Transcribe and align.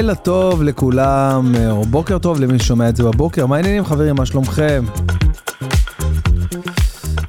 לילה 0.00 0.14
טוב 0.14 0.62
לכולם, 0.62 1.52
או 1.70 1.84
בוקר 1.84 2.18
טוב 2.18 2.40
למי 2.40 2.58
ששומע 2.58 2.88
את 2.88 2.96
זה 2.96 3.02
בבוקר. 3.02 3.46
מה 3.46 3.56
העניינים 3.56 3.84
חברים, 3.84 4.16
מה 4.16 4.26
שלומכם? 4.26 4.84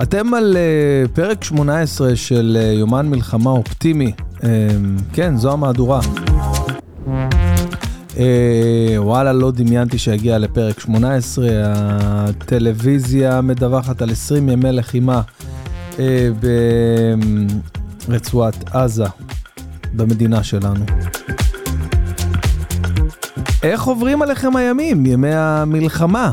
אתם 0.02 0.34
על 0.34 0.58
uh, 0.58 1.10
פרק 1.10 1.44
18 1.44 2.16
של 2.16 2.58
uh, 2.60 2.80
יומן 2.80 3.10
מלחמה 3.10 3.50
אופטימי. 3.50 4.12
Uh, 4.38 4.44
כן, 5.14 5.38
זו 5.38 5.54
המהדורה. 5.54 6.00
וואלה, 8.98 9.34
לא 9.34 9.52
דמיינתי 9.52 9.98
שיגיע 9.98 10.38
לפרק 10.38 10.80
18. 10.80 11.48
הטלוויזיה 12.04 13.42
מדווחת 13.42 14.02
על 14.02 14.12
20 14.12 14.50
ימי 14.50 14.72
לחימה 14.72 15.22
ברצועת 18.08 18.76
עזה, 18.76 19.06
במדינה 19.94 20.44
שלנו. 20.44 20.86
איך 23.64 23.84
עוברים 23.84 24.22
עליכם 24.22 24.56
הימים, 24.56 25.06
ימי 25.06 25.34
המלחמה? 25.34 26.32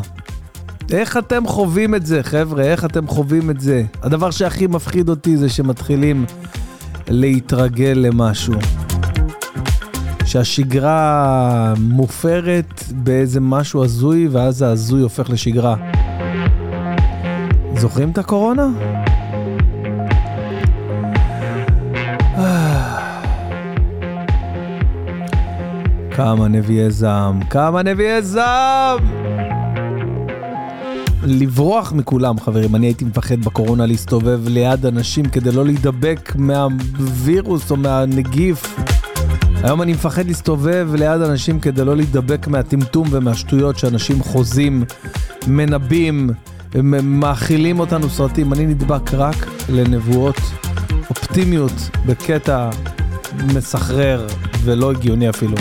איך 0.91 1.17
אתם 1.17 1.47
חווים 1.47 1.95
את 1.95 2.07
זה, 2.07 2.23
חבר'ה? 2.23 2.63
איך 2.63 2.85
אתם 2.85 3.07
חווים 3.07 3.51
את 3.51 3.61
זה? 3.61 3.83
הדבר 4.03 4.31
שהכי 4.31 4.67
מפחיד 4.67 5.09
אותי 5.09 5.37
זה 5.37 5.49
שמתחילים 5.49 6.25
להתרגל 7.09 7.93
למשהו. 7.97 8.55
שהשגרה 10.25 11.75
מופרת 11.81 12.85
באיזה 12.91 13.41
משהו 13.41 13.85
הזוי, 13.85 14.29
ואז 14.29 14.63
ההזוי 14.63 15.03
הופך 15.03 15.31
לשגרה. 15.31 15.77
זוכרים 17.77 18.11
את 18.11 18.19
הקורונה? 18.19 18.67
כמה 26.19 26.49
נביאי 26.49 26.91
זעם, 26.91 27.45
כמה 27.45 27.83
נביאי 27.83 28.23
זעם! 28.23 28.99
לברוח 31.23 31.93
מכולם, 31.93 32.41
חברים. 32.41 32.75
אני 32.75 32.87
הייתי 32.87 33.05
מפחד 33.05 33.41
בקורונה 33.41 33.87
להסתובב 33.87 34.49
ליד 34.49 34.87
אנשים 34.87 35.25
כדי 35.25 35.53
לא 35.53 35.65
להידבק 35.65 36.33
מהווירוס 36.37 37.71
או 37.71 37.77
מהנגיף. 37.77 38.77
היום 39.63 39.83
אני 39.83 39.93
מפחד 39.93 40.27
להסתובב 40.27 40.89
ליד 40.95 41.21
אנשים 41.21 41.61
כדי 41.61 41.85
לא 41.85 41.97
להידבק 41.97 42.47
מהטמטום 42.47 43.09
ומהשטויות 43.11 43.79
שאנשים 43.79 44.23
חוזים, 44.23 44.85
מנבאים, 45.47 46.31
מאכילים 47.03 47.81
אותנו 47.81 48.11
סרטים. 48.11 48.53
אני 48.53 48.67
נדבק 48.67 49.15
רק 49.15 49.47
לנבואות 49.69 50.41
אופטימיות 51.11 51.91
בקטע 52.07 52.71
מסחרר 53.55 54.27
ולא 54.65 54.91
הגיוני 54.91 55.29
אפילו. 55.31 55.57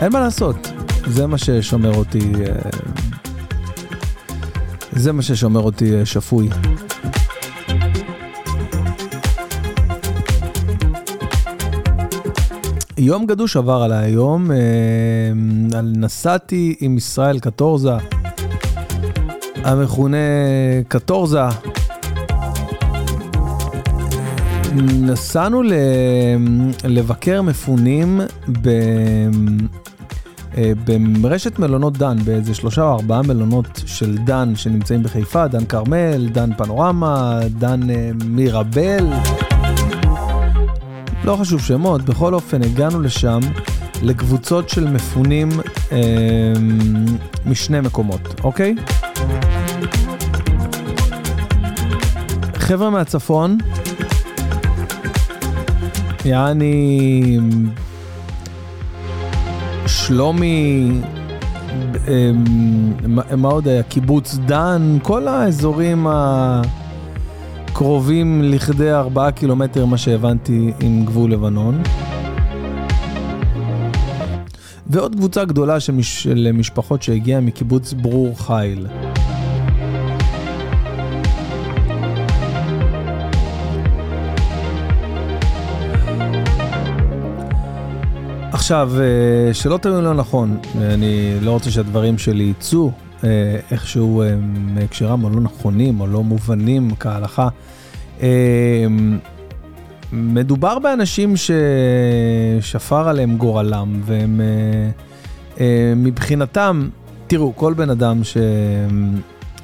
אין 0.00 0.12
מה 0.12 0.20
לעשות, 0.20 0.56
זה 1.06 1.26
מה 1.26 1.38
ששומר 1.38 1.94
אותי, 1.94 2.18
אה, 2.18 2.70
זה 4.92 5.12
מה 5.12 5.22
ששומר 5.22 5.60
אותי 5.60 5.96
אה, 5.96 6.06
שפוי. 6.06 6.48
יום 12.98 13.26
גדוש 13.26 13.56
עבר 13.56 13.82
עליי 13.82 14.04
היום, 14.04 14.50
אה, 14.50 14.56
נסעתי 15.82 16.76
עם 16.80 16.96
ישראל 16.96 17.38
קטורזה, 17.38 17.92
המכונה 19.64 20.16
קטורזה. 20.88 21.40
נסענו 24.76 25.62
לבקר 26.84 27.42
מפונים. 27.42 28.20
אה, 30.58 30.72
ברשת 31.20 31.58
מלונות 31.58 31.98
דן, 31.98 32.16
באיזה 32.24 32.54
שלושה 32.54 32.82
או 32.82 32.92
ארבעה 32.92 33.22
מלונות 33.22 33.82
של 33.86 34.18
דן 34.18 34.56
שנמצאים 34.56 35.02
בחיפה, 35.02 35.48
דן 35.48 35.64
כרמל, 35.64 36.28
דן 36.32 36.50
פנורמה, 36.54 37.40
דן 37.58 37.90
אה, 37.90 38.10
מירבל. 38.24 39.06
לא 41.24 41.36
חשוב 41.36 41.60
שמות, 41.60 42.02
בכל 42.02 42.34
אופן 42.34 42.62
הגענו 42.62 43.00
לשם 43.00 43.40
לקבוצות 44.02 44.68
של 44.68 44.88
מפונים 44.88 45.48
אה, 45.92 45.98
משני 47.46 47.80
מקומות, 47.80 48.40
אוקיי? 48.44 48.74
חבר'ה 52.54 52.90
מהצפון, 52.90 53.58
יעני 56.24 57.38
שלומי, 60.10 60.90
אמ, 62.08 62.44
מה 63.36 63.48
עוד 63.48 63.68
היה? 63.68 63.82
קיבוץ 63.82 64.34
דן, 64.46 64.98
כל 65.02 65.28
האזורים 65.28 66.06
הקרובים 67.70 68.42
לכדי 68.42 68.92
ארבעה 68.92 69.32
קילומטר, 69.32 69.86
מה 69.86 69.98
שהבנתי, 69.98 70.72
עם 70.80 71.04
גבול 71.04 71.32
לבנון. 71.32 71.82
ועוד 74.86 75.14
קבוצה 75.14 75.44
גדולה 75.44 75.80
של. 75.80 76.02
של 76.02 76.50
משפחות 76.54 77.02
שהגיעה 77.02 77.40
מקיבוץ 77.40 77.92
ברור 77.92 78.38
חיל. 78.38 78.86
עכשיו, 88.70 88.92
אה, 89.00 89.54
שלא 89.54 89.76
תמיד 89.76 89.96
לא 89.96 90.14
נכון, 90.14 90.58
אני 90.80 91.40
לא 91.40 91.50
רוצה 91.50 91.70
שהדברים 91.70 92.18
שלי 92.18 92.44
יצאו 92.44 92.92
אה, 93.24 93.28
איכשהו 93.70 94.22
אה, 94.22 94.34
מהקשרם 94.74 95.24
או 95.24 95.30
לא 95.30 95.40
נכונים 95.40 96.00
או 96.00 96.06
לא 96.06 96.22
מובנים 96.22 96.90
כהלכה. 97.00 97.48
מדובר 100.12 100.78
באנשים 100.78 101.34
ששפר 101.36 103.08
עליהם 103.08 103.36
גורלם, 103.36 104.00
והם 104.04 104.40
מבחינתם, 105.96 106.88
תראו, 107.26 107.56
כל 107.56 107.74
בן 107.74 107.90
אדם 107.90 108.20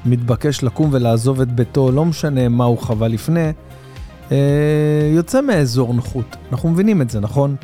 שמתבקש 0.05 0.63
לקום 0.63 0.89
ולעזוב 0.91 1.41
את 1.41 1.51
ביתו, 1.51 1.91
לא 1.91 2.05
משנה 2.05 2.49
מה 2.49 2.63
הוא 2.63 2.77
חווה 2.77 3.07
לפני, 3.07 3.51
יוצא 5.15 5.41
מאזור 5.41 5.93
נוחות. 5.93 6.35
אנחנו 6.51 6.69
מבינים 6.69 7.01
את 7.01 7.09
זה, 7.09 7.19
נכון? 7.19 7.55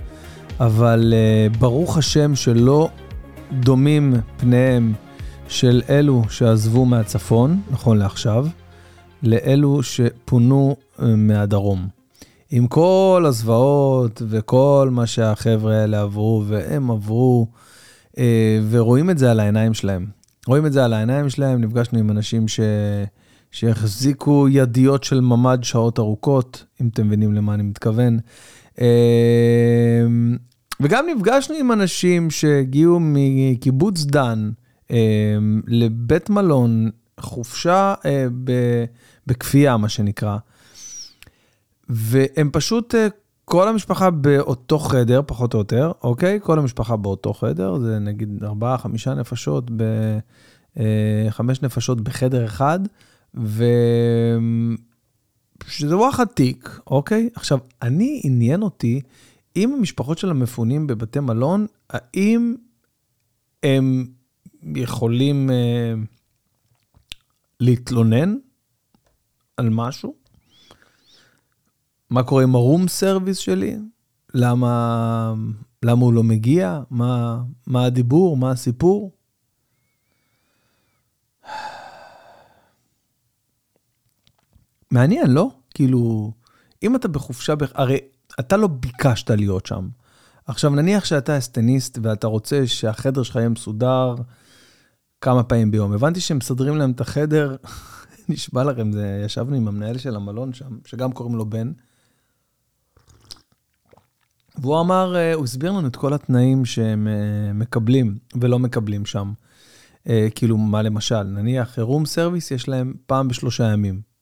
אבל 0.59 1.13
uh, 1.13 1.57
ברוך 1.57 1.97
השם 1.97 2.35
שלא 2.35 2.89
דומים 3.51 4.13
פניהם 4.37 4.93
של 5.47 5.81
אלו 5.89 6.23
שעזבו 6.29 6.85
מהצפון, 6.85 7.61
נכון 7.71 7.97
לעכשיו, 7.97 8.47
לאלו 9.23 9.83
שפונו 9.83 10.75
uh, 10.75 11.01
מהדרום. 11.17 11.87
עם 12.51 12.67
כל 12.67 13.25
הזוועות 13.27 14.21
וכל 14.29 14.89
מה 14.91 15.07
שהחבר'ה 15.07 15.81
האלה 15.81 16.01
עברו, 16.01 16.43
והם 16.47 16.91
עברו, 16.91 17.47
uh, 18.11 18.19
ורואים 18.69 19.09
את 19.09 19.17
זה 19.17 19.31
על 19.31 19.39
העיניים 19.39 19.73
שלהם. 19.73 20.05
רואים 20.47 20.65
את 20.65 20.73
זה 20.73 20.85
על 20.85 20.93
העיניים 20.93 21.29
שלהם, 21.29 21.61
נפגשנו 21.61 21.99
עם 21.99 22.11
אנשים 22.11 22.47
ש... 22.47 22.59
שהחזיקו 23.51 24.47
ידיות 24.49 25.03
של 25.03 25.21
ממ"ד 25.21 25.63
שעות 25.63 25.99
ארוכות, 25.99 26.65
אם 26.81 26.87
אתם 26.87 27.07
מבינים 27.07 27.33
למה 27.33 27.53
אני 27.53 27.63
מתכוון. 27.63 28.19
אמ, 28.81 30.38
וגם 30.80 31.06
נפגשנו 31.15 31.56
עם 31.56 31.71
אנשים 31.71 32.31
שהגיעו 32.31 33.00
מקיבוץ 33.01 34.06
דן 34.06 34.51
אמ, 34.92 35.62
לבית 35.68 36.30
מלון, 36.30 36.89
חופשה 37.19 37.94
אה, 38.06 38.25
בכפייה, 39.27 39.77
מה 39.77 39.89
שנקרא. 39.89 40.38
והם 41.89 42.50
פשוט, 42.53 42.95
אה, 42.95 43.07
כל 43.45 43.68
המשפחה 43.68 44.09
באותו 44.09 44.80
חדר, 44.80 45.21
פחות 45.25 45.53
או 45.53 45.59
יותר, 45.59 45.92
אוקיי? 46.03 46.39
כל 46.44 46.59
המשפחה 46.59 46.95
באותו 46.95 47.33
חדר, 47.33 47.80
זה 47.80 48.00
נגיד 48.00 48.44
ארבעה, 48.44 48.77
חמישה 48.77 49.13
נפשות, 49.13 49.71
ב, 49.75 49.83
אה, 50.80 51.27
חמש 51.30 51.62
נפשות 51.62 52.01
בחדר 52.01 52.45
אחד, 52.45 52.80
ו... 53.36 53.63
שזה 55.68 55.98
וואחד 55.98 56.25
תיק, 56.25 56.80
אוקיי? 56.88 57.30
עכשיו, 57.36 57.60
אני, 57.81 58.21
עניין 58.24 58.62
אותי, 58.62 59.01
אם 59.56 59.74
המשפחות 59.74 60.18
של 60.18 60.30
המפונים 60.30 60.88
בבתי 60.88 61.19
מלון, 61.19 61.65
האם 61.89 62.56
הם 63.63 64.06
יכולים 64.75 65.51
אה, 65.51 65.94
להתלונן 67.60 68.36
על 69.57 69.69
משהו? 69.69 70.15
מה 72.09 72.24
קורה 72.24 72.44
עם 72.44 72.56
הרום 72.56 72.88
סרוויס 72.88 73.38
שלי? 73.38 73.75
למה, 74.33 75.33
למה 75.83 76.01
הוא 76.01 76.13
לא 76.13 76.24
מגיע? 76.24 76.81
מה, 76.89 77.44
מה 77.68 77.86
הדיבור? 77.86 78.38
מה 78.38 78.51
הסיפור? 78.51 79.12
מעניין, 84.94 85.31
לא? 85.31 85.50
כאילו, 85.74 86.31
אם 86.84 86.95
אתה 86.95 87.07
בחופשה, 87.07 87.54
הרי 87.74 87.98
אתה 88.40 88.57
לא 88.57 88.68
ביקשת 88.68 89.30
להיות 89.30 89.66
שם. 89.66 89.88
עכשיו, 90.45 90.69
נניח 90.69 91.06
שאתה 91.06 91.38
אסטניסט 91.38 92.00
ואתה 92.01 92.28
רוצה 92.28 92.68
שהחדר 92.68 93.24
שלך 93.24 93.36
יהיה 93.36 93.50
מסודר 93.50 94.16
כמה 95.22 95.44
פעמים 95.44 95.72
ביום. 95.72 95.94
הבנתי 95.94 96.19
שהם 96.19 96.38
מסדרים 96.38 96.78
להם 96.78 96.92
את 96.92 97.01
החדר, 97.01 97.56
נשבע 98.30 98.63
לכם, 98.63 98.92
זה, 98.92 99.22
ישבנו 99.25 99.56
עם 99.56 99.68
המנהל 99.68 99.98
של 99.98 100.16
המלון 100.16 100.54
שם, 100.54 100.78
שגם 100.86 101.12
קוראים 101.12 101.36
לו 101.36 101.45
בן. 101.45 101.72
והוא 104.57 104.80
אמר, 104.80 105.16
אה, 105.16 105.34
הוא 105.34 105.44
הסביר 105.44 105.72
לנו 105.72 105.88
את 105.88 105.95
כל 105.95 106.13
התנאים 106.13 106.66
שהם 106.66 107.07
אה, 107.07 107.54
מקבלים 107.54 108.18
ולא 108.36 108.60
מקבלים 108.60 109.06
שם. 109.06 109.34
אה, 110.10 110.28
כאילו, 110.36 110.57
מה 110.57 110.81
למשל, 110.81 111.24
נניח 111.24 111.80
room 111.80 112.06
service 112.06 112.51
יש 112.51 112.68
להם 112.68 112.94
פעם 113.06 113.28
בשלושה 113.28 113.63
ימים. 113.63 114.12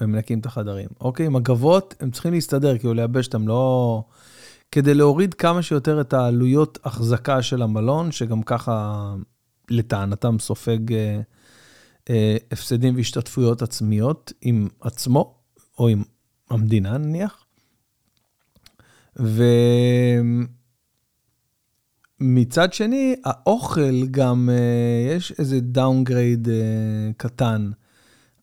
מנקים 0.00 0.38
את 0.38 0.46
החדרים. 0.46 0.88
אוקיי, 1.00 1.28
מגבות, 1.28 1.94
הם 2.00 2.10
צריכים 2.10 2.32
להסתדר, 2.32 2.78
כאילו 2.78 2.94
לייבש 2.94 3.26
אותם, 3.26 3.48
לא... 3.48 4.04
כדי 4.72 4.94
להוריד 4.94 5.34
כמה 5.34 5.62
שיותר 5.62 6.00
את 6.00 6.12
העלויות 6.12 6.78
החזקה 6.84 7.42
של 7.42 7.62
המלון, 7.62 8.12
שגם 8.12 8.42
ככה, 8.42 9.14
לטענתם, 9.70 10.36
סופג 10.38 10.92
אה, 10.92 11.20
אה, 12.10 12.36
הפסדים 12.52 12.96
והשתתפויות 12.96 13.62
עצמיות 13.62 14.32
עם 14.42 14.68
עצמו, 14.80 15.34
או 15.78 15.88
עם 15.88 16.02
המדינה 16.50 16.98
נניח. 16.98 17.44
ומצד 22.20 22.72
שני, 22.72 23.16
האוכל 23.24 24.06
גם, 24.10 24.48
אה, 24.52 25.14
יש 25.16 25.32
איזה 25.38 25.60
downgrade 25.60 26.48
אה, 26.48 26.54
קטן 27.16 27.70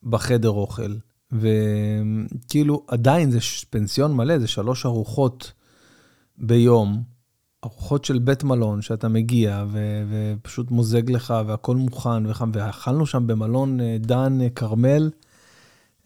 בחדר 0.04 0.50
אוכל. 0.50 0.96
וכאילו, 1.32 2.84
עדיין 2.88 3.32
זה 3.32 3.40
פנסיון 3.70 4.16
מלא, 4.16 4.40
זה 4.40 4.48
שלוש 4.48 4.86
ארוחות 4.86 5.52
ביום, 6.38 7.04
ארוחות 7.64 8.06
של 8.06 8.20
בית 8.20 8.44
מלון, 8.44 8.82
שאתה 8.82 9.08
מגיע 9.08 9.66
ו- 9.68 10.04
ופשוט 10.10 10.72
מוזג 10.72 11.12
לך 11.12 11.34
והכל 11.48 11.76
מוכן 11.76 12.26
וחם, 12.26 12.52
ואכלנו 12.54 13.06
שם 13.06 13.28
במלון 13.28 13.82
אה, 13.82 13.98
דן 14.00 14.38
כרמל, 14.56 15.10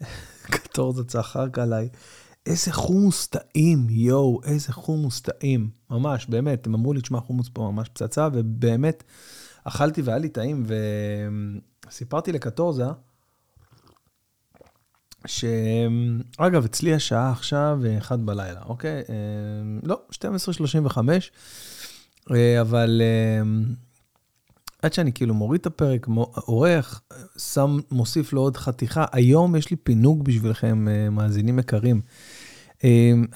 קטור 0.52 0.92
זה 0.92 1.04
צחק 1.04 1.58
עליי. 1.58 1.88
איזה 2.46 2.72
חומוס 2.72 3.26
טעים, 3.26 3.86
יואו, 3.90 4.40
איזה 4.44 4.72
חומוס 4.72 5.20
טעים. 5.20 5.70
ממש, 5.90 6.26
באמת, 6.26 6.66
הם 6.66 6.74
אמרו 6.74 6.92
לי, 6.92 7.00
תשמע, 7.00 7.20
חומוס 7.20 7.50
פה 7.52 7.70
ממש 7.72 7.88
פצצה, 7.88 8.28
ובאמת, 8.32 9.04
אכלתי 9.64 10.02
והיה 10.02 10.18
לי 10.18 10.28
טעים, 10.28 10.66
וסיפרתי 11.86 12.32
לקטורזה, 12.32 12.86
שאגב, 15.26 16.64
אצלי 16.64 16.94
השעה 16.94 17.30
עכשיו 17.30 17.80
1 17.98 18.18
בלילה, 18.18 18.60
אוקיי? 18.66 19.02
לא, 19.82 20.00
12.35, 20.12 20.98
אה, 22.30 22.60
אבל 22.60 23.02
אה, 23.04 23.42
עד 24.82 24.92
שאני 24.92 25.12
כאילו 25.12 25.34
מוריד 25.34 25.60
את 25.60 25.66
הפרק, 25.66 26.06
עורך, 26.34 27.00
שם, 27.38 27.78
מוסיף 27.90 28.32
לו 28.32 28.40
עוד 28.40 28.56
חתיכה. 28.56 29.04
היום 29.12 29.56
יש 29.56 29.70
לי 29.70 29.76
פינוק 29.76 30.22
בשבילכם, 30.22 30.88
אה, 30.88 31.10
מאזינים 31.10 31.58
יקרים. 31.58 32.00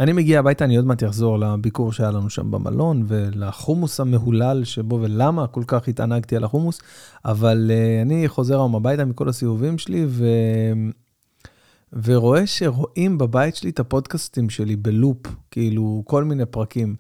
אני 0.00 0.12
מגיע 0.12 0.38
הביתה, 0.38 0.64
אני 0.64 0.76
עוד 0.76 0.87
מעט 0.87 1.05
אחזור 1.05 1.38
לביקור 1.38 1.93
שהיה 1.93 2.11
לנו 2.11 2.31
שם 2.31 2.50
במלון, 2.50 3.05
ולחומוס 3.06 4.00
המהולל 4.00 4.64
שבו, 4.64 4.99
ולמה 5.02 5.46
כל 5.46 5.62
כך 5.67 5.88
התענגתי 5.88 6.37
על 6.37 6.44
החומוס, 6.44 6.81
אבל 7.25 7.70
אני 8.02 8.29
חוזר 8.29 8.55
היום 8.55 8.75
הביתה 8.75 9.05
מכל 9.05 9.29
הסיבובים 9.29 9.79
שלי, 9.79 10.05
ו... 10.08 10.26
ורואה 11.93 12.46
שרואים 12.46 13.19
בבית 13.19 13.56
שלי 13.56 13.70
את 13.70 13.81
הפודקאסטים 13.81 14.50
שלי 14.50 14.76
בלופ, 14.76 15.26
כאילו 15.50 16.02
כל 16.06 16.25
מיני 16.25 16.46
פרקים. 16.46 16.94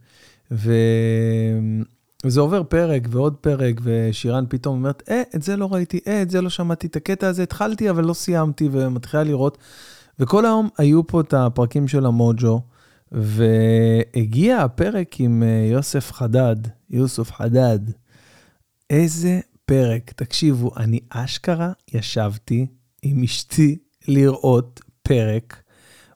ו... 0.50 0.72
וזה 2.24 2.40
עובר 2.40 2.62
פרק 2.62 3.02
ועוד 3.10 3.36
פרק, 3.36 3.80
ושירן 3.82 4.44
פתאום 4.48 4.76
אומרת, 4.76 5.02
אה, 5.10 5.22
את 5.36 5.42
זה 5.42 5.56
לא 5.56 5.72
ראיתי, 5.72 6.00
אה, 6.06 6.22
את 6.22 6.30
זה 6.30 6.40
לא 6.40 6.50
שמעתי, 6.50 6.86
את 6.86 6.96
הקטע 6.96 7.28
הזה 7.28 7.42
התחלתי, 7.42 7.90
אבל 7.90 8.04
לא 8.04 8.14
סיימתי, 8.14 8.68
ומתחילה 8.72 9.22
לראות. 9.22 9.58
וכל 10.18 10.44
היום 10.44 10.68
היו 10.78 11.06
פה 11.06 11.20
את 11.20 11.34
הפרקים 11.34 11.88
של 11.88 12.06
המוג'ו, 12.06 12.60
והגיע 13.12 14.58
הפרק 14.58 15.20
עם 15.20 15.42
אה, 15.42 15.68
יוסף 15.72 16.12
חדד, 16.12 16.56
יוסף 16.90 17.32
חדד. 17.32 17.78
איזה 18.90 19.40
פרק, 19.66 20.12
תקשיבו, 20.16 20.70
אני 20.76 21.00
אשכרה 21.10 21.72
ישבתי 21.94 22.66
עם 23.02 23.22
אשתי 23.22 23.78
לראות 24.08 24.80
פרק. 25.02 25.62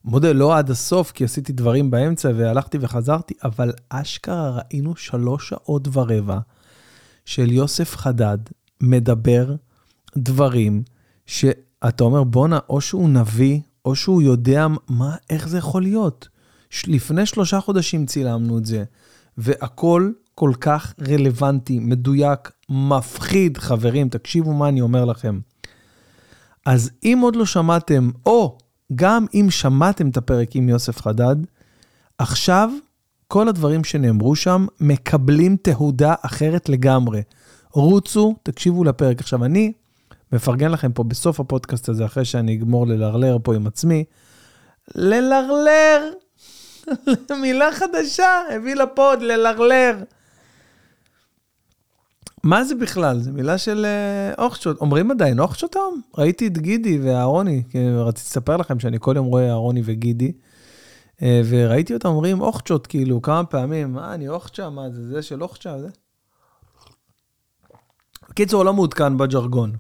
מודה, 0.05 0.33
לא 0.33 0.59
עד 0.59 0.71
הסוף, 0.71 1.13
כי 1.13 1.25
עשיתי 1.25 1.53
דברים 1.53 1.91
באמצע 1.91 2.31
והלכתי 2.37 2.79
וחזרתי, 2.81 3.35
אבל 3.45 3.73
אשכרה 3.89 4.51
ראינו 4.51 4.97
שלוש 4.97 5.49
שעות 5.49 5.89
ורבע 5.93 6.39
של 7.25 7.53
יוסף 7.53 7.97
חדד 7.97 8.39
מדבר 8.81 9.55
דברים 10.17 10.83
שאתה 11.27 12.05
אומר, 12.05 12.25
בואנה, 12.25 12.59
או 12.69 12.81
שהוא 12.81 13.09
נביא, 13.09 13.61
או 13.85 13.97
שהוא 13.97 14.23
יודע 14.23 14.67
מה, 14.89 15.17
איך 15.31 15.49
זה 15.49 15.59
יכול 15.59 15.83
להיות. 15.83 16.29
לפני 16.87 17.27
שלושה 17.27 17.61
חודשים 17.61 18.07
צילמנו 18.07 18.59
את 18.59 18.65
זה, 18.65 18.85
והכל 19.39 20.13
כל 20.35 20.53
כך 20.61 20.95
רלוונטי, 21.09 21.79
מדויק, 21.79 22.51
מפחיד. 22.69 23.59
חברים, 23.59 24.09
תקשיבו 24.09 24.53
מה 24.53 24.69
אני 24.69 24.81
אומר 24.81 25.05
לכם. 25.05 25.41
אז 26.67 26.91
אם 27.05 27.19
עוד 27.23 27.37
לא 27.37 27.47
שמעתם, 27.47 28.11
או 28.27 28.59
גם 28.95 29.27
אם 29.35 29.47
שמעתם 29.51 30.09
את 30.09 30.17
הפרק 30.17 30.57
עם 30.57 30.69
יוסף 30.69 31.01
חדד, 31.01 31.37
עכשיו 32.19 32.71
כל 33.29 33.49
הדברים 33.49 33.85
שנאמרו 33.85 34.37
שם 34.37 34.67
מקבלים 34.81 35.57
תהודה 35.57 36.15
אחרת 36.23 36.69
לגמרי. 36.69 37.23
רוצו, 37.73 38.35
תקשיבו 38.43 38.85
לפרק. 38.85 39.21
עכשיו, 39.21 39.45
אני 39.45 39.73
מפרגן 40.33 40.71
לכם 40.71 40.93
פה 40.93 41.05
בסוף 41.05 41.41
הפודקאסט 41.41 41.89
הזה, 41.89 42.05
אחרי 42.05 42.25
שאני 42.25 42.55
אגמור 42.55 42.87
ללרלר 42.87 43.37
פה 43.43 43.55
עם 43.55 43.67
עצמי, 43.67 44.05
ללרלר, 44.95 46.11
מילה 47.43 47.73
חדשה, 47.73 48.43
הביא 48.55 48.75
לפוד, 48.75 49.23
ללרלר. 49.23 49.97
מה 52.45 52.65
זה 52.65 52.75
בכלל? 52.75 53.21
זה 53.21 53.33
מילה 53.33 53.59
של 53.59 53.85
אה, 53.85 54.45
אוכשוט. 54.45 54.81
אומרים 54.81 55.11
עדיין 55.11 55.41
אוכשוטום? 55.41 56.01
ראיתי 56.19 56.47
את 56.47 56.59
גידי 56.59 56.99
ואהרוני, 56.99 57.63
רציתי 58.05 58.29
לספר 58.29 58.57
לכם 58.57 58.81
שאני 58.81 58.97
כל 59.01 59.13
יום 59.17 59.27
רואה 59.27 59.49
אהרוני 59.49 59.83
וגידי, 59.85 60.33
אה, 61.23 61.43
וראיתי 61.49 61.95
אותם 61.95 62.09
אומרים 62.09 62.41
אוכשוט, 62.41 62.87
כאילו, 62.87 63.23
כמה 63.23 63.45
פעמים, 63.45 63.93
מה, 63.93 64.15
אני 64.15 64.29
אוכצ'ה? 64.29 64.71
מה 64.71 64.91
זה, 64.91 65.09
זה 65.09 65.23
של 65.23 65.43
אוכצ'ה? 65.43 65.81
זה? 65.81 65.89
בקיצור, 68.31 68.65
לא 68.65 68.73
מעודכן 68.73 69.19
בג'רגון. 69.19 69.73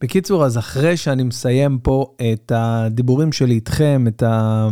בקיצור, 0.00 0.44
אז 0.44 0.58
אחרי 0.58 0.96
שאני 0.96 1.22
מסיים 1.22 1.78
פה 1.78 2.14
את 2.32 2.52
הדיבורים 2.54 3.32
שלי 3.32 3.54
איתכם, 3.54 4.04
את 4.08 4.22
ה... 4.22 4.68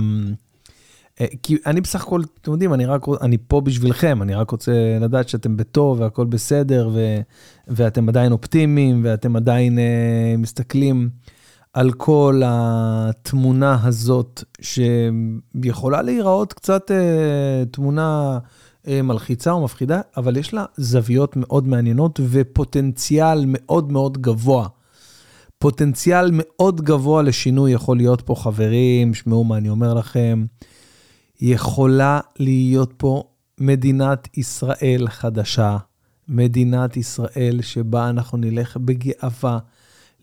אה, 1.21 1.27
כי 1.43 1.57
אני 1.67 1.81
בסך 1.81 2.03
הכל, 2.03 2.23
אתם 2.41 2.53
יודעים, 2.53 2.75
אני 2.75 2.87
רק, 2.87 3.07
אני 3.21 3.39
פה 3.49 3.61
בשבילכם, 3.61 4.23
אני 4.23 4.35
רק 4.35 4.51
רוצה 4.51 4.73
לדעת 5.01 5.29
שאתם 5.29 5.57
בטוב 5.57 6.01
והכל 6.01 6.27
בסדר, 6.27 6.91
ו, 6.93 7.21
ואתם 7.69 8.09
עדיין 8.09 8.33
אופטימיים, 8.33 9.01
ואתם 9.05 9.37
עדיין 9.37 9.79
uh, 9.79 10.41
מסתכלים 10.41 11.11
על 11.73 11.93
כל 11.93 12.43
התמונה 12.45 13.79
הזאת, 13.83 14.45
שיכולה 14.61 16.03
להיראות 16.03 16.53
קצת 16.53 16.91
uh, 16.91 17.69
תמונה 17.71 18.39
uh, 18.85 18.89
מלחיצה 19.03 19.51
או 19.51 19.65
מפחידה, 19.65 20.01
אבל 20.17 20.37
יש 20.37 20.55
לה 20.55 20.65
זוויות 20.77 21.37
מאוד 21.37 21.69
מעניינות 21.69 22.21
ופוטנציאל 22.31 23.45
מאוד 23.47 23.93
מאוד 23.93 24.19
גבוה. 24.19 24.69
פוטנציאל 25.59 26.31
מאוד 26.33 26.81
גבוה 26.81 27.23
לשינוי 27.23 27.73
יכול 27.73 27.97
להיות 27.97 28.21
פה, 28.21 28.35
חברים, 28.35 29.15
שמעו 29.15 29.45
מה 29.45 29.57
אני 29.57 29.69
אומר 29.69 29.95
לכם. 29.95 30.45
יכולה 31.45 32.21
להיות 32.39 32.93
פה 32.97 33.23
מדינת 33.59 34.29
ישראל 34.37 35.07
חדשה, 35.09 35.77
מדינת 36.29 36.97
ישראל 36.97 37.59
שבה 37.63 38.11
אנחנו 38.11 38.39
נלך 38.39 38.77
בגאווה, 38.77 39.59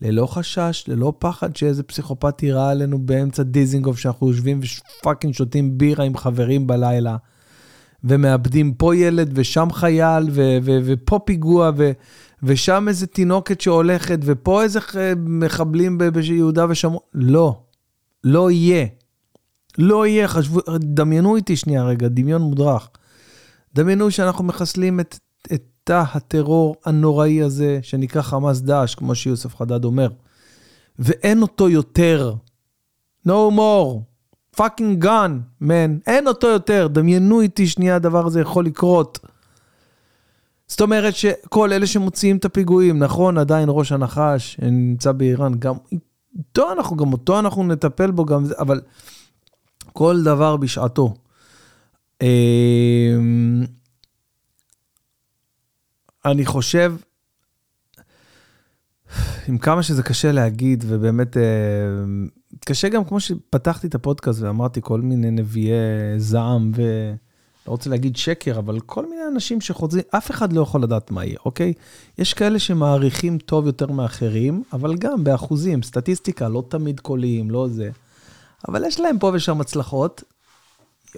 ללא 0.02 0.26
חשש, 0.26 0.84
ללא 0.88 1.12
פחד 1.18 1.56
שאיזה 1.56 1.82
פסיכופת 1.82 2.42
יירה 2.42 2.70
עלינו 2.70 2.98
באמצע 2.98 3.42
דיזינגוף, 3.42 3.98
שאנחנו 3.98 4.28
יושבים 4.28 4.60
ופאקינג 5.00 5.34
שותים 5.34 5.78
בירה 5.78 6.04
עם 6.04 6.16
חברים 6.16 6.66
בלילה, 6.66 7.16
ומאבדים 8.04 8.74
פה 8.74 8.96
ילד 8.96 9.30
ושם 9.34 9.68
חייל, 9.72 10.24
ו- 10.30 10.58
ו- 10.62 10.78
ופה 10.84 11.18
פיגוע, 11.18 11.70
ו- 11.76 11.92
ושם 12.42 12.84
איזה 12.88 13.06
תינוקת 13.06 13.60
שהולכת, 13.60 14.18
ופה 14.22 14.62
איזה 14.62 14.80
מחבלים 15.16 15.98
ביהודה 15.98 16.66
ושומרון. 16.68 17.02
לא, 17.14 17.60
לא 18.24 18.50
יהיה. 18.50 18.86
לא 19.78 20.06
יהיה, 20.06 20.28
חשבו, 20.28 20.60
דמיינו 20.78 21.36
איתי 21.36 21.56
שנייה 21.56 21.84
רגע, 21.84 22.08
דמיון 22.08 22.42
מודרך. 22.42 22.88
דמיינו 23.74 24.10
שאנחנו 24.10 24.44
מחסלים 24.44 25.00
את, 25.00 25.18
את 25.52 25.62
תא 25.84 26.02
הטרור 26.12 26.76
הנוראי 26.84 27.42
הזה, 27.42 27.78
שנקרא 27.82 28.22
חמאס 28.22 28.60
דאעש, 28.60 28.94
כמו 28.94 29.14
שיוסף 29.14 29.56
חדד 29.56 29.84
אומר, 29.84 30.08
ואין 30.98 31.42
אותו 31.42 31.68
יותר. 31.68 32.34
No 33.28 33.50
more. 33.56 33.98
Fucking 34.56 34.98
gone, 34.98 35.40
man. 35.60 35.98
אין 36.06 36.26
אותו 36.26 36.46
יותר. 36.46 36.86
דמיינו 36.86 37.40
איתי 37.40 37.66
שנייה, 37.66 37.96
הדבר 37.96 38.26
הזה 38.26 38.40
יכול 38.40 38.66
לקרות. 38.66 39.18
זאת 40.70 40.80
אומרת 40.80 41.16
שכל 41.16 41.72
אלה 41.72 41.86
שמוציאים 41.86 42.36
את 42.36 42.44
הפיגועים, 42.44 42.98
נכון, 42.98 43.38
עדיין 43.38 43.68
ראש 43.72 43.92
הנחש 43.92 44.58
נמצא 44.62 45.12
באיראן, 45.12 45.54
גם 45.58 45.74
איתו 45.92 46.72
אנחנו, 46.72 46.96
גם 46.96 47.12
אותו 47.12 47.38
אנחנו 47.38 47.62
נטפל 47.64 48.10
בו, 48.10 48.24
גם 48.24 48.44
זה, 48.44 48.54
אבל 48.58 48.80
כל 49.92 50.22
דבר 50.24 50.56
בשעתו. 50.56 51.14
אמ, 52.22 53.64
אני 56.24 56.46
חושב, 56.46 56.94
עם 59.48 59.58
כמה 59.58 59.82
שזה 59.82 60.02
קשה 60.02 60.32
להגיד, 60.32 60.84
ובאמת, 60.88 61.36
אה, 61.36 61.42
קשה 62.64 62.88
גם 62.88 63.04
כמו 63.04 63.20
שפתחתי 63.20 63.86
את 63.86 63.94
הפודקאסט 63.94 64.40
ואמרתי 64.42 64.80
כל 64.82 65.00
מיני 65.00 65.30
נביאי 65.30 65.76
זעם, 66.18 66.72
ולא 66.74 67.16
רוצה 67.66 67.90
להגיד 67.90 68.16
שקר, 68.16 68.58
אבל 68.58 68.80
כל 68.80 69.06
מיני 69.10 69.22
אנשים 69.32 69.60
שחוזרים, 69.60 70.04
אף 70.10 70.30
אחד 70.30 70.52
לא 70.52 70.60
יכול 70.60 70.82
לדעת 70.82 71.10
מה 71.10 71.24
יהיה, 71.24 71.38
אוקיי? 71.44 71.72
יש 72.18 72.34
כאלה 72.34 72.58
שמעריכים 72.58 73.38
טוב 73.38 73.66
יותר 73.66 73.86
מאחרים, 73.86 74.62
אבל 74.72 74.96
גם 74.96 75.24
באחוזים, 75.24 75.82
סטטיסטיקה, 75.82 76.48
לא 76.48 76.62
תמיד 76.68 77.00
קוליים, 77.00 77.50
לא 77.50 77.68
זה. 77.68 77.90
אבל 78.68 78.84
יש 78.84 79.00
להם 79.00 79.18
פה 79.18 79.30
ושם 79.34 79.60
הצלחות. 79.60 80.22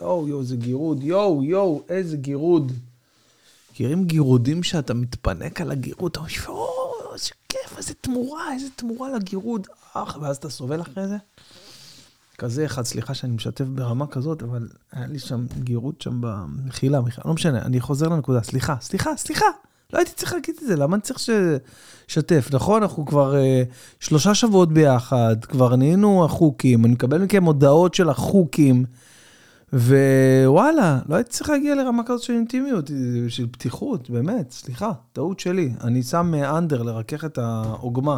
יואו, 0.00 0.28
יואו, 0.28 0.40
איזה 0.40 0.56
גירוד, 0.56 1.02
יואו, 1.02 1.44
יואו, 1.44 1.82
איזה 1.88 2.16
גירוד. 2.16 2.72
מכירים 3.72 4.04
גירודים 4.04 4.62
שאתה 4.62 4.94
מתפנק 4.94 5.60
על 5.60 5.70
הגירוד, 5.70 6.10
אתה 6.10 6.20
אומר, 6.20 6.30
יואו, 6.46 7.14
איזה 7.14 7.30
כיף, 7.48 7.78
איזה 7.78 7.94
תמורה, 7.94 8.52
איזה 8.52 8.66
תמורה 8.76 9.10
לגירוד. 9.16 9.66
אך, 9.92 10.18
ואז 10.20 10.36
אתה 10.36 10.50
סובל 10.50 10.80
אחרי 10.80 11.08
זה. 11.08 11.16
כזה 12.38 12.64
אחד, 12.64 12.82
סליחה 12.82 13.14
שאני 13.14 13.32
משתף 13.32 13.64
ברמה 13.64 14.06
כזאת, 14.06 14.42
אבל 14.42 14.68
היה 14.92 15.06
לי 15.06 15.18
שם 15.18 15.46
גירוד 15.58 16.00
שם 16.00 16.18
במחילה, 16.20 17.00
מחילה, 17.00 17.24
לא 17.24 17.34
משנה, 17.34 17.62
אני 17.62 17.80
חוזר 17.80 18.08
לנקודה, 18.08 18.42
סליחה, 18.42 18.76
סליחה, 18.80 19.16
סליחה. 19.16 19.46
לא 19.92 19.98
הייתי 19.98 20.12
צריך 20.12 20.32
להגיד 20.32 20.54
את 20.62 20.66
זה, 20.66 20.76
למה 20.76 20.96
אני 20.96 21.02
צריך 21.02 21.20
לשתף? 22.08 22.48
נכון, 22.52 22.82
אנחנו 22.82 23.06
כבר 23.06 23.34
uh, 23.34 23.72
שלושה 24.00 24.34
שבועות 24.34 24.72
ביחד, 24.72 25.44
כבר 25.44 25.76
נהיינו 25.76 26.24
החוקים, 26.24 26.84
אני 26.84 26.92
מקבל 26.92 27.18
מכם 27.22 27.44
הודעות 27.44 27.94
של 27.94 28.08
החוקים. 28.08 28.84
ווואלה, 29.72 30.98
לא 31.08 31.14
הייתי 31.14 31.30
צריך 31.30 31.50
להגיע 31.50 31.74
לרמה 31.74 32.02
כזאת 32.06 32.22
של 32.22 32.32
אינטימיות, 32.32 32.90
של 33.28 33.46
פתיחות, 33.46 34.10
באמת, 34.10 34.50
סליחה, 34.50 34.92
טעות 35.12 35.40
שלי. 35.40 35.72
אני 35.80 36.02
שם 36.02 36.34
אנדר 36.34 36.82
לרכך 36.82 37.24
את 37.24 37.38
העוגמה. 37.38 38.16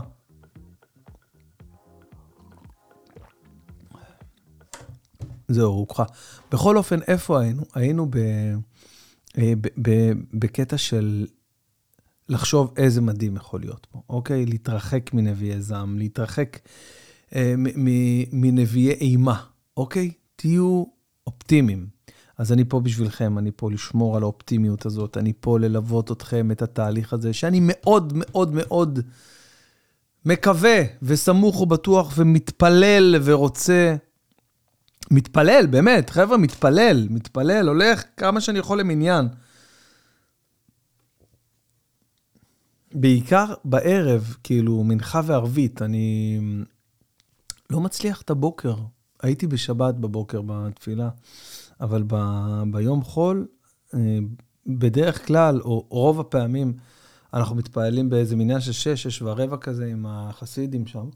זהו, 5.48 5.74
רוקחה. 5.74 6.04
בכל 6.52 6.76
אופן, 6.76 7.02
איפה 7.08 7.40
היינו? 7.40 7.62
היינו 7.74 8.06
ב, 8.10 8.16
אה, 9.38 9.52
ב, 9.60 9.68
ב, 9.82 10.12
בקטע 10.32 10.78
של 10.78 11.26
לחשוב 12.28 12.74
איזה 12.76 13.00
מדהים 13.00 13.36
יכול 13.36 13.60
להיות 13.60 13.86
פה, 13.90 14.02
אוקיי? 14.08 14.46
להתרחק 14.46 15.10
מנביאי 15.14 15.60
זעם, 15.60 15.98
להתרחק 15.98 16.58
אה, 17.34 17.54
מנביאי 18.32 18.92
אימה, 18.92 19.42
אוקיי? 19.76 20.10
תהיו 20.36 20.84
אופטימיים. 21.26 21.86
אז 22.38 22.52
אני 22.52 22.64
פה 22.64 22.80
בשבילכם, 22.80 23.38
אני 23.38 23.50
פה 23.56 23.70
לשמור 23.70 24.16
על 24.16 24.22
האופטימיות 24.22 24.86
הזאת, 24.86 25.16
אני 25.16 25.32
פה 25.40 25.58
ללוות 25.58 26.12
אתכם, 26.12 26.50
את 26.50 26.62
התהליך 26.62 27.12
הזה, 27.12 27.32
שאני 27.32 27.58
מאוד 27.62 28.12
מאוד 28.16 28.54
מאוד 28.54 28.98
מקווה 30.24 30.82
וסמוך 31.02 31.60
ובטוח 31.60 32.12
ומתפלל 32.16 33.16
ורוצה, 33.24 33.96
מתפלל, 35.10 35.66
באמת, 35.66 36.10
חבר'ה, 36.10 36.36
מתפלל, 36.36 37.06
מתפלל, 37.10 37.68
הולך 37.68 38.04
כמה 38.16 38.40
שאני 38.40 38.58
יכול 38.58 38.80
למניין. 38.80 39.28
בעיקר 42.94 43.54
בערב, 43.64 44.36
כאילו, 44.42 44.84
מנחה 44.84 45.20
וערבית, 45.24 45.82
אני 45.82 46.40
לא 47.70 47.80
מצליח 47.80 48.22
את 48.22 48.30
הבוקר. 48.30 48.76
הייתי 49.22 49.46
בשבת 49.46 49.94
בבוקר 49.94 50.42
בתפילה, 50.46 51.10
אבל 51.80 52.04
ב, 52.06 52.16
ביום 52.72 53.02
חול, 53.02 53.46
אה, 53.94 54.18
בדרך 54.66 55.26
כלל, 55.26 55.60
או 55.60 55.86
רוב 55.90 56.20
הפעמים, 56.20 56.76
אנחנו 57.34 57.56
מתפעלים 57.56 58.10
באיזה 58.10 58.36
מניין 58.36 58.60
של 58.60 58.72
שש, 58.72 59.02
שש 59.02 59.22
ורבע 59.22 59.56
כזה 59.56 59.86
עם 59.86 60.06
החסידים 60.08 60.86
שם. 60.86 61.08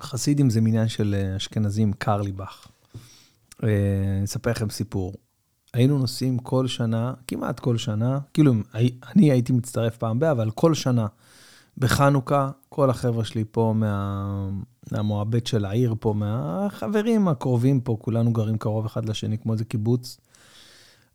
חסידים 0.00 0.50
זה 0.50 0.60
מניין 0.60 0.88
של 0.88 1.14
אה, 1.18 1.36
אשכנזים 1.36 1.92
קרליבך. 1.92 2.66
אה, 3.64 3.68
אני 4.16 4.24
אספר 4.24 4.50
לכם 4.50 4.70
סיפור. 4.70 5.14
היינו 5.74 5.98
נוסעים 5.98 6.38
כל 6.38 6.66
שנה, 6.66 7.14
כמעט 7.26 7.60
כל 7.60 7.76
שנה, 7.78 8.18
כאילו 8.34 8.52
אני 9.14 9.30
הייתי 9.30 9.52
מצטרף 9.52 9.96
פעם 9.96 10.18
ב- 10.18 10.24
אבל 10.24 10.50
כל 10.50 10.74
שנה 10.74 11.06
בחנוכה, 11.78 12.50
כל 12.68 12.90
החבר'ה 12.90 13.24
שלי 13.24 13.44
פה 13.50 13.74
מה, 13.76 14.48
מהמועבד 14.92 15.46
של 15.46 15.64
העיר 15.64 15.94
פה, 16.00 16.12
מהחברים 16.12 17.28
הקרובים 17.28 17.80
פה, 17.80 17.96
כולנו 18.00 18.32
גרים 18.32 18.58
קרוב 18.58 18.86
אחד 18.86 19.08
לשני, 19.08 19.38
כמו 19.38 19.52
איזה 19.52 19.64
קיבוץ. 19.64 20.20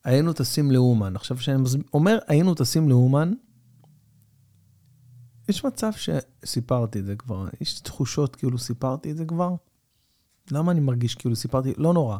היינו 0.03 0.33
טסים 0.33 0.71
לאומן. 0.71 1.15
עכשיו, 1.15 1.37
כשאני 1.37 1.63
אומר 1.93 2.17
היינו 2.27 2.55
טסים 2.55 2.89
לאומן, 2.89 3.33
יש 5.49 5.65
מצב 5.65 5.91
שסיפרתי 5.91 6.99
את 6.99 7.05
זה 7.05 7.15
כבר, 7.15 7.45
יש 7.61 7.79
תחושות 7.79 8.35
כאילו 8.35 8.57
סיפרתי 8.57 9.11
את 9.11 9.17
זה 9.17 9.25
כבר. 9.25 9.55
למה 10.51 10.71
אני 10.71 10.79
מרגיש 10.79 11.15
כאילו 11.15 11.35
סיפרתי? 11.35 11.73
לא 11.77 11.93
נורא. 11.93 12.17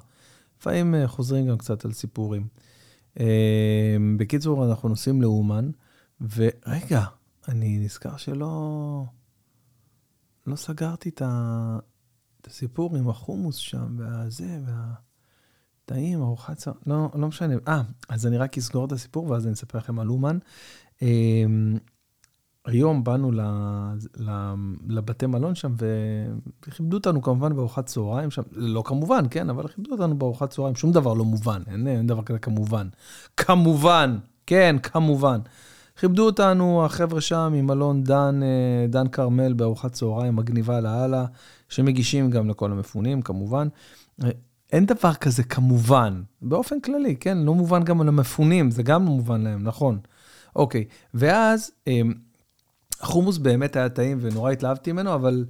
לפעמים 0.60 0.96
אה, 0.96 1.08
חוזרים 1.08 1.48
גם 1.48 1.58
קצת 1.58 1.86
על 1.86 1.94
סיפורים. 1.94 2.48
אה, 3.20 3.98
בקיצור, 4.18 4.66
אנחנו 4.66 4.90
נוסעים 4.90 5.22
לאומן, 5.22 5.70
ורגע, 6.22 7.06
אני 7.48 7.78
נזכר 7.80 8.18
שלא... 8.18 9.04
לא 10.48 10.56
סגרתי 10.56 11.10
את, 11.10 11.22
ה... 11.22 11.80
את 12.42 12.48
הסיפור 12.48 12.98
עם 12.98 13.10
החומוס 13.10 13.56
שם, 13.56 13.96
והזה, 13.98 14.60
והטעים, 15.86 16.22
ארוחת 16.22 16.58
צהר... 16.58 16.74
לא, 16.86 17.10
לא 17.16 17.28
משנה. 17.28 17.56
אה, 17.68 17.82
אז 18.10 18.28
אני 18.28 18.38
רק 18.38 18.58
אסגור 18.58 18.86
את 18.86 18.92
הסיפור, 18.92 19.30
ואז 19.30 19.46
אני 19.46 19.54
אספר 19.54 19.78
לכם 19.78 20.00
על 20.00 20.10
אומן. 20.10 20.38
היום 22.68 23.04
באנו 23.04 23.32
ל, 23.32 23.42
ל, 24.18 24.54
לבתי 24.88 25.26
מלון 25.26 25.56
שם, 25.56 25.74
וכיבדו 26.68 26.98
אותנו 26.98 27.22
כמובן 27.22 27.56
בארוחת 27.56 27.86
צהריים 27.86 28.32
שם, 28.32 28.42
לא 28.52 28.84
כמובן, 28.86 29.26
כן, 29.30 29.50
אבל 29.50 29.68
כיבדו 29.68 29.92
אותנו 29.92 30.18
בארוחת 30.18 30.50
צהריים, 30.50 30.76
שום 30.76 30.92
דבר 30.92 31.14
לא 31.14 31.26
מובן, 31.26 31.62
אין, 31.68 31.88
אין 31.88 32.08
דבר 32.08 32.24
כזה 32.24 32.40
כמובן. 32.40 32.88
כמובן, 33.38 34.18
כן, 34.46 34.76
כמובן. 34.84 35.40
כיבדו 36.00 36.26
אותנו 36.26 36.86
החבר'ה 36.86 37.22
שם 37.22 37.50
ממלון 37.54 38.04
דן, 38.04 38.40
אה, 38.44 38.88
דן 38.90 39.08
כרמל 39.08 39.54
בארוחת 39.54 39.92
צהריים 39.92 40.36
מגניבה 40.36 40.80
לאללה, 40.80 41.26
שמגישים 41.70 42.30
גם 42.30 42.50
לכל 42.50 42.72
המפונים, 42.72 43.22
כמובן. 43.22 43.68
אה, 44.24 44.30
אין 44.72 44.86
דבר 44.86 45.14
כזה 45.14 45.44
כמובן, 45.44 46.22
באופן 46.42 46.80
כללי, 46.80 47.16
כן? 47.16 47.38
לא 47.38 47.56
מובן 47.56 47.84
גם 47.84 48.04
למפונים, 48.04 48.72
זה 48.72 48.84
גם 48.84 49.06
לא 49.06 49.12
מובן 49.12 49.42
להם, 49.42 49.64
נכון. 49.64 50.00
אוקיי, 50.56 50.86
ואז 51.14 51.72
אה, 51.88 52.02
החומוס 53.02 53.38
באמת 53.38 53.76
היה 53.76 53.90
טעים 53.90 54.18
ונורא 54.22 54.52
התלהבתי 54.52 54.92
ממנו, 54.92 55.16
אבל, 55.16 55.46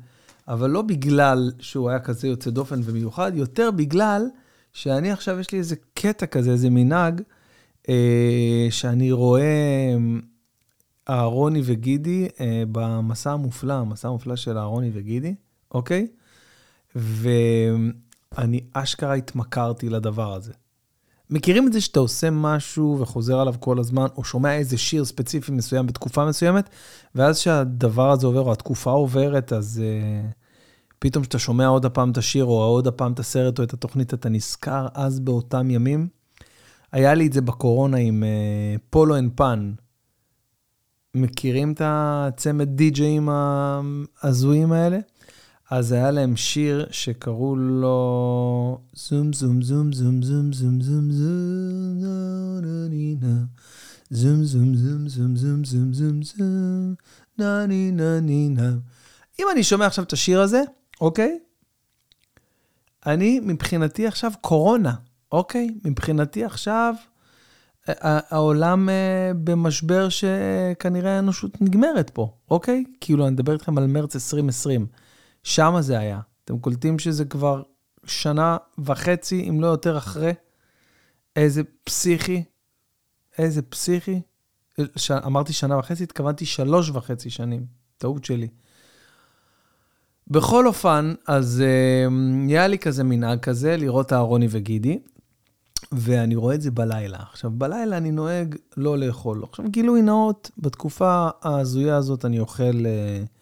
אבל 0.47 0.69
לא 0.69 0.81
בגלל 0.81 1.51
שהוא 1.59 1.89
היה 1.89 1.99
כזה 1.99 2.27
יוצא 2.27 2.49
דופן 2.49 2.79
ומיוחד, 2.83 3.31
יותר 3.35 3.71
בגלל 3.71 4.27
שאני 4.73 5.11
עכשיו, 5.11 5.39
יש 5.39 5.51
לי 5.51 5.57
איזה 5.57 5.75
קטע 5.93 6.25
כזה, 6.25 6.51
איזה 6.51 6.69
מנהג, 6.69 7.21
אה, 7.89 8.67
שאני 8.69 9.11
רואה 9.11 9.95
אהרוני 11.09 11.61
וגידי 11.65 12.27
אה, 12.39 12.63
במסע 12.71 13.31
המופלא, 13.31 13.73
המסע 13.73 14.07
המופלא 14.07 14.35
של 14.35 14.57
אהרוני 14.57 14.91
וגידי, 14.93 15.35
אוקיי? 15.71 16.07
ואני 16.95 18.61
אשכרה 18.73 19.13
התמכרתי 19.13 19.89
לדבר 19.89 20.33
הזה. 20.33 20.53
מכירים 21.29 21.67
את 21.67 21.73
זה 21.73 21.81
שאתה 21.81 21.99
עושה 21.99 22.29
משהו 22.31 22.97
וחוזר 22.99 23.39
עליו 23.39 23.55
כל 23.59 23.79
הזמן, 23.79 24.05
או 24.17 24.23
שומע 24.23 24.55
איזה 24.55 24.77
שיר 24.77 25.05
ספציפי 25.05 25.51
מסוים 25.51 25.87
בתקופה 25.87 26.25
מסוימת, 26.25 26.69
ואז 27.15 27.37
שהדבר 27.37 28.11
הזה 28.11 28.27
עובר, 28.27 28.41
או 28.41 28.51
התקופה 28.51 28.91
עוברת, 28.91 29.53
אז 29.53 29.81
uh, 29.83 30.33
פתאום 30.99 31.23
כשאתה 31.23 31.39
שומע 31.39 31.67
עוד 31.67 31.85
הפעם 31.85 32.11
את 32.11 32.17
השיר, 32.17 32.45
או 32.45 32.63
עוד 32.63 32.87
הפעם 32.87 33.11
את 33.13 33.19
הסרט 33.19 33.59
או 33.59 33.63
את 33.63 33.73
התוכנית, 33.73 34.13
אתה 34.13 34.29
נזכר 34.29 34.87
אז 34.93 35.19
באותם 35.19 35.71
ימים. 35.71 36.07
היה 36.91 37.13
לי 37.13 37.27
את 37.27 37.33
זה 37.33 37.41
בקורונה 37.41 37.97
עם 37.97 38.23
uh, 38.23 38.81
פולו 38.89 39.17
אנד 39.17 39.31
פן. 39.35 39.73
מכירים 41.15 41.71
את 41.71 41.81
הצמד 41.85 42.67
די-ג'אים 42.67 43.29
ההזויים 43.31 44.71
האלה? 44.71 44.97
אז 45.69 45.91
היה 45.91 46.11
להם 46.11 46.35
שיר 46.35 46.87
שקראו 46.91 47.55
לו 47.55 48.79
זום 48.93 49.33
זום 49.33 49.61
זום 49.61 49.93
זום 49.93 50.23
זום 50.23 50.53
זום 50.53 50.81
זום 50.81 51.11
זום 51.11 51.11
זום 54.09 54.43
זום 54.45 54.75
זום 54.75 55.07
זום 55.07 55.35
זום 55.35 55.63
זום 55.65 55.93
זום 55.93 56.21
זום 56.23 56.95
נה 57.37 57.65
ני 57.65 57.91
נה 57.91 58.19
ני. 58.19 58.55
אם 59.39 59.45
אני 59.51 59.63
שומע 59.63 59.85
עכשיו 59.85 60.03
את 60.03 60.13
השיר 60.13 60.41
הזה, 60.41 60.61
אוקיי? 61.01 61.39
אני, 63.05 63.39
מבחינתי 63.39 64.07
עכשיו 64.07 64.31
קורונה, 64.41 64.93
אוקיי? 65.31 65.69
מבחינתי 65.85 66.45
עכשיו 66.45 66.93
העולם 67.87 68.89
במשבר 69.43 70.07
שכנראה 70.09 71.15
האנושות 71.15 71.61
נגמרת 71.61 72.09
פה, 72.09 72.33
אוקיי? 72.51 72.83
כאילו, 73.01 73.27
אני 73.27 73.33
מדבר 73.33 73.53
איתכם 73.53 73.77
על 73.77 73.87
מרץ 73.87 74.15
2020. 74.15 74.87
שם 75.47 75.75
זה 75.79 75.99
היה. 75.99 76.19
אתם 76.45 76.59
קולטים 76.59 76.99
שזה 76.99 77.25
כבר 77.25 77.63
שנה 78.05 78.57
וחצי, 78.77 79.49
אם 79.49 79.61
לא 79.61 79.67
יותר 79.67 79.97
אחרי? 79.97 80.33
איזה 81.35 81.61
פסיכי. 81.83 82.43
איזה 83.37 83.61
פסיכי. 83.61 84.21
ש... 84.95 85.11
אמרתי 85.11 85.53
שנה 85.53 85.77
וחצי, 85.77 86.03
התכוונתי 86.03 86.45
שלוש 86.45 86.89
וחצי 86.89 87.29
שנים. 87.29 87.65
טעות 87.97 88.25
שלי. 88.25 88.47
בכל 90.27 90.67
אופן, 90.67 91.13
אז 91.27 91.63
uh, 91.63 92.49
היה 92.49 92.67
לי 92.67 92.79
כזה 92.79 93.03
מנהג 93.03 93.39
כזה, 93.39 93.77
לראות 93.77 94.13
אהרוני 94.13 94.47
וגידי, 94.49 94.99
ואני 95.91 96.35
רואה 96.35 96.55
את 96.55 96.61
זה 96.61 96.71
בלילה. 96.71 97.19
עכשיו, 97.31 97.51
בלילה 97.51 97.97
אני 97.97 98.11
נוהג 98.11 98.55
לא 98.77 98.97
לאכול. 98.97 99.43
עכשיו, 99.43 99.65
גילוי 99.69 100.01
נאות, 100.01 100.51
בתקופה 100.57 101.29
ההזויה 101.41 101.95
הזאת 101.95 102.25
אני 102.25 102.39
אוכל 102.39 102.63
uh, 102.63 103.36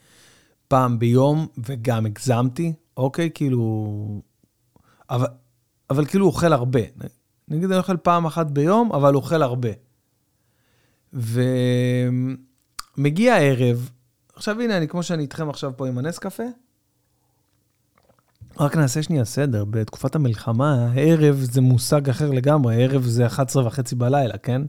פעם 0.67 0.99
ביום, 0.99 1.47
וגם 1.57 2.05
הגזמתי, 2.05 2.73
אוקיי? 2.97 3.29
כאילו... 3.33 4.21
אבל, 5.09 5.27
אבל 5.89 6.05
כאילו 6.05 6.25
אוכל 6.25 6.53
הרבה. 6.53 6.79
נגיד 7.47 7.71
אני 7.71 7.77
אוכל 7.77 7.97
פעם 7.97 8.25
אחת 8.25 8.51
ביום, 8.51 8.91
אבל 8.91 9.15
אוכל 9.15 9.41
הרבה. 9.41 9.69
ומגיע 12.95 13.33
הערב, 13.33 13.89
עכשיו 14.35 14.61
הנה, 14.61 14.77
אני 14.77 14.87
כמו 14.87 15.03
שאני 15.03 15.23
איתכם 15.23 15.49
עכשיו 15.49 15.71
פה 15.77 15.87
עם 15.87 15.97
הנס 15.97 16.19
קפה, 16.19 16.43
רק 18.59 18.77
נעשה 18.77 19.03
שנייה 19.03 19.25
סדר, 19.25 19.65
בתקופת 19.65 20.15
המלחמה, 20.15 20.91
הערב 20.93 21.35
זה 21.35 21.61
מושג 21.61 22.09
אחר 22.09 22.31
לגמרי, 22.31 22.75
הערב 22.75 23.03
זה 23.03 23.25
11 23.25 23.67
וחצי 23.67 23.95
בלילה, 23.95 24.37
כן? 24.37 24.61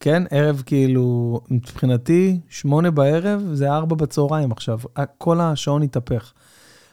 כן, 0.00 0.22
ערב 0.30 0.62
כאילו, 0.66 1.40
מבחינתי, 1.50 2.40
שמונה 2.48 2.90
בערב 2.90 3.42
זה 3.52 3.72
ארבע 3.72 3.96
בצהריים 3.96 4.52
עכשיו, 4.52 4.78
כל 5.18 5.40
השעון 5.40 5.82
התהפך. 5.82 6.32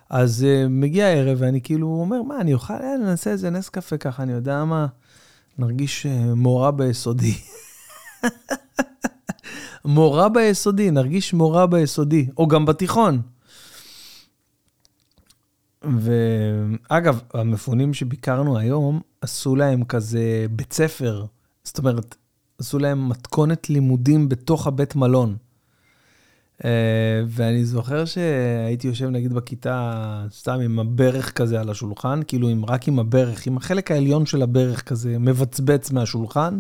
אז 0.10 0.46
uh, 0.46 0.70
מגיע 0.70 1.06
הערב 1.06 1.38
ואני 1.42 1.62
כאילו 1.62 1.88
אומר, 1.88 2.22
מה, 2.22 2.42
אני 2.42 2.54
אוכל, 2.54 2.74
אה, 2.74 2.98
נעשה 2.98 3.32
איזה 3.32 3.50
נס 3.50 3.70
קפה 3.70 3.98
ככה, 3.98 4.24
אני 4.24 4.32
יודע 4.32 4.66
מה, 4.66 4.88
נרגיש 5.58 6.06
uh, 6.06 6.36
מורה 6.36 6.72
ביסודי. 6.72 7.34
מורה 9.86 10.30
ביסודי, 10.30 10.92
נרגיש 10.92 11.34
מורה 11.34 11.68
ביסודי, 11.68 12.30
או 12.38 12.48
גם 12.48 12.66
בתיכון. 12.66 13.22
ואגב, 15.84 17.22
המפונים 17.34 17.94
שביקרנו 17.94 18.58
היום, 18.58 19.02
עשו 19.22 19.56
להם 19.56 19.84
כזה 19.84 20.46
בית 20.52 20.74
ספר. 20.74 21.26
זאת 21.64 21.78
אומרת, 21.78 22.16
עשו 22.60 22.80
להם 22.80 23.10
מתכונת 23.10 23.70
לימודים 23.70 24.30
בתוך 24.30 24.68
הבית 24.68 24.96
מלון. 24.96 25.38
Uh, 26.62 26.66
ואני 27.28 27.66
זוכר 27.66 28.06
שהייתי 28.06 28.88
יושב 28.88 29.10
נגיד 29.10 29.34
בכיתה, 29.34 30.26
סתם 30.32 30.60
עם 30.60 30.80
הברך 30.80 31.32
כזה 31.32 31.60
על 31.60 31.70
השולחן, 31.70 32.20
כאילו 32.28 32.48
עם, 32.50 32.66
רק 32.66 32.88
עם 32.88 33.00
הברך, 33.00 33.48
עם 33.48 33.58
החלק 33.58 33.92
העליון 33.92 34.26
של 34.26 34.42
הברך 34.42 34.82
כזה, 34.82 35.20
מבצבץ 35.20 35.92
מהשולחן. 35.92 36.60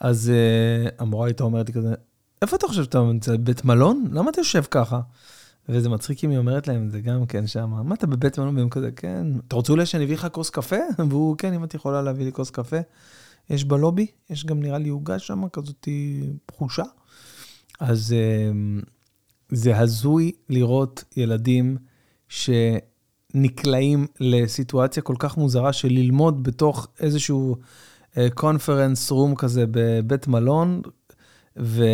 אז 0.00 0.32
uh, 0.32 0.94
המורה 0.98 1.26
הייתה 1.26 1.44
אומרת 1.44 1.68
לי 1.68 1.74
כזה, 1.74 1.94
איפה 2.42 2.56
אתה 2.56 2.66
חושב 2.68 2.82
שאתה 2.82 3.00
נמצא? 3.00 3.36
בית 3.36 3.64
מלון? 3.64 4.08
למה 4.12 4.30
אתה 4.30 4.40
יושב 4.40 4.62
ככה? 4.70 5.00
וזה 5.68 5.88
מצחיק 5.88 6.24
אם 6.24 6.30
היא 6.30 6.38
אומרת 6.38 6.68
להם 6.68 6.88
זה 6.88 7.00
גם 7.00 7.26
כן 7.26 7.46
שם, 7.46 7.70
מה 7.84 7.94
אתה 7.94 8.06
בבית 8.06 8.38
מלון? 8.38 8.58
והם 8.58 8.68
כזה, 8.68 8.90
כן, 8.96 9.26
אתה 9.48 9.56
רוצה 9.56 9.72
אולי 9.72 9.86
שאני 9.86 10.04
אביא 10.04 10.14
לך 10.14 10.26
כוס 10.32 10.50
קפה? 10.50 10.76
והוא, 11.08 11.36
כן, 11.38 11.52
אם 11.52 11.64
את 11.64 11.74
יכולה 11.74 12.02
להביא 12.02 12.24
לי 12.24 12.32
כוס 12.32 12.50
קפה. 12.50 12.76
יש 13.50 13.64
בלובי, 13.64 14.06
יש 14.30 14.46
גם 14.46 14.60
נראה 14.60 14.78
לי 14.78 14.88
עוגה 14.88 15.18
שם, 15.18 15.48
כזאת 15.48 15.88
חושה. 16.50 16.82
אז 17.80 18.14
uh, 18.14 18.86
זה 19.48 19.78
הזוי 19.78 20.32
לראות 20.48 21.04
ילדים 21.16 21.76
שנקלעים 22.28 24.06
לסיטואציה 24.20 25.02
כל 25.02 25.16
כך 25.18 25.36
מוזרה 25.36 25.72
של 25.72 25.88
ללמוד 25.88 26.42
בתוך 26.42 26.88
איזשהו 27.00 27.56
קונפרנס 28.34 29.10
uh, 29.10 29.14
רום 29.14 29.34
כזה 29.34 29.64
בבית 29.70 30.28
מלון, 30.28 30.82
ו, 31.58 31.84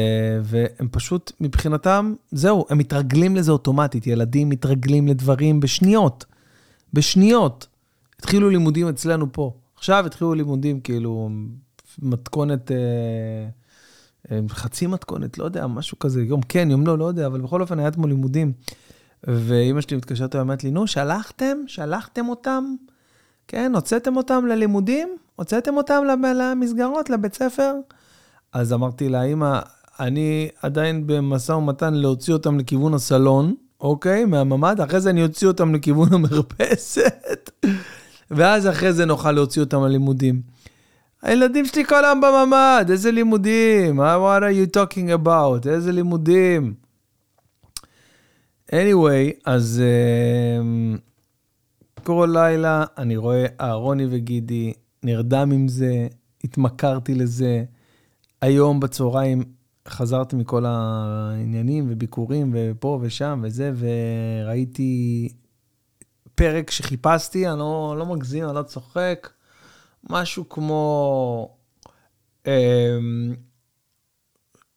והם 0.43 0.89
פשוט, 0.91 1.33
מבחינתם, 1.41 2.15
זהו, 2.31 2.67
הם 2.71 2.79
מתרגלים 2.79 3.37
לזה 3.37 3.53
אוטומטית. 3.53 4.07
ילדים 4.07 4.49
מתרגלים 4.49 5.09
לדברים 5.09 5.61
בשניות. 5.61 6.25
בשניות. 6.93 7.67
התחילו 8.19 8.51
לימודים 8.51 8.89
אצלנו 8.89 9.33
פה. 9.33 9.55
עכשיו 9.81 10.07
התחילו 10.07 10.35
לימודים, 10.35 10.81
כאילו, 10.81 11.31
מתכונת, 11.99 12.71
אה, 12.71 12.77
אה, 14.31 14.41
חצי 14.49 14.87
מתכונת, 14.87 15.39
לא 15.39 15.45
יודע, 15.45 15.67
משהו 15.67 15.99
כזה, 15.99 16.23
יום 16.23 16.41
כן, 16.43 16.71
יום 16.71 16.87
לא, 16.87 16.99
לא 16.99 17.05
יודע, 17.05 17.27
אבל 17.27 17.41
בכל 17.41 17.61
אופן 17.61 17.79
היה 17.79 17.89
אתמול 17.89 18.11
לימודים. 18.11 18.53
ואימא 19.25 19.81
שלי 19.81 19.97
מתקשרת 19.97 20.35
ואומרת 20.35 20.65
לי, 20.65 20.71
נו, 20.71 20.87
שלחתם? 20.87 21.57
שלחתם 21.67 22.29
אותם? 22.29 22.75
כן, 23.49 23.73
הוצאתם 23.75 24.17
אותם 24.17 24.47
ללימודים? 24.47 25.09
הוצאתם 25.37 25.77
אותם 25.77 26.03
למסגרות, 26.35 27.11
לבית 27.11 27.35
ספר? 27.35 27.75
אז 28.53 28.73
אמרתי 28.73 29.09
לה, 29.09 29.23
אמא, 29.23 29.61
אני 30.01 30.49
עדיין 30.63 31.07
במשא 31.07 31.53
ומתן 31.53 31.95
להוציא 31.95 32.33
אותם 32.33 32.59
לכיוון 32.59 32.95
הסלון, 32.95 33.55
אוקיי? 33.81 34.25
מהממ"ד, 34.25 34.81
אחרי 34.81 35.01
זה 35.01 35.11
אני 35.11 35.23
אוציא 35.23 35.49
אותם 35.49 35.75
לכיוון 35.75 36.13
המרפסת, 36.13 37.51
ואז 38.31 38.69
אחרי 38.69 38.93
זה 38.93 39.05
נוכל 39.05 39.33
להוציא 39.33 39.63
אותם 39.63 39.85
ללימודים. 39.85 40.43
הילדים 41.23 41.67
שלי 41.67 41.85
כל 41.85 42.05
היום 42.05 42.21
בממ"ד, 42.21 42.87
איזה 42.91 43.11
לימודים? 43.11 44.01
What 44.01 44.43
are 44.43 44.75
you 44.75 44.77
talking 44.77 45.25
about? 45.25 45.69
איזה 45.69 45.93
לימודים? 45.93 46.75
anyway, 48.73 49.41
אז 49.45 49.83
uh, 49.83 50.99
כל 52.03 52.29
לילה 52.33 52.85
אני 52.99 53.17
רואה 53.17 53.47
אהרוני 53.61 54.07
וגידי, 54.11 54.73
נרדם 55.03 55.51
עם 55.53 55.69
זה, 55.69 56.07
התמכרתי 56.45 57.15
לזה. 57.15 57.65
היום 58.41 58.81
בצהריים 58.81 59.45
חזרתי 59.89 60.37
מכל 60.37 60.65
העניינים 60.67 61.87
וביקורים 61.89 62.51
ופה 62.55 62.99
ושם 63.03 63.41
וזה, 63.45 63.73
וראיתי 63.79 65.29
פרק 66.41 66.71
שחיפשתי, 66.71 67.49
אני 67.49 67.59
לא, 67.59 67.95
לא 67.99 68.07
מגזים, 68.07 68.45
אני 68.45 68.55
לא 68.55 68.63
צוחק, 68.63 69.31
משהו 70.11 70.49
כמו... 70.49 71.57
אה, 72.47 72.99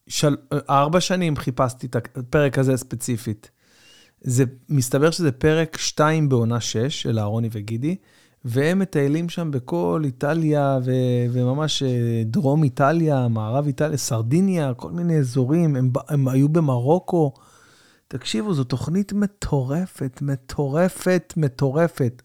של... 0.08 0.36
ארבע 0.70 1.02
שנים 1.02 1.36
חיפשתי 1.36 1.88
את 1.88 1.96
הפרק 1.96 2.58
הזה 2.58 2.78
ספציפית. 2.78 3.52
זה, 4.22 4.44
מסתבר 4.70 5.12
שזה 5.12 5.32
פרק 5.32 5.78
2 5.78 6.30
בעונה 6.30 6.62
6 6.62 6.78
של 7.02 7.20
אהרוני 7.20 7.50
וגידי, 7.52 7.96
והם 8.46 8.80
מטיילים 8.80 9.30
שם 9.30 9.52
בכל 9.52 10.02
איטליה, 10.06 10.80
ו, 10.86 10.92
וממש 11.32 11.84
אה, 11.84 12.24
דרום 12.26 12.64
איטליה, 12.64 13.28
מערב 13.28 13.68
איטליה, 13.68 13.98
סרדיניה, 13.98 14.74
כל 14.74 14.92
מיני 14.92 15.18
אזורים, 15.18 15.76
הם, 15.76 15.92
הם 16.10 16.28
היו 16.28 16.50
במרוקו. 16.50 17.34
תקשיבו, 18.14 18.54
זו 18.54 18.64
תוכנית 18.64 19.14
מטורפת, 19.14 20.20
מטורפת, 20.22 21.34
מטורפת. 21.38 22.22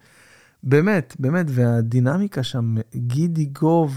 באמת, 0.63 1.17
באמת, 1.19 1.47
והדינמיקה 1.49 2.43
שם, 2.43 2.75
גידי 2.97 3.45
גוב 3.45 3.95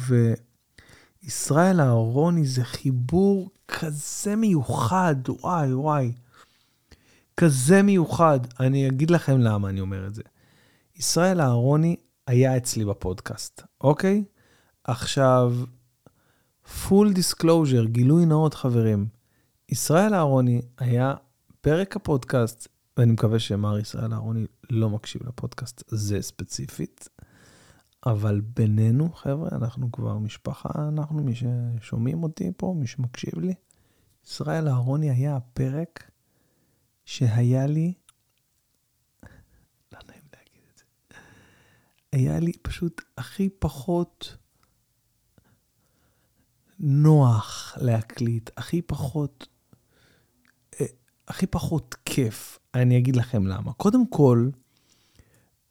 וישראל 1.24 1.82
אהרוני, 1.82 2.46
זה 2.46 2.64
חיבור 2.64 3.50
כזה 3.68 4.36
מיוחד, 4.36 5.16
וואי 5.28 5.74
וואי. 5.74 6.12
כזה 7.38 7.82
מיוחד. 7.82 8.40
אני 8.60 8.88
אגיד 8.88 9.12
לכם 9.12 9.40
למה 9.40 9.70
אני 9.70 9.82
אומר 9.82 10.08
את 10.08 10.16
זה. 10.16 10.24
ישראל 10.96 11.42
אהרוני 11.42 11.96
היה 12.28 12.58
אצלי 12.58 12.86
בפודקאסט, 12.86 13.62
אוקיי? 13.82 14.24
עכשיו, 14.84 15.54
full 16.66 17.16
disclosure, 17.16 17.88
גילוי 17.88 18.26
נאות 18.26 18.54
חברים. 18.54 19.08
ישראל 19.70 20.14
אהרוני 20.14 20.62
היה 20.78 21.14
פרק 21.62 21.96
הפודקאסט, 21.96 22.68
ואני 22.98 23.12
מקווה 23.12 23.40
שמר 23.40 23.80
ישראל 23.80 24.14
אהרוני 24.14 24.46
לא 24.70 24.90
מקשיב 24.90 25.28
לפודקאסט 25.28 25.94
הזה 25.94 26.22
ספציפית, 26.22 27.10
אבל 28.06 28.42
בינינו, 28.42 29.14
חבר'ה, 29.14 29.50
אנחנו 29.52 29.92
כבר 29.92 30.18
משפחה, 30.18 30.70
אנחנו 30.88 31.24
מי 31.24 31.34
ששומעים 31.36 32.24
אותי 32.24 32.52
פה, 32.58 32.76
מי 32.78 32.88
שמקשיב 32.88 33.40
לי. 33.40 33.54
ישראל 34.26 34.68
אהרוני 34.68 35.12
היה 35.12 35.36
הפרק 35.36 36.12
שהיה 37.06 37.68
לי 37.68 37.94
היה 42.12 42.40
לי 42.40 42.52
פשוט 42.62 43.02
הכי 43.18 43.50
פחות 43.50 44.38
נוח 46.80 47.78
להקליט, 47.82 48.50
הכי 48.58 48.82
פחות, 48.82 49.48
הכי 51.32 51.48
פחות 51.48 51.96
כיף. 52.06 52.60
אני 52.76 52.98
אגיד 52.98 53.16
לכם 53.16 53.48
למה. 53.48 53.74
קודם 53.74 54.08
כל, 54.08 54.50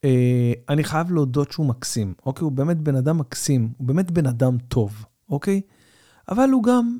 אה, 0.04 0.52
אני 0.68 0.84
חייב 0.84 1.12
להודות 1.12 1.52
שהוא 1.52 1.66
מקסים, 1.66 2.14
אוקיי? 2.26 2.44
הוא 2.44 2.52
באמת 2.52 2.76
בן 2.76 2.96
אדם 2.96 3.18
מקסים, 3.18 3.72
הוא 3.78 3.86
באמת 3.86 4.10
בן 4.10 4.26
אדם 4.26 4.58
טוב, 4.58 5.04
אוקיי? 5.28 5.60
אבל 6.28 6.50
הוא 6.50 6.62
גם, 6.62 6.98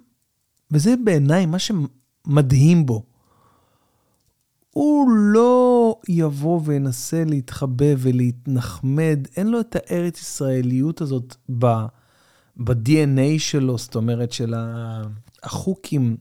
וזה 0.71 0.95
בעיניי 1.05 1.47
מה 1.47 1.59
שמדהים 1.59 2.87
בו, 2.87 3.03
הוא 4.71 5.11
לא 5.11 5.97
יבוא 6.09 6.61
וינסה 6.65 7.25
להתחבא 7.25 7.95
ולהתנחמד, 7.99 9.19
אין 9.37 9.47
לו 9.47 9.61
את 9.61 9.77
הארץ 9.77 10.21
ישראליות 10.21 11.01
הזאת 11.01 11.37
ב-DNA 11.59 13.39
שלו, 13.39 13.79
זאת 13.79 13.95
אומרת, 13.95 14.33
של 14.33 14.55
החוקים. 15.43 16.17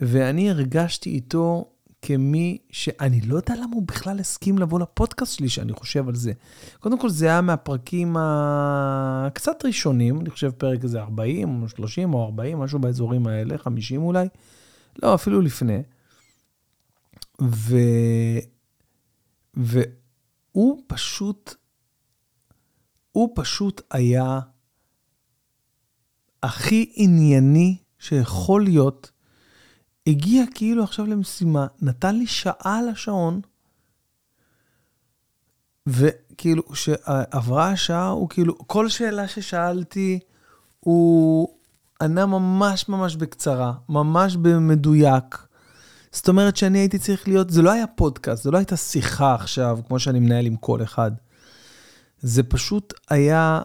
ואני 0.00 0.50
הרגשתי 0.50 1.10
איתו 1.10 1.70
כמי 2.02 2.58
שאני 2.70 3.20
לא 3.20 3.36
יודע 3.36 3.54
למה 3.54 3.74
הוא 3.74 3.82
בכלל 3.86 4.20
הסכים 4.20 4.58
לבוא 4.58 4.80
לפודקאסט 4.80 5.38
שלי, 5.38 5.48
שאני 5.48 5.72
חושב 5.72 6.08
על 6.08 6.14
זה. 6.14 6.32
קודם 6.80 6.98
כל, 6.98 7.10
זה 7.10 7.26
היה 7.26 7.40
מהפרקים 7.40 8.16
הקצת 8.18 9.64
ראשונים, 9.64 10.20
אני 10.20 10.30
חושב 10.30 10.50
פרק 10.50 10.84
איזה 10.84 11.00
40 11.00 11.62
או 11.62 11.68
30 11.68 12.14
או 12.14 12.24
40, 12.24 12.58
משהו 12.58 12.78
באזורים 12.78 13.26
האלה, 13.26 13.58
50 13.58 14.02
אולי. 14.02 14.28
לא, 15.02 15.14
אפילו 15.14 15.40
לפני. 15.40 15.82
ו... 17.42 17.76
והוא 19.54 20.82
פשוט, 20.86 21.54
הוא 23.12 23.32
פשוט 23.34 23.82
היה 23.90 24.40
הכי 26.42 26.92
ענייני 26.94 27.76
שיכול 27.98 28.64
להיות. 28.64 29.10
הגיע 30.06 30.44
כאילו 30.54 30.84
עכשיו 30.84 31.06
למשימה, 31.06 31.66
נתן 31.82 32.16
לי 32.16 32.26
שעה 32.26 32.78
על 32.78 32.88
השעון, 32.88 33.40
וכאילו, 35.86 36.68
כשעברה 36.68 37.70
השעה, 37.70 38.08
הוא 38.08 38.28
כאילו, 38.28 38.58
כל 38.58 38.88
שאלה 38.88 39.28
ששאלתי, 39.28 40.18
הוא 40.80 41.48
ענה 42.02 42.26
ממש 42.26 42.88
ממש 42.88 43.16
בקצרה, 43.16 43.72
ממש 43.88 44.36
במדויק. 44.36 45.46
זאת 46.12 46.28
אומרת 46.28 46.56
שאני 46.56 46.78
הייתי 46.78 46.98
צריך 46.98 47.28
להיות, 47.28 47.50
זה 47.50 47.62
לא 47.62 47.70
היה 47.70 47.86
פודקאסט, 47.86 48.42
זה 48.42 48.50
לא 48.50 48.58
הייתה 48.58 48.76
שיחה 48.76 49.34
עכשיו, 49.34 49.78
כמו 49.88 49.98
שאני 49.98 50.20
מנהל 50.20 50.46
עם 50.46 50.56
כל 50.56 50.82
אחד. 50.82 51.10
זה 52.20 52.42
פשוט 52.42 52.94
היה, 53.10 53.62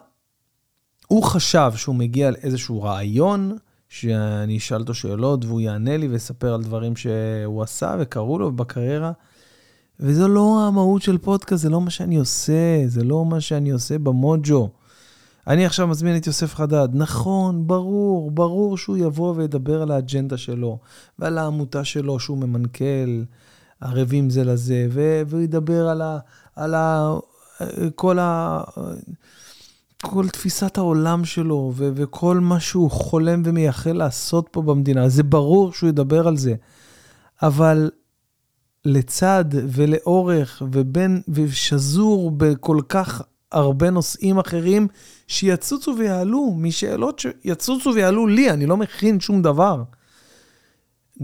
הוא 1.08 1.22
חשב 1.22 1.72
שהוא 1.76 1.94
מגיע 1.94 2.30
לאיזשהו 2.30 2.82
רעיון, 2.82 3.58
שאני 3.88 4.58
אשאל 4.58 4.80
אותו 4.80 4.94
שאלות 4.94 5.44
והוא 5.44 5.60
יענה 5.60 5.96
לי 5.96 6.08
ויספר 6.08 6.54
על 6.54 6.62
דברים 6.62 6.96
שהוא 6.96 7.62
עשה 7.62 7.96
וקרו 8.00 8.38
לו 8.38 8.52
בקריירה. 8.52 9.12
וזו 10.00 10.28
לא 10.28 10.66
המהות 10.68 11.02
של 11.02 11.18
פודקאסט, 11.18 11.62
זה 11.62 11.70
לא 11.70 11.80
מה 11.80 11.90
שאני 11.90 12.16
עושה, 12.16 12.82
זה 12.86 13.04
לא 13.04 13.24
מה 13.24 13.40
שאני 13.40 13.70
עושה 13.70 13.98
במוג'ו. 13.98 14.70
אני 15.46 15.66
עכשיו 15.66 15.86
מזמין 15.86 16.16
את 16.16 16.26
יוסף 16.26 16.54
חדד. 16.54 16.88
נכון, 16.92 17.66
ברור, 17.66 18.30
ברור 18.30 18.78
שהוא 18.78 18.96
יבוא 18.96 19.34
וידבר 19.36 19.82
על 19.82 19.90
האג'נדה 19.90 20.36
שלו, 20.36 20.78
ועל 21.18 21.38
העמותה 21.38 21.84
שלו 21.84 22.18
שהוא 22.20 22.38
ממנכ"ל, 22.38 23.24
ערבים 23.80 24.30
זה 24.30 24.44
לזה, 24.44 24.86
והוא 25.26 25.40
ידבר 25.40 25.88
על, 25.88 26.02
ה, 26.02 26.18
על 26.56 26.74
ה, 26.74 27.14
כל, 27.94 28.18
ה, 28.18 28.60
כל 30.06 30.28
תפיסת 30.28 30.78
העולם 30.78 31.24
שלו, 31.24 31.72
ו, 31.74 31.90
וכל 31.94 32.40
מה 32.40 32.60
שהוא 32.60 32.90
חולם 32.90 33.42
ומייחל 33.44 33.92
לעשות 33.92 34.48
פה 34.50 34.62
במדינה. 34.62 35.08
זה 35.08 35.22
ברור 35.22 35.72
שהוא 35.72 35.88
ידבר 35.88 36.28
על 36.28 36.36
זה. 36.36 36.54
אבל 37.42 37.90
לצד 38.84 39.44
ולאורך 39.50 40.62
ובין, 40.72 41.22
ושזור 41.28 42.30
בכל 42.30 42.78
כך 42.88 43.22
הרבה 43.52 43.90
נושאים 43.90 44.38
אחרים 44.38 44.88
שיצוצו 45.26 45.94
ויעלו 45.98 46.54
משאלות 46.58 47.18
שיצוצו 47.18 47.90
ויעלו 47.94 48.26
לי, 48.26 48.50
אני 48.50 48.66
לא 48.66 48.76
מכין 48.76 49.20
שום 49.20 49.42
דבר. 49.42 49.82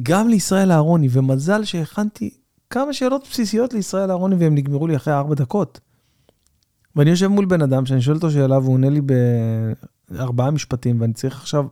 גם 0.03 0.29
לישראל 0.29 0.73
אהרוני, 0.73 1.09
ומזל 1.11 1.64
שהכנתי 1.64 2.31
כמה 2.71 2.92
שאלות 2.92 3.27
בסיסיות 3.31 3.75
לישראל 3.75 4.11
אהרוני 4.11 4.37
והם 4.38 4.55
נגמרו 4.55 4.87
לי 4.87 4.97
אחרי 4.97 5.14
ארבע 5.14 5.35
דקות. 5.35 5.81
ואני 6.96 7.11
יושב 7.11 7.26
מול 7.26 7.44
בן 7.44 7.62
אדם 7.62 7.87
שאני 7.87 8.02
שואל 8.02 8.16
אותו 8.16 8.31
שאלה 8.31 8.59
והוא 8.59 8.74
עונה 8.74 8.88
לי 8.90 9.00
בארבעה 10.11 10.50
משפטים, 10.50 11.00
ואני 11.00 11.12
צריך 11.12 11.37
עכשיו, 11.37 11.66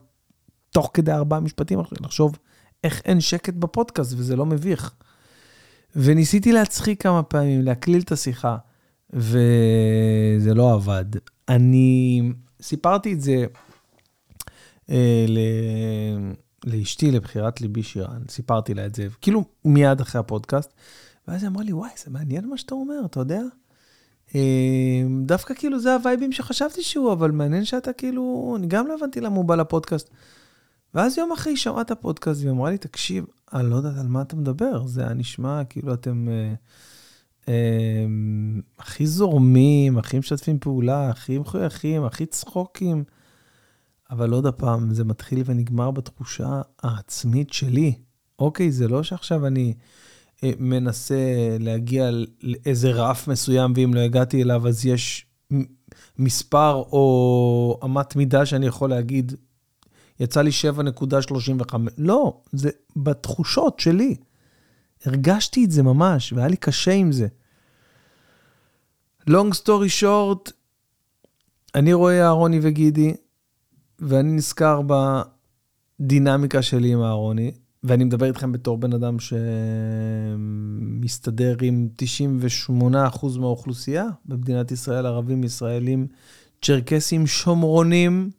תוך 0.71 0.91
כדי 0.95 1.13
ארבעה 1.13 1.41
משפטים, 1.41 1.81
לחשוב 2.01 2.39
איך 2.85 3.03
אין 3.05 3.21
שקט 3.21 3.55
בפודקאסט 3.55 4.13
וזה 4.17 4.37
לא 4.37 4.47
מביך. 4.47 4.93
וניסיתי 5.97 6.53
להצחיק 6.53 7.03
כמה 7.03 7.23
פעמים, 7.23 7.63
להקליל 7.63 8.01
את 8.01 8.13
השיחה. 8.13 8.57
וזה 9.13 10.55
לא 10.55 10.73
עבד. 10.73 11.05
אני 11.49 12.23
סיפרתי 12.63 13.13
את 13.13 13.21
זה 13.21 13.45
אה, 14.91 15.25
ל... 15.29 15.39
לאשתי, 16.65 17.11
לבחירת 17.11 17.61
ליבי 17.61 17.83
שירן, 17.83 18.23
סיפרתי 18.29 18.75
לה 18.75 18.87
את 18.87 18.95
זה, 18.95 19.07
כאילו 19.21 19.45
מיד 19.65 20.01
אחרי 20.01 20.19
הפודקאסט, 20.19 20.73
ואז 21.29 21.43
היא 21.43 21.49
אמרה 21.49 21.63
לי, 21.63 21.73
וואי, 21.73 21.91
זה 22.05 22.11
מעניין 22.11 22.49
מה 22.49 22.57
שאתה 22.57 22.75
אומר, 22.75 23.01
אתה 23.05 23.21
יודע? 23.21 23.41
אה, 24.35 25.03
דווקא 25.23 25.55
כאילו 25.55 25.81
זה 25.81 25.95
הווייבים 25.95 26.33
שחשבתי 26.33 26.83
שהוא, 26.83 27.13
אבל 27.13 27.31
מעניין 27.31 27.65
שאתה 27.65 27.93
כאילו, 27.93 28.55
אני 28.59 28.67
גם 28.67 28.87
לא 28.87 28.95
הבנתי 28.95 29.21
למה 29.21 29.37
הוא 29.37 29.45
בא 29.45 29.55
לפודקאסט. 29.55 30.11
ואז 30.95 31.19
יום 31.19 31.33
אחרי 31.33 31.53
היא 31.53 31.59
שמעה 31.59 31.81
את 31.81 31.91
הפודקאסט, 31.91 32.41
והיא 32.41 32.51
אמרה 32.51 32.71
לי, 32.71 32.79
תקשיב, 32.79 33.25
אני 33.55 33.71
לא 33.71 33.77
יודעת 33.77 33.99
על 33.99 34.07
מה 34.07 34.23
אתה 34.23 34.37
מדבר, 34.37 34.87
זה 34.87 35.03
היה 35.03 35.15
נשמע 35.15 35.65
כאילו 35.65 35.95
אתם... 35.95 36.29
אה, 36.29 36.55
הם, 37.47 38.61
הכי 38.79 39.07
זורמים, 39.07 39.99
הכי 39.99 40.19
משתפים 40.19 40.59
פעולה, 40.59 41.11
הכי 41.11 41.39
מחויכים, 41.39 42.05
הכי 42.05 42.27
צחוקים. 42.27 43.05
אבל 44.11 44.31
עוד 44.31 44.47
הפעם, 44.47 44.95
זה 44.95 45.05
מתחיל 45.05 45.43
ונגמר 45.47 45.91
בתחושה 45.91 46.63
העצמית 46.83 47.53
שלי. 47.53 47.95
אוקיי, 48.39 48.73
זה 48.73 48.89
לא 48.89 49.03
שעכשיו 49.03 49.47
אני 49.47 49.75
אה, 49.77 49.85
מנסה 50.43 51.17
להגיע 51.61 52.11
לאיזה 52.43 52.91
רף 52.91 53.29
מסוים, 53.29 53.73
ואם 53.77 53.95
לא 53.95 54.01
הגעתי 54.01 54.43
אליו, 54.43 54.69
אז 54.69 54.87
יש 54.87 55.27
מספר 56.19 56.75
או 56.75 57.81
אמת 57.85 58.17
מידה 58.17 58.47
שאני 58.47 58.67
יכול 58.67 58.91
להגיד, 58.91 59.33
יצא 60.21 60.43
לי 60.43 60.51
7.35. 60.77 61.77
לא, 61.99 62.41
זה 62.53 62.71
בתחושות 62.97 63.81
שלי. 63.81 64.17
הרגשתי 65.05 65.65
את 65.65 65.71
זה 65.71 65.83
ממש, 65.83 66.33
והיה 66.33 66.49
לי 66.49 66.57
קשה 66.57 66.93
עם 66.93 67.13
זה. 67.13 67.27
long 69.29 69.55
story 69.63 70.03
short, 70.03 70.53
אני 71.75 71.93
רואה 71.93 72.23
אהרוני 72.23 72.59
וגידי, 72.63 73.15
ואני 73.99 74.33
נזכר 74.33 74.81
בדינמיקה 76.01 76.63
שלי 76.63 76.93
עם 76.93 77.03
אהרוני, 77.03 77.53
ואני 77.83 78.05
מדבר 78.05 78.27
איתכם 78.27 78.53
בתור 78.53 78.79
בן 78.79 78.93
אדם 78.93 79.17
שמסתדר 80.99 81.57
עם 81.63 81.89
98% 82.69 82.73
מהאוכלוסייה 83.39 84.07
במדינת 84.25 84.71
ישראל, 84.73 85.07
ערבים, 85.07 85.45
ישראלים, 85.45 86.07
צ'רקסים, 86.63 87.27
שומרונים, 87.27 88.31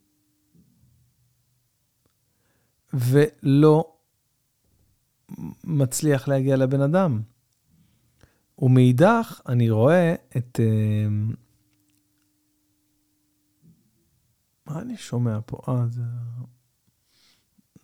ולא 2.93 3.93
מצליח 5.63 6.27
להגיע 6.27 6.55
לבן 6.55 6.81
אדם. 6.81 7.21
ומאידך, 8.59 9.41
אני 9.49 9.69
רואה 9.69 10.15
את... 10.37 10.59
אה, 10.59 11.07
מה 14.65 14.81
אני 14.81 14.97
שומע 14.97 15.39
פה? 15.45 15.57
אה, 15.67 15.87
זה 15.89 16.01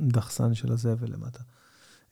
דחסן 0.02 0.54
של 0.54 0.72
הזבל 0.72 1.14
למטה. 1.14 1.40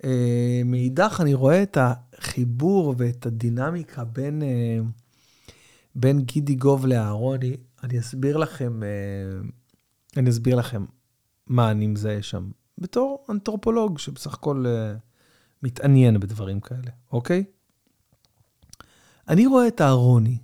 אה, 0.03 0.61
מאידך, 0.65 1.17
אני 1.21 1.33
רואה 1.33 1.63
את 1.63 1.77
החיבור 1.81 2.95
ואת 2.97 3.25
הדינמיקה 3.25 4.03
בין, 4.03 4.43
אה, 4.43 4.79
בין 5.95 6.21
גידי 6.21 6.55
גוב 6.55 6.85
לאהרוני. 6.85 7.57
אני 7.83 7.99
אסביר 7.99 8.37
לכם, 8.37 8.79
אני 10.17 10.29
אסביר 10.29 10.55
לכם 10.55 10.85
מה 11.47 11.71
אני 11.71 11.87
מזהה 11.87 12.21
שם. 12.21 12.49
בתור 12.77 13.25
אנתרופולוג 13.29 13.99
שבסך 13.99 14.33
הכל 14.33 14.65
מתעניין 15.63 16.19
בדברים 16.19 16.59
כאלה, 16.59 16.91
אוקיי? 17.11 17.43
אני 19.27 19.45
רואה 19.45 19.67
את 19.67 19.81
אהרוני 19.81 20.37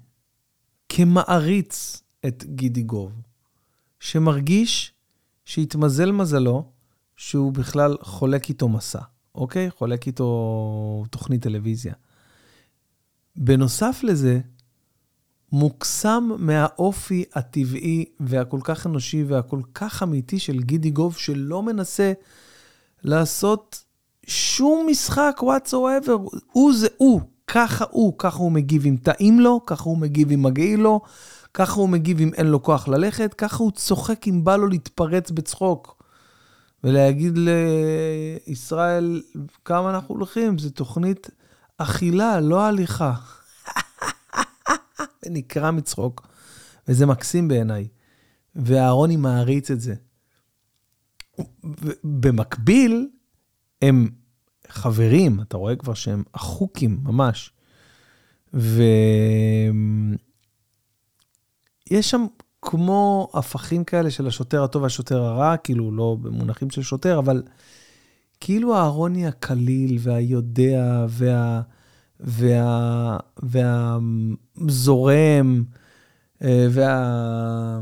כמעריץ 0.90 2.02
את 2.28 2.44
גידי 2.44 2.84
גוב, 2.84 3.22
שמרגיש 4.00 4.94
שהתמזל 5.46 6.12
מזלו 6.12 6.72
שהוא 7.22 7.54
בכלל 7.54 7.98
חולק 8.02 8.50
איתו 8.50 8.70
מסע, 8.70 9.00
אוקיי? 9.36 9.72
חולק 9.72 10.08
איתו 10.08 11.04
תוכנית 11.10 11.42
טלוויזיה. 11.42 11.94
בנוסף 13.36 14.00
לזה, 14.04 14.40
מוקסם 15.52 16.30
מהאופי 16.38 17.24
הטבעי 17.34 18.06
והכל 18.20 18.60
כך 18.64 18.88
אנושי 18.88 19.24
והכל 19.24 19.62
כך 19.74 20.04
אמיתי 20.04 20.40
של 20.40 20.60
גידי 20.60 20.90
גוב, 20.90 21.16
שלא 21.16 21.64
מנסה 21.64 22.14
לעשות 23.04 23.84
שום 24.28 24.88
משחק 24.90 25.42
whatsoever. 25.42 26.38
הוא 26.52 26.74
זה 26.74 26.88
הוא, 26.98 27.22
ככה 27.48 27.86
הוא, 27.92 28.14
ככה 28.18 28.40
הוא 28.40 28.52
מגיב 28.52 28.86
אם 28.86 28.98
טעים 29.04 29.40
לו, 29.40 29.66
ככה 29.66 29.84
הוא 29.84 29.98
מגיב 29.98 30.32
אם 30.32 30.44
מגעיל 30.44 30.80
לו, 30.80 31.02
ככה 31.54 31.74
הוא 31.74 31.90
מגיב 31.90 32.20
אם 32.20 32.32
אין 32.34 32.48
לו 32.48 32.64
כוח 32.64 32.88
ללכת, 32.88 33.34
ככה 33.34 33.64
הוא 33.64 33.72
צוחק 33.72 34.28
אם 34.28 34.44
בא 34.44 34.56
לו 34.56 34.68
להתפרץ 34.68 35.32
בצחוק. 35.32 36.01
ולהגיד 36.84 37.38
לישראל, 38.48 39.22
כמה 39.66 39.90
אנחנו 39.90 40.16
הולכים, 40.16 40.58
זו 40.58 40.70
תוכנית 40.70 41.30
אכילה, 41.78 42.40
לא 42.40 42.66
הליכה. 42.66 43.14
ונקרע 45.26 45.72
מצחוק, 45.72 46.28
וזה 46.88 47.06
מקסים 47.06 47.48
בעיניי. 47.48 47.88
ואהרוני 48.56 49.16
מעריץ 49.16 49.72
את 49.72 49.82
זה. 49.82 49.96
במקביל, 52.04 53.10
הם 53.82 54.10
חברים, 54.68 55.42
אתה 55.42 55.58
רואה 55.58 55.76
כבר 55.76 55.94
שהם 55.94 56.24
אחוקים 56.32 57.00
ממש. 57.04 57.54
ויש 58.54 58.90
שם 61.92 62.26
כמו 62.62 63.30
הפכים 63.34 63.84
כאלה 63.84 64.12
של 64.12 64.28
השוטר 64.28 64.64
הטוב 64.64 64.84
והשוטר 64.84 65.22
הרע, 65.22 65.58
כאילו 65.58 65.92
לא 65.92 66.18
במונחים 66.22 66.70
של 66.70 66.82
שוטר, 66.82 67.20
אבל 67.20 67.44
כאילו 68.40 68.76
הארוני 68.76 69.28
הקליל 69.28 69.98
והיודע 70.00 71.06
וה... 71.10 71.62
וה... 72.20 73.18
והזורם 74.58 75.64
אה, 76.44 76.68
וה... 76.72 77.80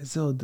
איזה 0.00 0.20
עוד... 0.20 0.42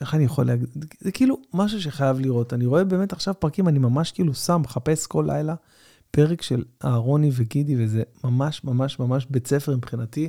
איך 0.00 0.14
אני 0.14 0.24
יכול 0.24 0.46
להגיד? 0.46 0.68
זה 1.00 1.12
כאילו 1.12 1.38
משהו 1.54 1.82
שחייב 1.82 2.20
לראות. 2.20 2.52
אני 2.52 2.66
רואה 2.66 2.84
באמת 2.84 3.12
עכשיו 3.12 3.34
פרקים, 3.38 3.68
אני 3.68 3.78
ממש 3.78 4.12
כאילו 4.12 4.34
שם, 4.34 4.60
מחפש 4.64 5.06
כל 5.06 5.24
לילה 5.26 5.54
פרק 6.10 6.42
של 6.42 6.64
אהרוני 6.84 7.30
וגידי, 7.32 7.84
וזה 7.84 8.02
ממש 8.24 8.64
ממש 8.64 8.98
ממש 8.98 9.26
בית 9.30 9.46
ספר 9.46 9.76
מבחינתי, 9.76 10.28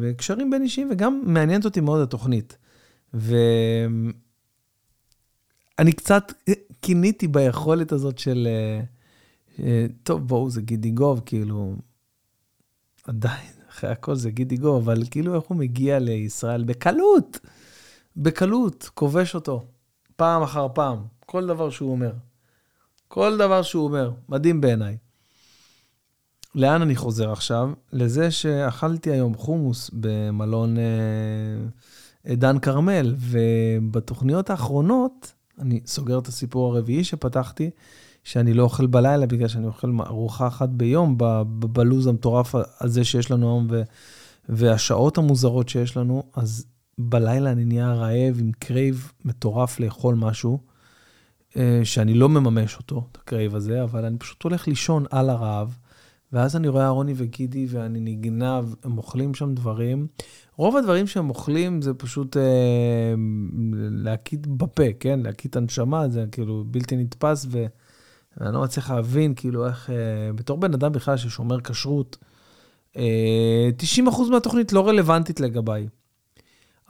בקשרים 0.00 0.50
בין 0.50 0.62
אישיים, 0.62 0.88
וגם 0.90 1.22
מעניינת 1.26 1.64
אותי 1.64 1.80
מאוד 1.80 2.02
התוכנית. 2.02 2.56
ואני 3.14 4.12
קצת 5.96 6.32
קיניתי 6.80 7.28
ביכולת 7.28 7.92
הזאת 7.92 8.18
של, 8.18 8.48
אה, 8.50 8.80
אה, 9.64 9.86
טוב, 10.02 10.28
בואו, 10.28 10.50
זה 10.50 10.62
גידי 10.62 10.90
גוב, 10.90 11.22
כאילו, 11.26 11.74
עדיין, 13.04 13.52
אחרי 13.70 13.90
הכל 13.90 14.14
זה 14.14 14.30
גידי 14.30 14.56
גוב, 14.56 14.88
אבל 14.88 15.02
כאילו 15.10 15.34
איך 15.34 15.44
הוא 15.44 15.56
מגיע 15.56 15.98
לישראל 15.98 16.64
בקלות. 16.64 17.38
בקלות 18.16 18.90
כובש 18.94 19.34
אותו, 19.34 19.66
פעם 20.16 20.42
אחר 20.42 20.66
פעם, 20.74 20.98
כל 21.26 21.46
דבר 21.46 21.70
שהוא 21.70 21.90
אומר. 21.90 22.12
כל 23.08 23.36
דבר 23.36 23.62
שהוא 23.62 23.84
אומר, 23.84 24.12
מדהים 24.28 24.60
בעיניי. 24.60 24.96
לאן 26.56 26.82
אני 26.82 26.96
חוזר 26.96 27.32
עכשיו? 27.32 27.70
לזה 27.92 28.30
שאכלתי 28.30 29.10
היום 29.10 29.34
חומוס 29.34 29.90
במלון 29.92 30.76
אה, 30.78 32.34
דן 32.36 32.58
כרמל, 32.58 33.14
ובתוכניות 33.18 34.50
האחרונות, 34.50 35.32
אני 35.58 35.80
סוגר 35.86 36.18
את 36.18 36.26
הסיפור 36.26 36.76
הרביעי 36.76 37.04
שפתחתי, 37.04 37.70
שאני 38.24 38.54
לא 38.54 38.62
אוכל 38.62 38.86
בלילה 38.86 39.26
בגלל 39.26 39.48
שאני 39.48 39.66
אוכל 39.66 39.92
ארוחה 40.06 40.46
אחת 40.46 40.68
ביום, 40.68 41.14
בלוז 41.48 42.06
המטורף 42.06 42.54
הזה 42.80 43.04
שיש 43.04 43.30
לנו 43.30 43.46
היום, 43.46 43.68
והשעות 44.48 45.18
המוזרות 45.18 45.68
שיש 45.68 45.96
לנו, 45.96 46.22
אז 46.34 46.66
בלילה 46.98 47.52
אני 47.52 47.64
נהיה 47.64 47.92
רעב 47.92 48.36
עם 48.38 48.50
crave 48.58 49.12
מטורף 49.24 49.80
לאכול 49.80 50.14
משהו, 50.14 50.58
אה, 51.56 51.80
שאני 51.84 52.14
לא 52.14 52.28
מממש 52.28 52.76
אותו, 52.76 53.06
את 53.12 53.16
ה 53.16 53.22
crave 53.22 53.54
הזה, 53.54 53.82
אבל 53.82 54.04
אני 54.04 54.18
פשוט 54.18 54.42
הולך 54.42 54.68
לישון 54.68 55.04
על 55.10 55.30
הרעב, 55.30 55.76
ואז 56.32 56.56
אני 56.56 56.68
רואה 56.68 56.84
אהרוני 56.84 57.14
וגידי 57.16 57.66
ואני 57.70 58.00
נגנב, 58.00 58.64
הם 58.84 58.98
אוכלים 58.98 59.34
שם 59.34 59.54
דברים. 59.54 60.06
רוב 60.56 60.76
הדברים 60.76 61.06
שהם 61.06 61.30
אוכלים 61.30 61.82
זה 61.82 61.94
פשוט 61.94 62.36
אה, 62.36 63.14
להקיט 63.90 64.46
בפה, 64.46 64.92
כן? 65.00 65.20
להקיט 65.20 65.56
הנשמה, 65.56 66.08
זה 66.08 66.24
כאילו 66.32 66.64
בלתי 66.66 66.96
נתפס, 66.96 67.46
ואני 67.50 68.54
לא 68.54 68.62
מצליח 68.62 68.90
להבין, 68.90 69.34
כאילו, 69.34 69.66
איך, 69.66 69.90
אה, 69.90 70.32
בתור 70.34 70.58
בן 70.58 70.74
אדם 70.74 70.92
בכלל 70.92 71.16
ששומר 71.16 71.60
כשרות, 71.60 72.16
אה, 72.96 73.70
90% 73.76 74.30
מהתוכנית 74.30 74.72
לא 74.72 74.88
רלוונטית 74.88 75.40
לגביי. 75.40 75.88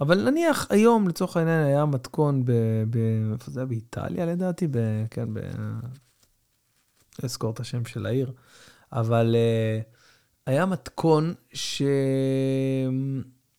אבל 0.00 0.30
נניח 0.30 0.66
היום, 0.70 1.08
לצורך 1.08 1.36
העניין, 1.36 1.66
היה 1.66 1.84
מתכון 1.84 2.44
ב... 2.44 2.52
ב 2.90 2.98
איפה 3.32 3.50
זה 3.50 3.60
היה? 3.60 3.66
באיטליה 3.66 4.26
לדעתי? 4.26 4.66
ב, 4.70 4.78
כן, 5.10 5.34
ב... 5.34 5.40
אזכור 7.22 7.50
את 7.50 7.60
השם 7.60 7.84
של 7.84 8.06
העיר. 8.06 8.32
אבל 8.92 9.34
uh, 9.34 9.38
היה 10.46 10.66
מתכון 10.66 11.34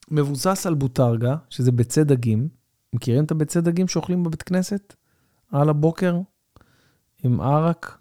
שמבוסס 0.10 0.66
על 0.66 0.74
בוטרגה, 0.74 1.36
שזה 1.50 1.72
ביצי 1.72 2.04
דגים. 2.04 2.50
מכירים 2.94 3.26
את 3.26 3.32
הביצי 3.32 3.62
דגים 3.62 3.88
שאוכלים 3.88 4.24
בבית 4.24 4.44
כנסת? 4.44 4.96
על 5.52 5.70
הבוקר? 5.70 6.20
עם 7.24 7.42
ערק? 7.42 7.98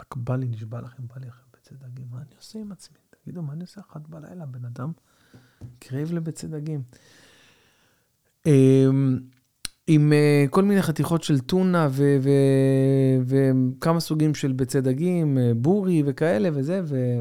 רק 0.00 0.16
בא 0.16 0.36
לי, 0.36 0.48
נשבע 0.48 0.80
לכם, 0.80 1.06
בא 1.06 1.14
לי 1.20 1.28
אחרי 1.28 1.44
ביצי 1.54 1.74
דגים. 1.74 2.06
מה 2.10 2.18
אני 2.18 2.36
עושה 2.36 2.58
עם 2.58 2.72
עצמי? 2.72 2.98
תגידו, 3.22 3.42
מה 3.42 3.52
אני 3.52 3.62
עושה 3.62 3.80
אחת 3.80 4.08
בלילה? 4.08 4.46
בן 4.46 4.64
אדם 4.64 4.92
קרב 5.78 6.12
לביצי 6.12 6.46
דגים. 6.48 6.82
עם 9.86 10.12
אה, 10.12 10.44
כל 10.50 10.64
מיני 10.64 10.82
חתיכות 10.82 11.22
של 11.22 11.38
טונה 11.38 11.88
וכמה 13.26 14.00
סוגים 14.00 14.34
של 14.34 14.52
ביצי 14.52 14.80
דגים, 14.80 15.38
אה, 15.38 15.52
בורי 15.56 16.02
וכאלה 16.06 16.48
וזה, 16.52 16.80
ו... 16.84 17.18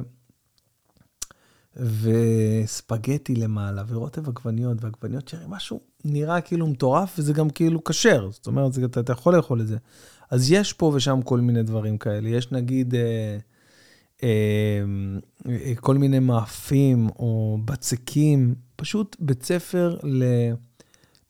וספגטי 1.79 3.35
למעלה, 3.35 3.83
ורוטב 3.87 4.29
עגבניות, 4.29 4.83
ועגבניות 4.83 5.27
שרי, 5.27 5.45
משהו 5.47 5.79
נראה 6.05 6.41
כאילו 6.41 6.67
מטורף, 6.67 7.15
וזה 7.19 7.33
גם 7.33 7.49
כאילו 7.49 7.83
כשר, 7.83 8.29
זאת 8.31 8.47
אומרת, 8.47 8.73
זה, 8.73 8.85
אתה, 8.85 8.99
אתה 8.99 9.13
יכול 9.13 9.35
לאכול 9.35 9.61
את 9.61 9.67
זה. 9.67 9.77
אז 10.31 10.51
יש 10.51 10.73
פה 10.73 10.91
ושם 10.95 11.21
כל 11.21 11.39
מיני 11.39 11.63
דברים 11.63 11.97
כאלה. 11.97 12.29
יש 12.29 12.51
נגיד 12.51 12.95
אה, 12.95 13.37
אה, 14.23 14.83
אה, 15.49 15.73
כל 15.75 15.97
מיני 15.97 16.19
מאפים 16.19 17.09
או 17.19 17.57
בצקים, 17.65 18.55
פשוט 18.75 19.15
בית 19.19 19.43
ספר 19.43 19.97
ל... 20.03 20.23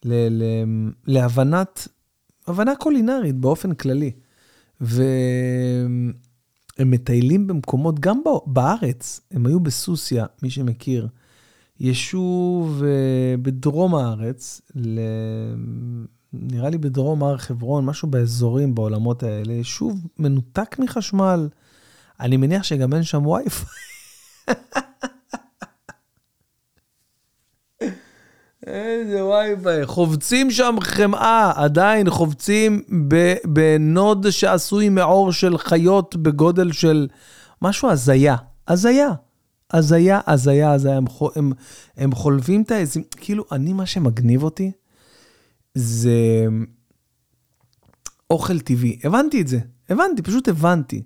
ל- 0.05 0.43
ל- 0.43 0.91
להבנת, 1.07 1.87
הבנה 2.47 2.75
קולינרית 2.75 3.35
באופן 3.35 3.73
כללי. 3.73 4.11
והם 4.81 6.11
מטיילים 6.79 7.47
במקומות, 7.47 7.99
גם 7.99 8.21
בארץ, 8.45 9.21
הם 9.31 9.45
היו 9.45 9.59
בסוסיא, 9.59 10.23
מי 10.43 10.49
שמכיר, 10.49 11.07
יישוב 11.79 12.83
אה, 12.83 13.37
בדרום 13.41 13.95
הארץ, 13.95 14.61
ל... 14.75 14.99
נראה 16.33 16.69
לי 16.69 16.77
בדרום 16.77 17.23
הר 17.23 17.37
חברון, 17.37 17.85
משהו 17.85 18.07
באזורים, 18.07 18.75
בעולמות 18.75 19.23
האלה, 19.23 19.53
יישוב 19.53 20.07
מנותק 20.19 20.75
מחשמל. 20.79 21.49
אני 22.19 22.37
מניח 22.37 22.63
שגם 22.63 22.93
אין 22.93 23.03
שם 23.03 23.25
וי-פיי. 23.25 23.67
איזה 28.65 29.25
וואי 29.25 29.53
וואי, 29.53 29.85
חובצים 29.85 30.51
שם 30.51 30.75
חמאה, 30.81 31.51
עדיין 31.55 32.09
חובצים 32.09 32.81
בנוד 33.45 34.29
שעשוי 34.29 34.89
מעור 34.89 35.31
של 35.31 35.57
חיות 35.57 36.15
בגודל 36.15 36.71
של 36.71 37.07
משהו 37.61 37.89
הזיה, 37.89 38.35
הזיה, 38.67 39.09
הזיה, 39.73 40.19
הזיה, 40.27 40.71
הזיה, 40.71 40.97
הם, 40.97 41.05
הם, 41.35 41.51
הם 41.97 42.11
חולבים 42.11 42.61
את 42.61 42.71
העזים, 42.71 43.03
כאילו, 43.11 43.45
אני, 43.51 43.73
מה 43.73 43.85
שמגניב 43.85 44.43
אותי, 44.43 44.71
זה 45.75 46.45
אוכל 48.29 48.59
טבעי. 48.59 48.99
הבנתי 49.03 49.41
את 49.41 49.47
זה, 49.47 49.59
הבנתי, 49.89 50.21
פשוט 50.21 50.47
הבנתי. 50.47 51.03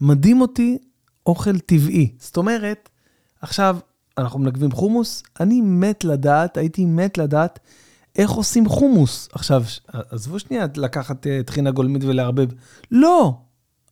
מדהים 0.00 0.40
אותי 0.40 0.78
אוכל 1.26 1.58
טבעי. 1.58 2.12
זאת 2.18 2.36
אומרת, 2.36 2.88
עכשיו, 3.40 3.78
אנחנו 4.18 4.38
מנגבים 4.38 4.72
חומוס, 4.72 5.22
אני 5.40 5.60
מת 5.60 6.04
לדעת, 6.04 6.56
הייתי 6.56 6.84
מת 6.84 7.18
לדעת 7.18 7.58
איך 8.16 8.30
עושים 8.30 8.68
חומוס. 8.68 9.28
עכשיו, 9.32 9.62
עזבו 9.92 10.38
שנייה 10.38 10.66
לקחת 10.76 11.26
uh, 11.26 11.28
טחינה 11.46 11.70
גולמית 11.70 12.04
ולערבב. 12.04 12.48
לא, 12.90 13.34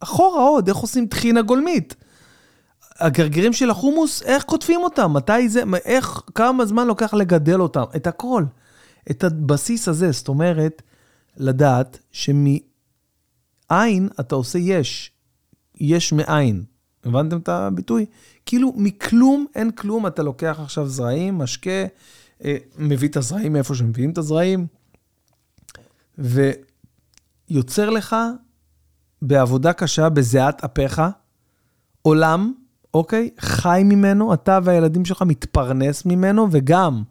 אחורה 0.00 0.42
עוד, 0.42 0.68
איך 0.68 0.76
עושים 0.76 1.06
טחינה 1.06 1.42
גולמית? 1.42 1.94
הגרגירים 2.98 3.52
של 3.52 3.70
החומוס, 3.70 4.22
איך 4.22 4.44
כותבים 4.44 4.80
אותם? 4.82 5.12
מתי 5.12 5.48
זה, 5.48 5.62
איך, 5.84 6.22
כמה 6.34 6.66
זמן 6.66 6.86
לוקח 6.86 7.14
לגדל 7.14 7.60
אותם? 7.60 7.84
את 7.96 8.06
הכל. 8.06 8.44
את 9.10 9.24
הבסיס 9.24 9.88
הזה, 9.88 10.12
זאת 10.12 10.28
אומרת, 10.28 10.82
לדעת 11.36 11.98
שמעין 12.12 12.68
אתה 14.20 14.34
עושה 14.34 14.58
יש, 14.58 15.10
יש 15.74 16.12
מאין. 16.12 16.64
הבנתם 17.04 17.38
את 17.38 17.48
הביטוי? 17.48 18.06
כאילו 18.46 18.72
מכלום 18.76 19.46
אין 19.54 19.70
כלום, 19.70 20.06
אתה 20.06 20.22
לוקח 20.22 20.58
עכשיו 20.62 20.88
זרעים, 20.88 21.38
משקה, 21.38 21.84
אה, 22.44 22.56
מביא 22.78 23.08
את 23.08 23.16
הזרעים 23.16 23.52
מאיפה 23.52 23.74
שמביאים 23.74 24.10
את 24.10 24.18
הזרעים, 24.18 24.66
ויוצר 26.18 27.90
לך 27.90 28.16
בעבודה 29.22 29.72
קשה, 29.72 30.08
בזיעת 30.08 30.64
אפיך, 30.64 31.02
עולם, 32.02 32.52
אוקיי? 32.94 33.30
חי 33.40 33.82
ממנו, 33.84 34.34
אתה 34.34 34.58
והילדים 34.64 35.04
שלך 35.04 35.22
מתפרנס 35.22 36.06
ממנו, 36.06 36.48
וגם 36.50 37.02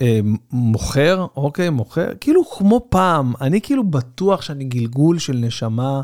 אה, 0.00 0.20
מוכר, 0.52 1.26
אוקיי, 1.36 1.70
מוכר, 1.70 2.12
כאילו 2.20 2.50
כמו 2.50 2.86
פעם, 2.88 3.32
אני 3.40 3.60
כאילו 3.60 3.84
בטוח 3.84 4.42
שאני 4.42 4.64
גלגול 4.64 5.18
של 5.18 5.36
נשמה 5.36 6.02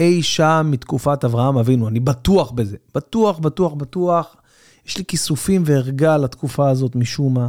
אי 0.00 0.22
שם 0.22 0.68
מתקופת 0.70 1.24
אברהם 1.24 1.58
אבינו, 1.58 1.88
אני 1.88 2.00
בטוח 2.00 2.50
בזה. 2.50 2.76
בטוח, 2.94 3.38
בטוח, 3.38 3.72
בטוח. 3.72 4.36
יש 4.86 4.98
לי 4.98 5.04
כיסופים 5.04 5.62
וערגה 5.66 6.16
לתקופה 6.16 6.70
הזאת 6.70 6.96
משום 6.96 7.34
מה, 7.34 7.48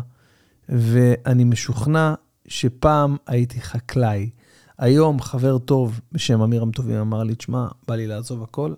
ואני 0.70 1.44
משוכנע 1.44 2.14
שפעם 2.48 3.18
הייתי 3.28 3.62
חקלאי. 3.62 4.30
היום 4.78 5.22
חבר 5.22 5.58
טוב 5.58 6.00
בשם 6.12 6.42
אמירם 6.42 6.72
טובים 6.72 6.98
אמר 6.98 7.24
לי, 7.24 7.36
תשמע, 7.36 7.68
בא 7.88 7.96
לי 7.96 8.08
לעזוב 8.08 8.44
הכל, 8.44 8.74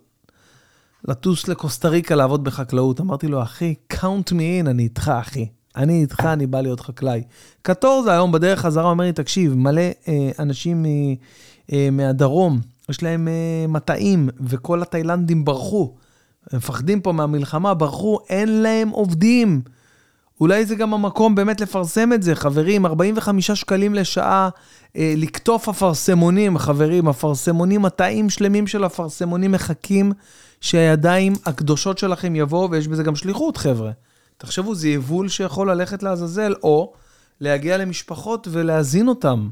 לטוס 1.08 1.48
לקוסטה 1.48 1.90
ריקה 1.90 2.16
לעבוד 2.16 2.44
בחקלאות. 2.44 3.02
אמרתי 3.02 3.28
לו, 3.28 3.44
אחי, 3.44 3.76
count 3.94 4.30
me 4.30 4.64
in, 4.64 4.70
אני 4.70 4.84
איתך, 4.84 5.12
אחי. 5.22 5.48
אני 5.76 6.02
איתך, 6.02 6.20
אני 6.26 6.48
בא 6.48 6.62
להיות 6.62 6.80
חקלאי. 6.80 7.24
קטורזה 7.62 8.12
היום 8.12 8.32
בדרך 8.32 8.60
חזרה 8.60 8.90
אומר 8.90 9.04
לי, 9.04 9.14
תקשיב, 9.14 9.54
מלא 9.54 9.82
אה, 10.08 10.32
אנשים 10.40 10.84
מ, 10.84 10.86
אה, 11.74 11.90
מהדרום, 11.92 12.62
יש 12.90 13.04
להם 13.04 13.28
אה, 13.28 13.68
מטעים, 13.68 14.30
וכל 14.40 14.82
התאילנדים 14.82 15.46
ברחו. 15.46 15.94
הם 16.52 16.58
מפחדים 16.58 17.02
פה 17.02 17.12
מהמלחמה, 17.12 17.74
ברחו, 17.74 18.20
אין 18.30 18.62
להם 18.62 18.90
עובדים. 18.90 19.62
אולי 20.42 20.66
זה 20.66 20.76
גם 20.76 20.94
המקום 20.94 21.36
באמת 21.36 21.62
לפרסם 21.62 22.14
את 22.14 22.24
זה, 22.24 22.36
חברים, 22.36 22.86
45 22.86 23.52
שקלים 23.52 23.96
לשעה 23.96 24.50
אה, 24.96 25.14
לקטוף 25.18 25.70
אפרסמונים, 25.70 26.58
חברים, 26.58 27.08
אפרסמונים, 27.08 27.82
מטעים 27.82 28.30
שלמים 28.30 28.68
של 28.68 28.86
אפרסמונים 28.86 29.52
מחכים 29.52 30.12
שהידיים 30.62 31.34
הקדושות 31.46 31.98
שלכם 31.98 32.36
יבואו, 32.36 32.72
ויש 32.72 32.88
בזה 32.88 33.04
גם 33.04 33.16
שליחות, 33.16 33.58
חבר'ה. 33.58 33.92
תחשבו, 34.38 34.76
זה 34.76 34.90
יבול 34.90 35.30
שיכול 35.30 35.72
ללכת 35.72 36.04
לעזאזל, 36.04 36.54
או 36.64 36.94
להגיע 37.42 37.78
למשפחות 37.78 38.48
ולהזין 38.52 39.08
אותם 39.08 39.50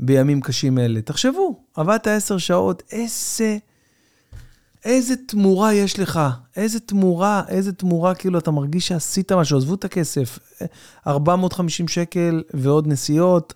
בימים 0.00 0.40
קשים 0.40 0.78
אלה. 0.78 1.00
תחשבו, 1.00 1.60
עבדת 1.74 2.06
עשר 2.06 2.38
שעות, 2.38 2.82
איזה... 2.92 3.58
איזה 4.84 5.14
תמורה 5.26 5.74
יש 5.74 5.98
לך, 5.98 6.20
איזה 6.56 6.80
תמורה, 6.80 7.42
איזה 7.48 7.72
תמורה, 7.72 8.14
כאילו 8.14 8.38
אתה 8.38 8.50
מרגיש 8.50 8.88
שעשית 8.88 9.32
משהו, 9.32 9.58
עזבו 9.58 9.74
את 9.74 9.84
הכסף, 9.84 10.38
450 11.06 11.88
שקל 11.88 12.42
ועוד 12.54 12.86
נסיעות. 12.86 13.54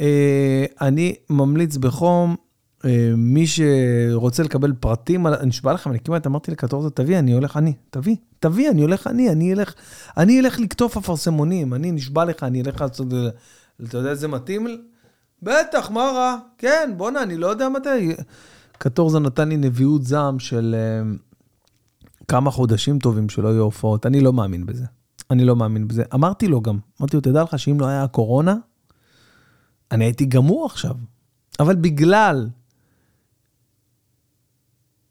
אה, 0.00 0.64
אני 0.80 1.14
ממליץ 1.30 1.76
בחום, 1.76 2.36
אה, 2.84 3.10
מי 3.16 3.44
שרוצה 3.46 4.42
לקבל 4.42 4.72
פרטים, 4.80 5.26
אני 5.26 5.46
נשבע 5.46 5.72
לכם, 5.72 5.90
אני 5.90 6.00
כמעט 6.00 6.26
אמרתי 6.26 6.50
לקטורזה, 6.50 6.90
תביא, 6.90 7.18
אני 7.18 7.32
הולך 7.32 7.56
אני, 7.56 7.72
תביא, 7.90 8.16
תביא, 8.40 8.70
אני 8.70 8.82
הולך 8.82 9.06
אני, 9.06 9.30
אני 9.30 9.52
אלך, 9.52 9.74
אני 10.16 10.40
אלך 10.40 10.60
לקטוף 10.60 10.96
אפרסמונים, 10.96 11.74
אני 11.74 11.92
נשבע 11.92 12.24
לך, 12.24 12.42
אני 12.42 12.62
אלך 12.62 12.80
לעשות, 12.80 13.06
אתה 13.84 13.98
יודע 13.98 14.10
איזה 14.10 14.28
מתאים? 14.28 14.66
בטח, 15.42 15.90
מה 15.90 16.00
רע? 16.00 16.36
כן, 16.58 16.94
בואנה, 16.96 17.22
אני 17.22 17.36
לא 17.36 17.46
יודע 17.46 17.68
מתי. 17.68 18.16
קטורזה 18.78 19.18
נתן 19.18 19.48
לי 19.48 19.56
נביאות 19.56 20.04
זעם 20.04 20.38
של 20.38 20.76
uh, 20.78 22.24
כמה 22.28 22.50
חודשים 22.50 22.98
טובים 22.98 23.28
שלא 23.28 23.48
יהיו 23.48 23.62
הופעות. 23.62 24.06
אני 24.06 24.20
לא 24.20 24.32
מאמין 24.32 24.66
בזה. 24.66 24.84
אני 25.30 25.44
לא 25.44 25.56
מאמין 25.56 25.88
בזה. 25.88 26.04
אמרתי 26.14 26.48
לו 26.48 26.60
גם, 26.60 26.78
אמרתי 27.00 27.16
לו, 27.16 27.20
תדע 27.20 27.42
לך 27.42 27.58
שאם 27.58 27.80
לא 27.80 27.86
היה 27.86 28.04
הקורונה, 28.04 28.56
אני 29.90 30.04
הייתי 30.04 30.26
גמור 30.26 30.66
עכשיו. 30.66 30.94
אבל 31.60 31.76
בגלל 31.76 32.48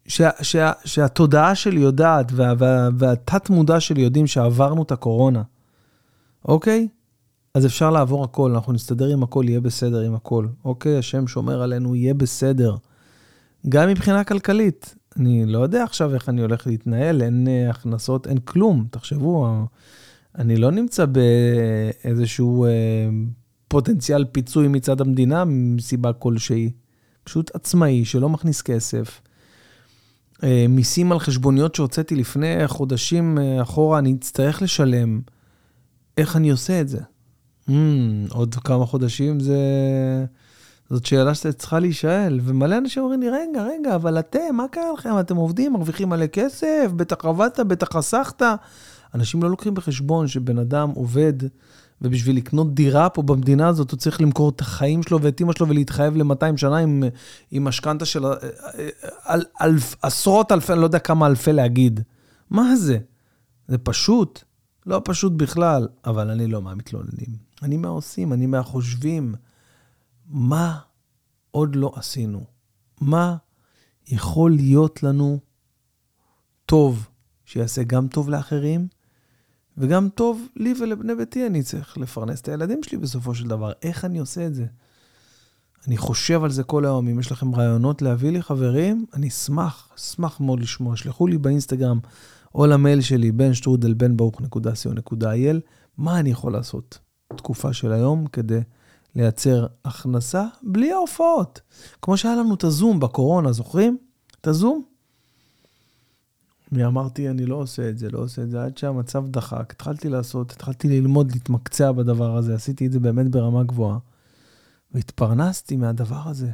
שה, 0.08 0.30
שה, 0.42 0.72
שהתודעה 0.86 1.56
שלי 1.56 1.80
יודעת 1.80 2.32
וה, 2.32 2.54
וה, 2.58 2.90
והתת 2.98 3.50
מודע 3.50 3.80
שלי 3.80 4.02
יודעים 4.02 4.28
שעברנו 4.28 4.84
את 4.84 4.92
הקורונה, 4.92 5.42
אוקיי? 6.46 6.88
אז 7.58 7.66
אפשר 7.66 7.90
לעבור 7.90 8.24
הכל, 8.24 8.52
אנחנו 8.52 8.74
נסתדר 8.74 9.08
עם 9.08 9.24
הכל, 9.24 9.46
יהיה 9.48 9.62
בסדר 9.62 10.02
עם 10.02 10.16
הכל. 10.16 10.48
אוקיי, 10.66 10.98
השם 10.98 11.28
שומר 11.28 11.62
עלינו, 11.62 11.96
יהיה 11.96 12.14
בסדר. 12.14 12.76
גם 13.70 13.90
מבחינה 13.90 14.24
כלכלית. 14.24 14.96
אני 15.20 15.46
לא 15.46 15.60
יודע 15.60 15.84
עכשיו 15.84 16.14
איך 16.14 16.30
אני 16.30 16.42
הולך 16.42 16.68
להתנהל, 16.68 17.22
אין 17.22 17.48
uh, 17.48 17.70
הכנסות, 17.70 18.28
אין 18.28 18.38
כלום. 18.38 18.88
תחשבו, 18.92 19.48
אני 20.38 20.58
לא 20.58 20.72
נמצא 20.72 21.06
באיזשהו 21.06 22.66
uh, 22.66 22.70
פוטנציאל 23.68 24.26
פיצוי 24.26 24.68
מצד 24.68 25.02
המדינה 25.02 25.46
מסיבה 25.46 26.14
כלשהי. 26.14 26.72
פשוט 27.24 27.56
עצמאי 27.56 28.06
שלא 28.06 28.30
מכניס 28.30 28.62
כסף. 28.62 29.22
מיסים 30.70 31.12
על 31.12 31.20
חשבוניות 31.20 31.76
שהוצאתי 31.76 32.16
לפני 32.16 32.68
חודשים 32.68 33.38
אחורה, 33.62 34.00
אני 34.00 34.16
אצטרך 34.20 34.62
לשלם. 34.62 35.22
איך 36.18 36.36
אני 36.36 36.50
עושה 36.50 36.82
את 36.82 36.88
זה? 36.88 37.00
Mm, 37.70 37.74
עוד 38.30 38.56
כמה 38.56 38.86
חודשים 38.86 39.40
זה... 39.40 39.58
זאת 40.90 41.06
שאלה 41.06 41.36
שצריכה 41.36 41.80
להישאל, 41.80 42.40
ומלא 42.44 42.78
אנשים 42.78 43.04
אומרים 43.04 43.22
לי, 43.22 43.30
רגע, 43.30 43.64
רגע, 43.64 43.96
אבל 43.96 44.20
אתם, 44.20 44.40
מה 44.54 44.68
קרה 44.72 44.94
לכם? 44.98 45.20
אתם 45.20 45.36
עובדים, 45.36 45.74
מרוויחים 45.74 46.10
מלא 46.10 46.28
כסף, 46.28 46.92
בטח 46.96 47.26
עבדת, 47.26 47.60
בטח 47.60 47.88
חסכת. 47.94 48.42
אנשים 49.16 49.44
לא 49.44 49.50
לוקחים 49.50 49.74
בחשבון 49.74 50.28
שבן 50.28 50.58
אדם 50.58 50.90
עובד, 50.90 51.34
ובשביל 52.02 52.38
לקנות 52.38 52.74
דירה 52.74 53.10
פה 53.10 53.22
במדינה 53.22 53.68
הזאת, 53.68 53.92
הוא 53.92 53.98
צריך 53.98 54.22
למכור 54.22 54.50
את 54.50 54.62
החיים 54.62 55.04
שלו 55.04 55.22
ואת 55.22 55.40
אימא 55.40 55.54
שלו 55.54 55.68
ולהתחייב 55.68 56.16
ל-200 56.16 56.58
שנה 56.58 56.78
עם, 56.78 57.04
עם 57.52 57.64
משכנתה 57.64 58.06
של 58.06 58.26
אל, 58.26 58.34
אל, 59.30 59.44
אלף, 59.62 59.96
עשרות 60.02 60.52
אלפי, 60.52 60.74
אני 60.74 60.80
לא 60.82 60.86
יודע 60.86 61.00
כמה 61.00 61.28
אלפי 61.28 61.54
להגיד. 61.54 62.00
מה 62.50 62.76
זה? 62.76 62.98
זה 63.68 63.78
פשוט, 63.78 64.44
לא 64.86 65.02
פשוט 65.06 65.34
בכלל, 65.34 65.88
אבל 66.06 66.30
אני 66.30 66.48
לא 66.48 66.62
מהמתלוננים. 66.62 67.47
אני 67.64 67.78
מהעושים, 67.78 68.34
אני 68.34 68.46
מהחושבים. 68.46 69.36
מה 70.26 70.80
עוד 71.52 71.76
לא 71.76 71.92
עשינו? 71.96 72.44
מה 73.02 73.38
יכול 74.08 74.52
להיות 74.52 75.04
לנו 75.04 75.40
טוב, 76.66 77.08
שיעשה 77.46 77.84
גם 77.84 78.08
טוב 78.08 78.30
לאחרים, 78.30 78.88
וגם 79.78 80.10
טוב 80.10 80.48
לי 80.56 80.74
ולבני 80.80 81.16
ביתי, 81.16 81.48
אני 81.48 81.64
צריך 81.64 81.98
לפרנס 81.98 82.42
את 82.42 82.48
הילדים 82.48 82.84
שלי 82.84 82.98
בסופו 82.98 83.36
של 83.36 83.48
דבר. 83.48 83.72
איך 83.82 84.06
אני 84.06 84.20
עושה 84.20 84.48
את 84.48 84.56
זה? 84.56 84.66
אני 85.88 85.98
חושב 85.98 86.44
על 86.44 86.52
זה 86.52 86.64
כל 86.64 86.86
היום. 86.86 87.08
אם 87.08 87.20
יש 87.20 87.32
לכם 87.32 87.56
רעיונות 87.56 88.02
להביא 88.02 88.32
לי, 88.32 88.42
חברים, 88.42 89.06
אני 89.14 89.28
אשמח, 89.28 89.90
אשמח 89.98 90.40
מאוד 90.40 90.60
לשמוע. 90.60 90.96
שלחו 90.96 91.28
לי 91.28 91.38
באינסטגרם 91.38 92.00
או 92.56 92.66
למייל 92.66 93.02
שלי, 93.02 93.32
בן 93.32 93.54
שטרודל, 93.54 93.94
בן 93.94 94.18
ברוך.co.il, 94.18 95.58
מה 95.98 96.20
אני 96.20 96.30
יכול 96.30 96.54
לעשות 96.54 97.00
תקופה 97.36 97.74
של 97.74 97.92
היום 97.92 98.28
כדי 98.28 98.60
לייצר 99.16 99.68
הכנסה 99.86 100.46
בלי 100.64 100.92
ההופעות. 100.92 101.62
כמו 102.02 102.18
שהיה 102.18 102.36
לנו 102.36 102.56
את 102.56 102.64
הזום 102.64 103.00
בקורונה, 103.00 103.52
זוכרים? 103.52 103.98
את 104.42 104.48
הזום? 104.48 104.84
אני 106.72 106.86
אמרתי, 106.86 107.30
אני 107.30 107.46
לא 107.46 107.56
עושה 107.56 107.90
את 107.90 107.98
זה, 107.98 108.10
לא 108.10 108.20
עושה 108.20 108.42
את 108.42 108.50
זה, 108.50 108.64
עד 108.64 108.78
שהמצב 108.78 109.28
דחק. 109.28 109.72
התחלתי 109.72 110.10
לעשות, 110.10 110.52
התחלתי 110.52 110.88
ללמוד, 110.88 111.32
להתמקצע 111.32 111.92
בדבר 111.92 112.38
הזה, 112.38 112.56
עשיתי 112.56 112.86
את 112.86 112.92
זה 112.92 113.00
באמת 113.00 113.32
ברמה 113.32 113.64
גבוהה. 113.64 113.98
והתפרנסתי 114.92 115.76
מהדבר 115.76 116.22
הזה. 116.26 116.52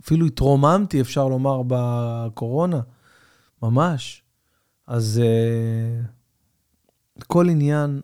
אפילו 0.00 0.26
התרוממתי, 0.26 1.00
אפשר 1.00 1.28
לומר, 1.28 1.62
בקורונה. 1.66 2.80
ממש. 3.62 4.22
אז 4.86 5.20
uh, 7.18 7.24
כל 7.26 7.48
עניין 7.48 8.00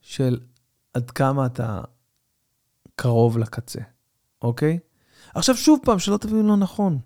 של 0.00 0.38
עד 0.94 1.10
כמה 1.10 1.46
אתה 1.46 1.80
קרוב 2.96 3.38
לקצה, 3.38 3.80
אוקיי? 4.42 4.78
עכשיו 5.34 5.56
שוב 5.56 5.80
פעם, 5.82 5.98
שלא 5.98 6.16
תבינו 6.16 6.48
לא 6.48 6.56
נכון. 6.56 6.98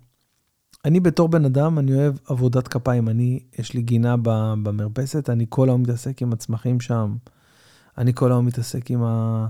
אני 0.85 0.99
בתור 0.99 1.27
בן 1.27 1.45
אדם, 1.45 1.79
אני 1.79 1.93
אוהב 1.93 2.15
עבודת 2.25 2.67
כפיים. 2.67 3.09
אני, 3.09 3.39
יש 3.59 3.73
לי 3.73 3.81
גינה 3.81 4.15
במרפסת, 4.63 5.29
אני 5.29 5.45
כל 5.49 5.69
היום 5.69 5.81
מתעסק 5.81 6.21
עם 6.21 6.33
הצמחים 6.33 6.79
שם. 6.79 7.17
אני 7.97 8.13
כל 8.13 8.31
היום 8.31 8.45
מתעסק 8.45 8.91
עם 8.91 9.03
ה... 9.03 9.47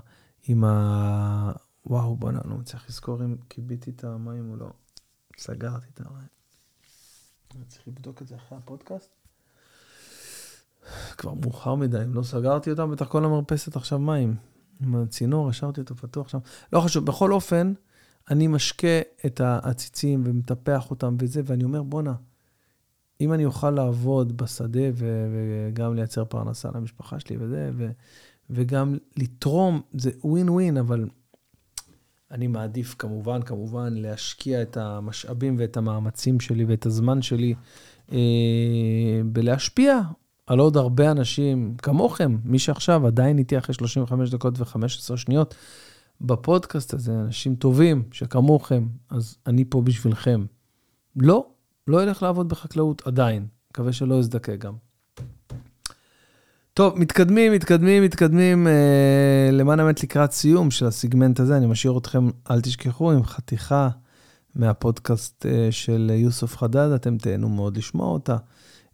עם 0.47 0.63
ה... 0.63 1.51
וואו, 1.85 2.17
בוא'נה, 2.17 2.39
אני 2.43 2.49
לא 2.51 2.57
מצליח 2.57 2.85
לזכור 2.89 3.23
אם 3.23 3.35
כיביתי 3.49 3.89
את 3.89 4.03
המים 4.03 4.51
או 4.51 4.55
לא. 4.55 4.69
סגרתי 5.37 5.87
את 5.93 6.01
המים. 6.01 6.27
אני 7.55 7.65
צריך 7.65 7.87
לבדוק 7.87 8.21
את 8.21 8.27
זה 8.27 8.35
אחרי 8.35 8.57
הפודקאסט. 8.57 9.18
כבר 11.17 11.33
מאוחר 11.33 11.75
מדי, 11.75 12.03
אם 12.03 12.13
לא 12.13 12.23
סגרתי 12.23 12.71
אותם, 12.71 12.91
בטח 12.91 13.07
כל 13.07 13.25
המרפסת 13.25 13.75
עכשיו 13.75 13.99
מים. 13.99 14.35
עם 14.81 14.95
הצינור, 14.95 15.49
השארתי 15.49 15.81
אותו 15.81 15.95
פתוח 15.95 16.27
שם. 16.27 16.37
לא 16.73 16.79
חשוב, 16.79 17.05
בכל 17.05 17.33
אופן, 17.33 17.73
אני 18.31 18.47
משקה 18.47 18.99
את 19.25 19.41
העציצים 19.41 20.23
ומטפח 20.25 20.91
אותם 20.91 21.15
וזה, 21.19 21.41
ואני 21.45 21.63
אומר, 21.63 21.83
בואנה, 21.83 22.13
אם 23.21 23.33
אני 23.33 23.45
אוכל 23.45 23.71
לעבוד 23.71 24.37
בשדה 24.37 24.89
ו- 24.93 25.27
וגם 25.33 25.95
לייצר 25.95 26.25
פרנסה 26.25 26.69
למשפחה 26.75 27.19
שלי 27.19 27.37
וזה, 27.39 27.71
ו- 27.77 27.91
וגם 28.49 28.97
לתרום, 29.17 29.81
זה 29.93 30.11
ווין 30.23 30.49
ווין, 30.49 30.77
אבל 30.77 31.07
אני 32.31 32.47
מעדיף 32.47 32.95
כמובן, 32.99 33.41
כמובן, 33.41 33.93
להשקיע 33.93 34.61
את 34.61 34.77
המשאבים 34.77 35.55
ואת 35.59 35.77
המאמצים 35.77 36.39
שלי 36.39 36.65
ואת 36.65 36.85
הזמן 36.85 37.21
שלי 37.21 37.55
אה, 38.11 38.17
בלהשפיע 39.25 39.99
על 40.49 40.59
עוד 40.59 40.77
הרבה 40.77 41.11
אנשים 41.11 41.75
כמוכם, 41.77 42.37
מי 42.43 42.59
שעכשיו 42.59 43.07
עדיין 43.07 43.37
איתי 43.37 43.57
אחרי 43.57 43.75
35 43.75 44.29
דקות 44.29 44.59
ו-15 44.59 45.17
שניות 45.17 45.55
בפודקאסט 46.21 46.93
הזה, 46.93 47.11
אנשים 47.11 47.55
טובים 47.55 48.03
שכמוכם, 48.11 48.87
אז 49.09 49.37
אני 49.47 49.65
פה 49.65 49.81
בשבילכם. 49.81 50.45
לא, 51.15 51.47
לא 51.87 52.03
אלך 52.03 52.23
לעבוד 52.23 52.49
בחקלאות 52.49 53.07
עדיין, 53.07 53.47
מקווה 53.71 53.93
שלא 53.93 54.19
אזדקק 54.19 54.55
גם. 54.59 54.73
טוב, 56.73 56.99
מתקדמים, 56.99 57.51
מתקדמים, 57.53 58.03
מתקדמים. 58.03 58.67
אה, 58.67 59.49
למען 59.51 59.79
האמת, 59.79 60.03
לקראת 60.03 60.31
סיום 60.31 60.71
של 60.71 60.85
הסיגמנט 60.85 61.39
הזה, 61.39 61.57
אני 61.57 61.65
משאיר 61.65 61.97
אתכם, 61.97 62.29
אל 62.51 62.61
תשכחו, 62.61 63.11
עם 63.11 63.23
חתיכה 63.23 63.89
מהפודקאסט 64.55 65.45
אה, 65.45 65.67
של 65.71 66.11
יוסף 66.13 66.57
חדד, 66.57 66.91
אתם 66.95 67.17
תהנו 67.17 67.49
מאוד 67.49 67.77
לשמוע 67.77 68.07
אותה. 68.07 68.37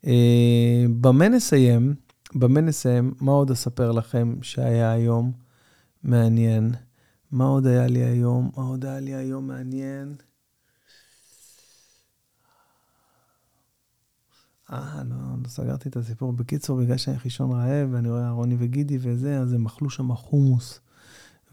אה, 0.05 0.85
במה 1.01 1.29
נסיים? 1.29 1.95
במה 2.35 2.61
נסיים? 2.61 3.13
מה 3.21 3.31
עוד 3.31 3.51
אספר 3.51 3.91
לכם 3.91 4.35
שהיה 4.41 4.91
היום 4.91 5.31
מעניין? 6.03 6.71
מה 7.31 7.45
עוד 7.45 7.67
היה 7.67 7.87
לי 7.87 8.03
היום? 8.03 8.51
מה 8.57 8.63
עוד 8.63 8.85
היה 8.85 8.99
לי 8.99 9.15
היום 9.15 9.47
מעניין? 9.47 10.15
אה, 14.71 15.03
לא, 15.09 15.15
לא 15.43 15.47
סגרתי 15.47 15.89
את 15.89 15.95
הסיפור. 15.95 16.33
בקיצור, 16.33 16.79
בגלל 16.79 16.97
שאני 16.97 17.19
חישון 17.19 17.51
רעב, 17.51 17.89
ואני 17.91 18.09
רואה 18.09 18.31
רוני 18.31 18.55
וגידי 18.59 18.97
וזה, 19.01 19.39
אז 19.39 19.53
הם 19.53 19.65
אכלו 19.65 19.89
שם 19.89 20.15
חומוס. 20.15 20.79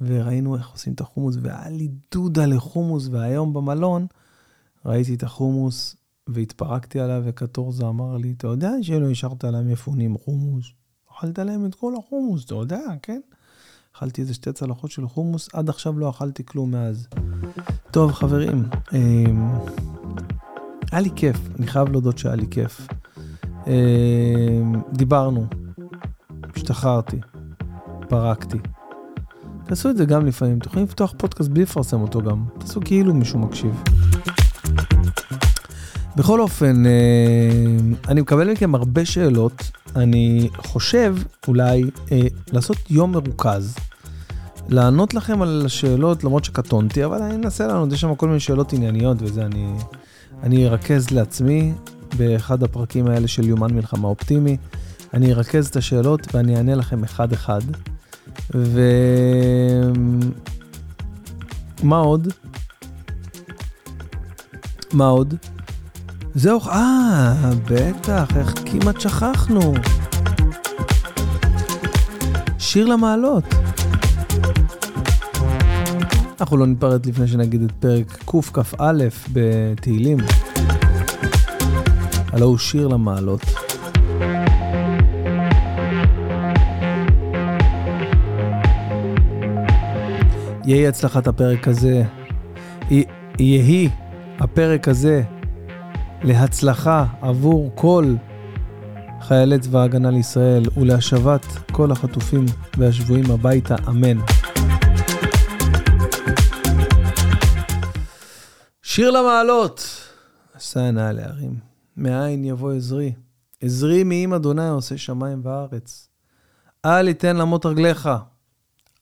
וראינו 0.00 0.56
איך 0.56 0.68
עושים 0.68 0.92
את 0.92 1.00
החומוס, 1.00 1.36
והיה 1.42 1.68
לי 1.68 1.88
דודה 2.12 2.46
לחומוס, 2.46 3.08
והיום 3.08 3.52
במלון 3.52 4.06
ראיתי 4.86 5.14
את 5.14 5.22
החומוס, 5.22 5.96
והתפרקתי 6.28 7.00
עליו, 7.00 7.22
וקטורזה 7.24 7.88
אמר 7.88 8.16
לי, 8.16 8.34
אתה 8.36 8.46
יודע 8.46 8.70
שלא 8.82 9.10
השארת 9.10 9.44
להם 9.44 9.68
מפונים 9.68 10.18
חומוס? 10.18 10.72
אכלת 11.12 11.38
להם 11.38 11.66
את 11.66 11.74
כל 11.74 11.92
החומוס, 11.98 12.44
אתה 12.44 12.54
יודע, 12.54 12.80
כן? 13.02 13.20
אכלתי 13.96 14.20
איזה 14.20 14.34
שתי 14.34 14.52
צלחות 14.52 14.90
של 14.90 15.08
חומוס, 15.08 15.48
עד 15.52 15.68
עכשיו 15.68 15.98
לא 15.98 16.10
אכלתי 16.10 16.44
כלום 16.44 16.70
מאז. 16.70 17.08
טוב, 17.90 18.12
חברים, 18.12 18.64
אמ, 18.92 19.50
היה 20.92 21.00
לי 21.00 21.10
כיף, 21.16 21.36
אני 21.58 21.66
חייב 21.66 21.88
להודות 21.88 22.18
שהיה 22.18 22.34
לי 22.34 22.46
כיף. 22.50 22.86
אמ, 23.66 24.82
דיברנו, 24.92 25.46
השתחררתי, 26.56 27.20
פרקתי. 28.08 28.58
תעשו 29.64 29.90
את 29.90 29.96
זה 29.96 30.04
גם 30.04 30.26
לפעמים, 30.26 30.58
אתם 30.58 30.68
יכולים 30.68 30.86
לפתוח 30.86 31.14
פודקאסט 31.18 31.50
בלי 31.50 31.62
לפרסם 31.62 32.00
אותו 32.00 32.22
גם, 32.22 32.44
תעשו 32.58 32.80
כאילו 32.84 33.14
מישהו 33.14 33.38
מקשיב. 33.38 33.82
בכל 36.16 36.40
אופן, 36.40 36.84
אמ, 36.86 37.94
אני 38.08 38.20
מקבל 38.20 38.52
מכם 38.52 38.74
הרבה 38.74 39.04
שאלות, 39.04 39.70
אני 39.96 40.48
חושב 40.56 41.16
אולי 41.48 41.84
אה, 42.12 42.20
לעשות 42.52 42.76
יום 42.90 43.12
מרוכז. 43.12 43.74
לענות 44.68 45.14
לכם 45.14 45.42
על 45.42 45.62
השאלות, 45.66 46.24
למרות 46.24 46.44
שקטונתי, 46.44 47.04
אבל 47.04 47.22
אני 47.22 47.34
אנסה 47.34 47.66
לענות, 47.66 47.92
יש 47.92 48.00
שם 48.00 48.14
כל 48.14 48.26
מיני 48.26 48.40
שאלות 48.40 48.72
ענייניות 48.72 49.16
וזה, 49.20 49.46
אני, 49.46 49.74
אני 50.42 50.66
ארכז 50.66 51.10
לעצמי 51.10 51.72
באחד 52.16 52.62
הפרקים 52.62 53.06
האלה 53.06 53.28
של 53.28 53.48
יומן 53.48 53.74
מלחמה 53.74 54.08
אופטימי. 54.08 54.56
אני 55.14 55.32
ארכז 55.32 55.66
את 55.66 55.76
השאלות 55.76 56.34
ואני 56.34 56.56
אענה 56.56 56.74
לכם 56.74 57.04
אחד-אחד. 57.04 57.60
ומה 58.50 58.76
עוד? 61.96 62.28
מה 64.92 65.06
עוד? 65.06 65.34
זהו, 66.34 66.60
אה, 66.60 67.50
בטח, 67.70 68.36
איך 68.36 68.54
כמעט 68.64 69.00
שכחנו. 69.00 69.74
שיר 72.58 72.86
למעלות. 72.86 73.44
אנחנו 76.40 76.56
לא 76.56 76.66
ניפרד 76.66 77.06
לפני 77.06 77.28
שנגיד 77.28 77.62
את 77.62 77.72
פרק 77.72 78.18
קכ"א 78.24 78.92
בתהילים. 79.32 80.18
הלא 82.32 82.44
הוא 82.44 82.58
שיר 82.58 82.88
למעלות. 82.88 83.42
יהי 90.64 90.88
הצלחת 90.88 91.26
הפרק 91.26 91.68
הזה, 91.68 92.02
יהי 93.38 93.88
הפרק 94.38 94.88
הזה 94.88 95.22
להצלחה 96.24 97.06
עבור 97.20 97.72
כל 97.74 98.14
חיילי 99.20 99.58
צבא 99.58 99.78
ההגנה 99.78 100.10
לישראל 100.10 100.62
ולהשבת 100.76 101.46
כל 101.72 101.92
החטופים 101.92 102.46
והשבויים 102.78 103.30
הביתה, 103.30 103.76
אמן. 103.88 104.18
שיר 108.82 109.10
למעלות, 109.10 109.86
עשה 110.54 110.90
נא 110.90 111.10
להרים, 111.12 111.58
מאין 111.96 112.44
יבוא 112.44 112.72
עזרי, 112.72 113.12
עזרי 113.60 114.04
מעם 114.04 114.32
אדוני 114.34 114.68
עושה 114.68 114.98
שמיים 114.98 115.40
וארץ. 115.44 116.08
אל 116.84 117.08
יתן 117.08 117.36
למות 117.36 117.66
רגליך, 117.66 118.08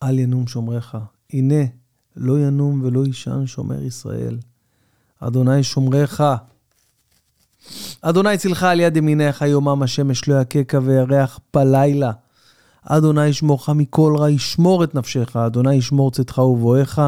אל 0.03 0.19
ינום 0.19 0.47
שומריך. 0.47 0.99
הנה, 1.33 1.65
לא 2.17 2.41
ינום 2.41 2.81
ולא 2.85 3.07
יישן 3.07 3.47
שומר 3.47 3.83
ישראל. 3.83 4.39
אדוני 5.21 5.63
שומריך. 5.63 6.23
אדוני 8.03 8.39
צילך 8.39 8.63
על 8.63 8.81
יד 8.81 8.97
ימיניך, 8.97 9.43
יומם 9.43 9.83
השמש 9.83 10.29
לא 10.29 10.35
יככה 10.35 10.79
וירח 10.83 11.41
בלילה. 11.55 12.11
אדוני 12.85 13.27
ישמורך 13.27 13.69
מכל 13.69 14.15
רע, 14.19 14.31
ישמור 14.31 14.85
את 14.85 14.95
נפשך. 14.95 15.37
אדוני 15.37 15.75
ישמור 15.75 16.11
צאתך 16.11 16.39
ובואך, 16.39 17.01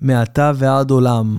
מעתה 0.00 0.52
ועד 0.54 0.90
עולם. 0.90 1.38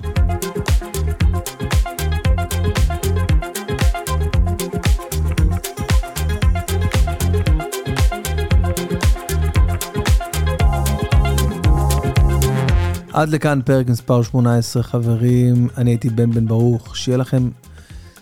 עד 13.14 13.30
לכאן 13.30 13.60
פרק 13.66 13.88
מספר 13.88 14.24
18, 14.24 14.84
חברים. 14.84 15.68
אני 15.78 15.92
הייתי 15.92 16.10
בן 16.10 16.32
בן 16.32 16.46
ברוך. 16.48 16.98
שיהיה 16.98 17.18
לכם 17.18 17.50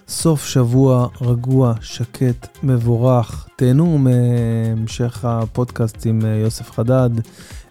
סוף 0.08 0.46
שבוע 0.46 1.08
רגוע, 1.22 1.74
שקט, 1.82 2.58
מבורך. 2.64 3.48
תהנו 3.56 3.98
מהמשך 3.98 5.26
הפודקאסט 5.26 6.06
עם 6.06 6.22
אה, 6.26 6.30
יוסף 6.30 6.72
חדד. 6.72 7.10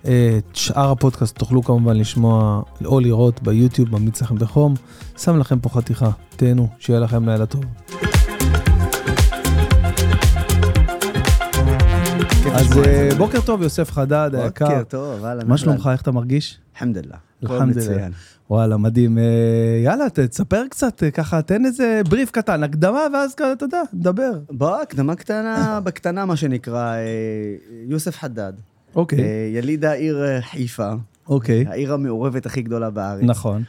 אה, 0.06 0.38
את 0.38 0.56
שאר 0.56 0.90
הפודקאסט 0.90 1.38
תוכלו 1.38 1.62
כמובן 1.62 1.96
לשמוע 1.96 2.62
או 2.84 3.00
לראות 3.00 3.42
ביוטיוב, 3.42 3.90
ממליץ 3.92 4.22
לכם 4.22 4.36
בחום. 4.36 4.74
שם 5.18 5.38
לכם 5.38 5.60
פה 5.60 5.68
חתיכה. 5.68 6.10
תהנו, 6.36 6.68
שיהיה 6.78 7.00
לכם 7.00 7.28
לילה 7.28 7.46
טוב. 7.46 7.64
אז 12.54 12.78
אה, 12.78 13.08
בוקר 13.18 13.40
טוב, 13.40 13.62
יוסף 13.62 13.90
חדד 13.90 14.30
היקר. 14.34 14.64
בוקר 14.64 14.82
טוב, 14.88 15.24
אהלן. 15.24 15.46
מה 15.46 15.58
שלומך, 15.58 15.90
איך 15.92 16.02
אתה 16.02 16.12
מרגיש? 16.12 16.58
אלחמדוללה. 16.74 17.16
אלחמדוללה. 17.42 18.08
וואלה, 18.50 18.76
מדהים. 18.76 19.18
אה, 19.18 19.24
יאללה, 19.84 20.10
תספר 20.10 20.62
קצת, 20.70 21.02
אה, 21.02 21.10
ככה, 21.10 21.42
תן 21.42 21.64
איזה 21.64 22.00
בריף 22.08 22.30
קטן, 22.30 22.62
הקדמה, 22.62 23.06
ואז 23.12 23.32
אתה 23.32 23.64
יודע, 23.64 23.82
נדבר. 23.92 24.32
בוא, 24.50 24.76
הקדמה 24.82 25.14
קטנה, 25.14 25.80
בקטנה, 25.84 26.24
מה 26.24 26.36
שנקרא, 26.36 26.96
יוסף 27.86 28.16
חדד. 28.16 28.52
אוקיי. 28.96 29.20
יליד 29.54 29.84
העיר 29.84 30.40
חיפה. 30.40 30.92
אוקיי. 31.28 31.64
העיר 31.68 31.92
המעורבת 31.92 32.46
הכי 32.46 32.62
גדולה 32.62 32.90
בארץ. 32.90 33.22
נכון. 33.22 33.62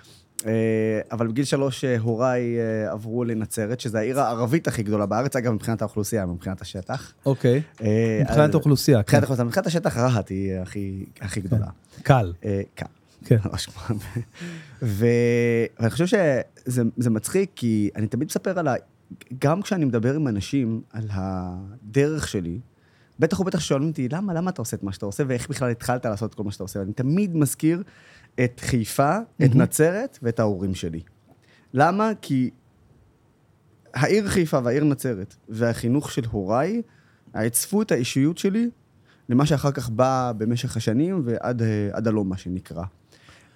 אה, 0.45 0.99
אבל 1.11 1.27
בגיל 1.27 1.45
שלוש 1.45 1.83
אה, 1.83 1.97
הוריי 1.97 2.57
אה, 2.59 2.91
עברו 2.91 3.23
לנצרת, 3.23 3.79
שזו 3.79 3.97
העיר 3.97 4.19
הערבית 4.19 4.67
הכי 4.67 4.83
גדולה 4.83 5.05
בארץ, 5.05 5.35
אגב, 5.35 5.53
מבחינת 5.53 5.81
האוכלוסייה, 5.81 6.25
מבחינת 6.25 6.61
השטח. 6.61 7.13
אוקיי, 7.25 7.61
מבחינת 8.21 8.53
האוכלוסייה, 8.53 9.03
כן. 9.03 9.21
מבחינת 9.45 9.67
השטח, 9.67 9.97
רהט 9.97 10.29
היא 10.29 10.53
הכי 11.21 11.41
גדולה. 11.41 11.67
קל. 12.03 12.33
קל. 12.75 12.85
כן. 13.25 13.37
ואני 14.81 15.89
חושב 15.89 16.05
שזה 16.67 17.09
מצחיק, 17.09 17.51
כי 17.55 17.89
אני 17.95 18.07
תמיד 18.07 18.27
מספר 18.27 18.59
על 18.59 18.67
ה... 18.67 18.73
גם 19.39 19.61
כשאני 19.61 19.85
מדבר 19.85 20.15
עם 20.15 20.27
אנשים 20.27 20.81
על 20.91 21.07
הדרך 21.11 22.27
שלי, 22.27 22.59
בטח 23.19 23.39
ובטח 23.39 23.59
שואלים 23.59 23.87
אותי, 23.87 24.09
למה, 24.09 24.33
למה 24.33 24.51
אתה 24.51 24.61
עושה 24.61 24.77
את 24.77 24.83
מה 24.83 24.91
שאתה 24.91 25.05
עושה, 25.05 25.23
ואיך 25.27 25.49
בכלל 25.49 25.71
התחלת 25.71 26.05
לעשות 26.05 26.29
את 26.29 26.35
כל 26.35 26.43
מה 26.43 26.51
שאתה 26.51 26.63
עושה? 26.63 26.79
ואני 26.79 26.93
תמיד 26.93 27.35
מזכיר 27.35 27.83
את 28.43 28.59
חיפה, 28.59 29.17
mm-hmm. 29.17 29.45
את 29.45 29.55
נצרת 29.55 30.19
ואת 30.21 30.39
ההורים 30.39 30.75
שלי. 30.75 31.01
למה? 31.73 32.11
כי 32.21 32.49
העיר 33.93 34.27
חיפה 34.27 34.59
והעיר 34.63 34.83
נצרת 34.83 35.35
והחינוך 35.49 36.11
של 36.11 36.25
הוריי 36.31 36.81
עיצבו 37.33 37.81
את 37.81 37.91
האישיות 37.91 38.37
שלי 38.37 38.69
למה 39.29 39.45
שאחר 39.45 39.71
כך 39.71 39.89
בא 39.89 40.31
במשך 40.37 40.77
השנים 40.77 41.21
ועד 41.25 42.07
הלום, 42.07 42.29
מה 42.29 42.37
שנקרא. 42.37 42.83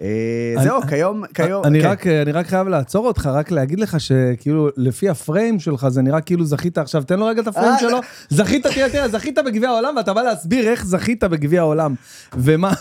אה, 0.01 0.63
זהו, 0.63 0.81
כיום, 0.81 1.23
כיום... 1.33 1.65
אני 1.65 1.81
כן. 1.81 1.87
רק, 1.87 2.07
אני 2.07 2.31
רק 2.31 2.47
חייב 2.47 2.67
לעצור 2.67 3.07
אותך, 3.07 3.29
רק 3.33 3.51
להגיד 3.51 3.79
לך 3.79 3.99
שכאילו, 3.99 4.69
לפי 4.77 5.09
הפריים 5.09 5.59
שלך, 5.59 5.87
זה 5.89 6.01
נראה 6.01 6.21
כאילו 6.21 6.45
זכית 6.45 6.77
עכשיו, 6.77 7.03
תן 7.03 7.19
לו 7.19 7.25
רגע 7.25 7.41
את 7.41 7.47
הפריים 7.47 7.73
אה, 7.73 7.79
שלו. 7.79 7.99
זכית, 8.29 8.67
תראה, 8.67 8.89
תראה, 8.89 9.09
זכית 9.09 9.37
בגביע 9.45 9.69
העולם, 9.69 9.95
ואתה 9.97 10.13
בא 10.13 10.21
להסביר 10.21 10.69
איך 10.69 10.85
זכית 10.85 11.23
בגביע 11.23 11.61
העולם. 11.61 11.95
ומה... 12.37 12.73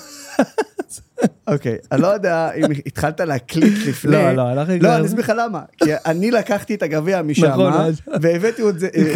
אוקיי, 1.46 1.76
אני 1.92 2.02
לא 2.02 2.06
יודע 2.06 2.52
אם 2.52 2.64
התחלת 2.86 3.20
להקליט 3.20 3.74
לפני. 3.88 4.12
לא, 4.12 4.32
לא, 4.32 4.52
אנחנו... 4.52 4.74
לא, 4.80 4.96
אני 4.96 5.06
אסביר 5.06 5.24
לך 5.24 5.32
למה. 5.38 5.60
כי 5.76 5.90
אני 6.06 6.30
לקחתי 6.30 6.74
את 6.74 6.82
הגביע 6.82 7.22
משם, 7.22 7.46
נכון, 7.46 7.72
אה, 7.72 7.88
והבאתי 8.20 8.62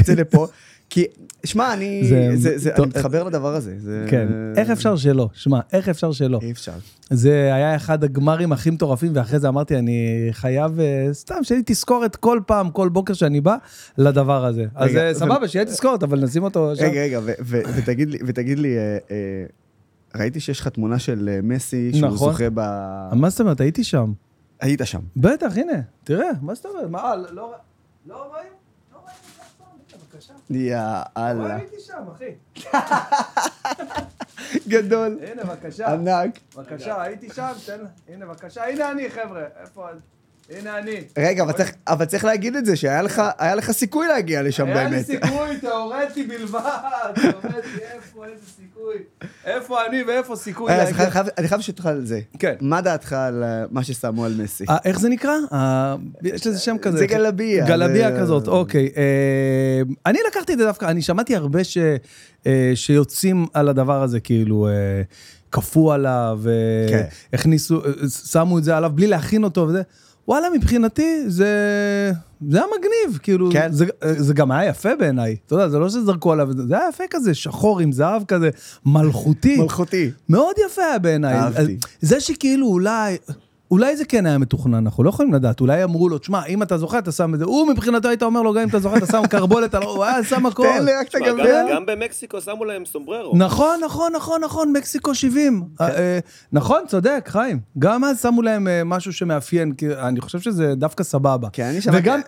את 0.00 0.06
זה 0.06 0.14
לפה. 0.14 0.46
כי, 0.92 1.04
שמע, 1.44 1.72
אני... 1.72 2.04
זה- 2.04 2.30
זה- 2.36 2.58
זה- 2.58 2.70
טוב, 2.76 2.84
אני 2.84 2.88
מתחבר 2.88 3.24
לדבר 3.24 3.54
הזה. 3.54 3.74
זה- 3.78 4.06
כן, 4.10 4.28
איך 4.56 4.70
אפשר 4.70 4.96
שלא? 4.96 5.28
שמע, 5.32 5.60
איך 5.72 5.88
אפשר 5.88 6.12
שלא? 6.12 6.38
אי 6.42 6.50
אפשר. 6.52 6.72
זה 7.10 7.54
היה 7.54 7.76
אחד 7.76 8.04
הגמרים 8.04 8.52
הכי 8.52 8.70
מטורפים, 8.70 9.12
ואחרי 9.14 9.38
זה 9.38 9.48
אמרתי, 9.48 9.76
אני 9.78 9.98
חייב, 10.32 10.80
אה, 10.80 11.08
סתם, 11.12 11.34
שיהיה 11.42 11.58
לי 11.58 11.64
תזכורת 11.66 12.16
כל 12.16 12.40
פעם, 12.46 12.70
כל 12.70 12.88
בוקר 12.88 13.12
שאני 13.14 13.40
בא, 13.40 13.56
לדבר 13.98 14.44
הזה. 14.44 14.64
אז 14.74 14.90
רגע, 14.90 15.06
אה, 15.06 15.10
ו- 15.12 15.14
סבבה, 15.14 15.48
שיהיה 15.48 15.64
תזכורת, 15.64 16.02
אבל 16.02 16.20
נשים 16.20 16.42
אותו 16.42 16.76
שם. 16.76 16.84
רגע, 16.84 17.00
רגע, 17.02 17.20
ו- 17.22 17.32
ו- 17.40 17.60
ותגיד 17.76 18.10
לי, 18.10 18.18
ותגיד 18.26 18.58
לי, 18.58 18.76
אה, 18.78 18.98
אה, 19.10 19.16
ראיתי 20.16 20.40
שיש 20.40 20.60
לך 20.60 20.68
תמונה 20.68 20.98
של 20.98 21.28
אה, 21.32 21.40
מסי, 21.42 21.90
שהוא 21.94 22.06
נכון. 22.10 22.32
זוכה 22.32 22.44
ב... 22.54 22.60
מה 23.12 23.30
זאת 23.30 23.40
אומרת, 23.40 23.60
הייתי 23.60 23.84
שם. 23.84 24.12
היית 24.60 24.80
שם. 24.84 25.00
בטח, 25.16 25.56
הנה, 25.56 25.72
תראה, 26.04 26.28
מה 26.42 26.54
זאת 26.54 26.66
אומרת? 26.66 26.90
מה, 26.90 27.16
לא 27.16 27.34
לא? 27.34 27.52
לא 28.06 28.14
רואים 28.14 28.46
אף 28.92 28.96
פעם, 29.58 29.66
הנה, 29.92 30.02
בבקשה. 30.12 30.31
לא 30.31 30.31
יאללה. 30.50 31.56
הייתי 31.56 31.76
שם, 31.80 32.04
אחי. 32.12 32.34
גדול. 34.68 35.18
הנה, 35.26 35.44
בבקשה. 35.44 35.92
ענק. 35.92 36.38
בבקשה, 36.56 37.02
הייתי 37.02 37.30
שם, 37.30 37.52
תן, 37.66 37.84
הנה, 38.08 38.26
בבקשה. 38.26 38.64
הנה 38.64 38.90
אני, 38.90 39.10
חבר'ה. 39.10 39.44
איפה... 39.60 39.86
הנה 40.58 40.78
אני. 40.78 41.00
רגע, 41.18 41.42
אבל 41.42 41.52
צריך- 41.52 41.72
אבל 41.88 42.04
צריך 42.04 42.24
להגיד 42.24 42.56
את 42.56 42.66
זה, 42.66 42.76
שהיה 42.76 43.02
לך 43.02 43.22
היה 43.38 43.54
לך 43.54 43.70
סיכוי 43.70 44.08
להגיע 44.08 44.42
לשם 44.42 44.66
היה 44.66 44.84
לי 44.84 44.90
באמת. 44.90 45.06
סיכוי 45.06 45.56
תיאורטי 45.60 46.22
בלבד, 46.22 46.60
תיאורטי, 47.14 47.48
איפה, 47.94 48.24
איזה 48.24 48.46
סיכוי? 48.56 48.94
איפה 49.44 49.86
אני 49.86 50.02
ואיפה 50.02 50.36
סיכוי 50.36 50.70
להגיע? 50.72 50.94
חייב- 50.94 51.10
חייב- 51.10 51.26
אני 51.38 51.48
חייב 51.48 51.58
לשאול 51.58 51.74
אותך 51.76 51.86
על 51.86 52.06
זה. 52.06 52.20
כן. 52.38 52.54
מה 52.60 52.80
דעתך 52.80 53.12
על 53.12 53.42
אה, 53.44 53.64
מה 53.70 53.84
ששמו 53.84 54.24
על 54.24 54.34
מסי? 54.42 54.64
אה, 54.70 54.76
איך 54.84 55.00
זה 55.00 55.08
נקרא? 55.08 55.32
אה, 55.52 55.96
יש 56.22 56.46
לזה 56.46 56.58
שם 56.58 56.76
כזה. 56.82 56.98
זה 56.98 57.06
גלביה, 57.06 57.66
גלביה 57.66 58.12
זה- 58.12 58.20
כזאת, 58.20 58.48
אוקיי. 58.48 58.88
אה, 58.96 59.02
אני 60.06 60.18
לקחתי 60.28 60.52
את 60.52 60.58
זה 60.58 60.64
דווקא, 60.64 60.84
אני 60.86 61.02
שמעתי 61.02 61.36
הרבה 61.36 61.64
ש- 61.64 61.78
אה, 62.46 62.72
שיוצאים 62.74 63.46
על 63.54 63.68
הדבר 63.68 64.02
הזה, 64.02 64.20
כאילו, 64.20 64.68
אה, 64.68 64.72
כפו 65.52 65.92
עליו, 65.92 66.40
כן. 66.90 67.04
הכניסו, 67.32 67.82
שמו 68.30 68.58
את 68.58 68.64
זה 68.64 68.76
עליו 68.76 68.90
בלי 68.94 69.06
להכין 69.06 69.44
אותו 69.44 69.60
וזה. 69.68 69.82
וואלה, 70.32 70.50
מבחינתי 70.50 71.22
זה, 71.26 71.46
זה 72.48 72.58
היה 72.58 72.66
מגניב, 72.78 73.18
כאילו, 73.22 73.50
כן. 73.52 73.72
זה, 73.72 73.86
זה 74.16 74.34
גם 74.34 74.50
היה 74.50 74.70
יפה 74.70 74.96
בעיניי, 74.96 75.36
אתה 75.46 75.54
יודע, 75.54 75.68
זה 75.68 75.78
לא 75.78 75.88
שזרקו 75.88 76.32
עליו, 76.32 76.48
זה 76.68 76.78
היה 76.78 76.88
יפה 76.88 77.04
כזה, 77.10 77.34
שחור 77.34 77.80
עם 77.80 77.92
זהב 77.92 78.24
כזה, 78.24 78.50
מלכותי. 78.86 79.56
מלכותי. 79.56 80.10
מאוד 80.28 80.54
יפה 80.66 80.82
היה 80.82 80.98
בעיניי. 80.98 81.34
אהבתי. 81.34 81.76
זה 82.00 82.20
שכאילו 82.20 82.66
אולי, 82.66 83.16
אולי 83.72 83.96
זה 83.96 84.04
כן 84.04 84.26
היה 84.26 84.38
מתוכנן, 84.38 84.74
אנחנו 84.74 85.04
לא 85.04 85.08
יכולים 85.08 85.34
לדעת, 85.34 85.60
אולי 85.60 85.84
אמרו 85.84 86.08
לו, 86.08 86.18
תשמע, 86.18 86.44
אם 86.46 86.62
אתה 86.62 86.78
זוכה, 86.78 86.98
אתה 86.98 87.12
שם 87.12 87.34
את 87.34 87.38
זה, 87.38 87.44
הוא 87.44 87.68
מבחינתו 87.68 88.08
היית 88.08 88.22
אומר 88.22 88.42
לו, 88.42 88.52
גם 88.54 88.60
אם 88.62 88.68
אתה 88.68 88.78
זוכה, 88.78 88.96
אתה 88.96 89.06
שם 89.06 89.22
קרבולת, 89.30 89.74
הוא 89.74 90.04
היה 90.04 90.24
שם 90.24 90.46
הכל. 90.46 90.62
תן 90.78 90.84
לי 90.84 90.92
רק 91.00 91.08
את 91.08 91.14
הגביע. 91.14 91.74
גם 91.74 91.86
במקסיקו 91.86 92.40
שמו 92.40 92.64
להם 92.64 92.84
סומבררו. 92.84 93.36
נכון, 93.36 93.80
נכון, 93.84 94.12
נכון, 94.16 94.44
נכון, 94.44 94.72
מקסיקו 94.72 95.14
70. 95.14 95.64
אה, 95.80 95.88
אה, 95.88 96.18
נכון, 96.52 96.80
צודק, 96.88 97.24
חיים. 97.28 97.60
גם 97.78 98.04
אז 98.04 98.22
שמו 98.22 98.42
להם 98.42 98.68
אה, 98.68 98.84
משהו 98.84 99.12
שמאפיין, 99.12 99.72
אני 99.98 100.20
חושב 100.20 100.40
שזה 100.40 100.74
דווקא 100.74 101.04
סבבה. 101.04 101.48
כן, 101.52 101.74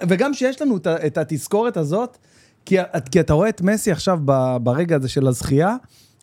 וגם- 0.08 0.34
שיש 0.34 0.62
לנו 0.62 0.76
את 0.86 1.18
התזכורת 1.18 1.76
הזאת, 1.76 2.18
כי 2.66 3.20
אתה 3.20 3.32
רואה 3.34 3.48
את 3.48 3.62
מסי 3.62 3.92
עכשיו 3.92 4.18
ברגע 4.62 4.96
הזה 4.96 5.08
של 5.08 5.26
הזכייה, 5.28 5.76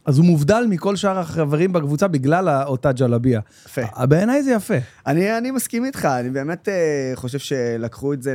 אז 0.06 0.18
הוא 0.18 0.26
מובדל 0.26 0.66
מכל 0.70 0.96
שאר 0.96 1.20
החברים 1.20 1.74
בקבוצה 1.74 2.08
בגלל 2.08 2.64
אותה 2.66 2.92
ג'לביה. 2.92 3.40
יפה. 3.66 3.82
אה, 3.82 4.06
בעיניי 4.06 4.44
זה 4.44 4.52
יפה. 4.52 4.74
אני, 5.08 5.38
אני 5.38 5.52
מסכים 5.52 5.86
איתך, 5.86 6.06
אני 6.06 6.30
באמת 6.30 6.70
אה, 6.70 7.12
חושב 7.16 7.40
שלקחו 7.40 8.14
את 8.14 8.24
זה 8.24 8.34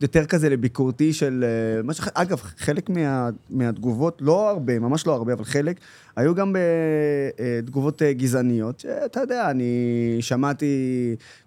יותר 0.00 0.24
כזה 0.24 0.48
לביקורתי 0.48 1.12
של... 1.12 1.44
אה, 1.44 1.82
מה 1.82 1.94
ש... 1.94 2.00
אגב, 2.14 2.40
חלק 2.58 2.90
מה, 2.90 3.28
מהתגובות, 3.50 4.18
לא 4.20 4.50
הרבה, 4.50 4.78
ממש 4.78 5.06
לא 5.06 5.12
הרבה, 5.12 5.32
אבל 5.32 5.44
חלק, 5.44 5.80
היו 6.16 6.34
גם 6.34 6.56
בתגובות 7.62 8.02
אה, 8.02 8.12
גזעניות, 8.12 8.80
שאתה 8.80 9.20
יודע, 9.20 9.50
אני 9.50 10.16
שמעתי 10.20 10.66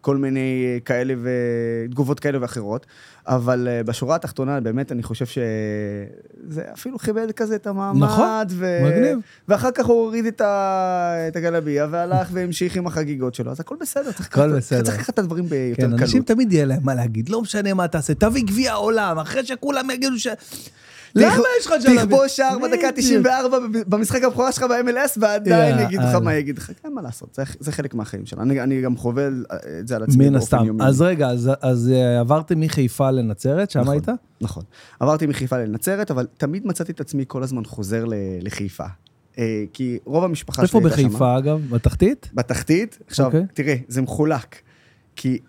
כל 0.02 0.18
מיני 0.18 0.66
אה, 0.66 0.80
כאלה 0.80 1.14
ותגובות 1.24 2.20
כאלה 2.20 2.42
ואחרות, 2.42 2.86
אבל 3.28 3.68
אה, 3.68 3.84
בשורה 3.84 4.16
התחתונה, 4.16 4.60
באמת, 4.60 4.92
אני 4.92 5.04
חושב 5.04 5.26
שזה 5.26 6.62
אפילו 6.74 7.00
כיבד 7.00 7.32
כזה 7.32 7.56
את 7.56 7.68
המעמד. 7.68 8.08
נכון, 8.08 8.46
ו... 8.50 8.80
מגניב. 8.86 9.20
ואחר 9.48 9.72
כך 9.72 9.86
הוא 9.86 10.06
הוריד 10.06 10.26
את, 10.26 10.42
ה... 10.42 11.28
את 11.28 11.36
הגלביה 11.36 11.88
והלך 11.92 12.30
והמשיך 12.32 12.76
עם 12.76 12.88
החגיגות 12.88 13.36
שלו, 13.36 13.52
אז 13.52 13.60
הכל 13.60 13.76
בסדר, 13.82 14.10
הכל 14.20 14.58
בסדר. 14.58 14.82
צריך 14.82 14.98
לקחת 14.98 15.14
את 15.14 15.20
הדברים 15.20 15.46
ביותר 15.46 15.82
כן, 15.82 15.88
קלות. 15.88 16.02
אנשים 16.02 16.24
תמיד 16.24 16.54
יהיה 16.54 16.66
להם 16.66 16.80
מה 16.84 16.96
להגיד, 16.96 17.30
לא 17.30 17.42
משנה 17.42 17.74
מה 17.74 17.88
תעשה, 17.88 18.14
תביא 18.14 18.44
גביע 18.44 18.72
העולם, 18.72 19.20
אחרי 19.20 19.46
שכולם 19.46 19.90
יגידו 19.90 20.20
ש... 20.20 20.28
למה 21.16 21.34
יש 21.60 21.66
לך 21.68 21.74
ג'לביה? 21.86 22.06
תכבוש 22.06 22.38
שער 22.38 22.58
בדקה 22.60 22.76
בדיוק. 22.92 22.96
94 22.98 23.58
במשחק 23.88 24.24
הבכורה 24.24 24.52
שלך 24.52 24.64
ב-MLS, 24.64 25.18
ועדיין 25.20 25.80
יא, 25.80 25.84
יגידו 25.86 26.04
לך. 26.04 26.16
מה 26.16 26.34
יגיד 26.36 26.58
לך. 26.58 26.72
כן, 26.84 26.94
מה 26.94 27.02
לעשות, 27.02 27.40
זה- 27.60 27.72
חלק 27.72 27.94
מהחיים 27.94 28.26
שלנו. 28.26 28.54
אני- 28.64 28.82
גם 28.82 28.98
חווה 28.98 29.28
את 29.80 29.88
זה 29.88 29.96
על 29.96 30.04
עצמי 30.04 30.16
מן 30.26 30.34
באופן 30.34 30.36
הסתם. 30.44 30.58
יומיומי. 30.58 30.84
אז 30.86 31.02
רגע, 31.02 31.28
אז- 31.62 31.92
אה, 31.94 32.20
עברתם 32.20 32.60
מחיפה 32.60 33.12
לנצרת, 33.12 33.72
שם 33.72 33.80
נכון. 33.80 33.94
היית? 33.94 34.08
נכון. 34.42 34.64
עברתי 35.00 35.26
מחיפה 35.28 35.58
לנצרת, 35.58 36.12
אבל 36.12 36.28
תמיד 36.38 36.68
מצאתי 36.68 36.92
את 36.92 37.02
עצמי 37.02 37.24
כל 37.28 37.44
הזמן 37.44 37.66
חוזר 37.66 38.04
לחיפה. 38.42 38.84
אה, 39.38 39.64
כי 39.74 39.98
רוב 40.06 40.24
המשפחה 40.24 40.62
איפה 40.62 40.80
שלי 40.80 40.88
הייתה 40.90 40.98
שמה. 41.02 41.10
בחיפה 41.10 41.38
אגב? 41.38 41.62
בתחתית? 41.70 42.30
בתחתית, 42.34 42.98
עכשיו, 43.08 43.26
אוקיי. 43.26 43.44
תראה, 43.54 43.76
זה 43.88 44.02
מחולק. 44.02 44.56
כי 45.16 45.40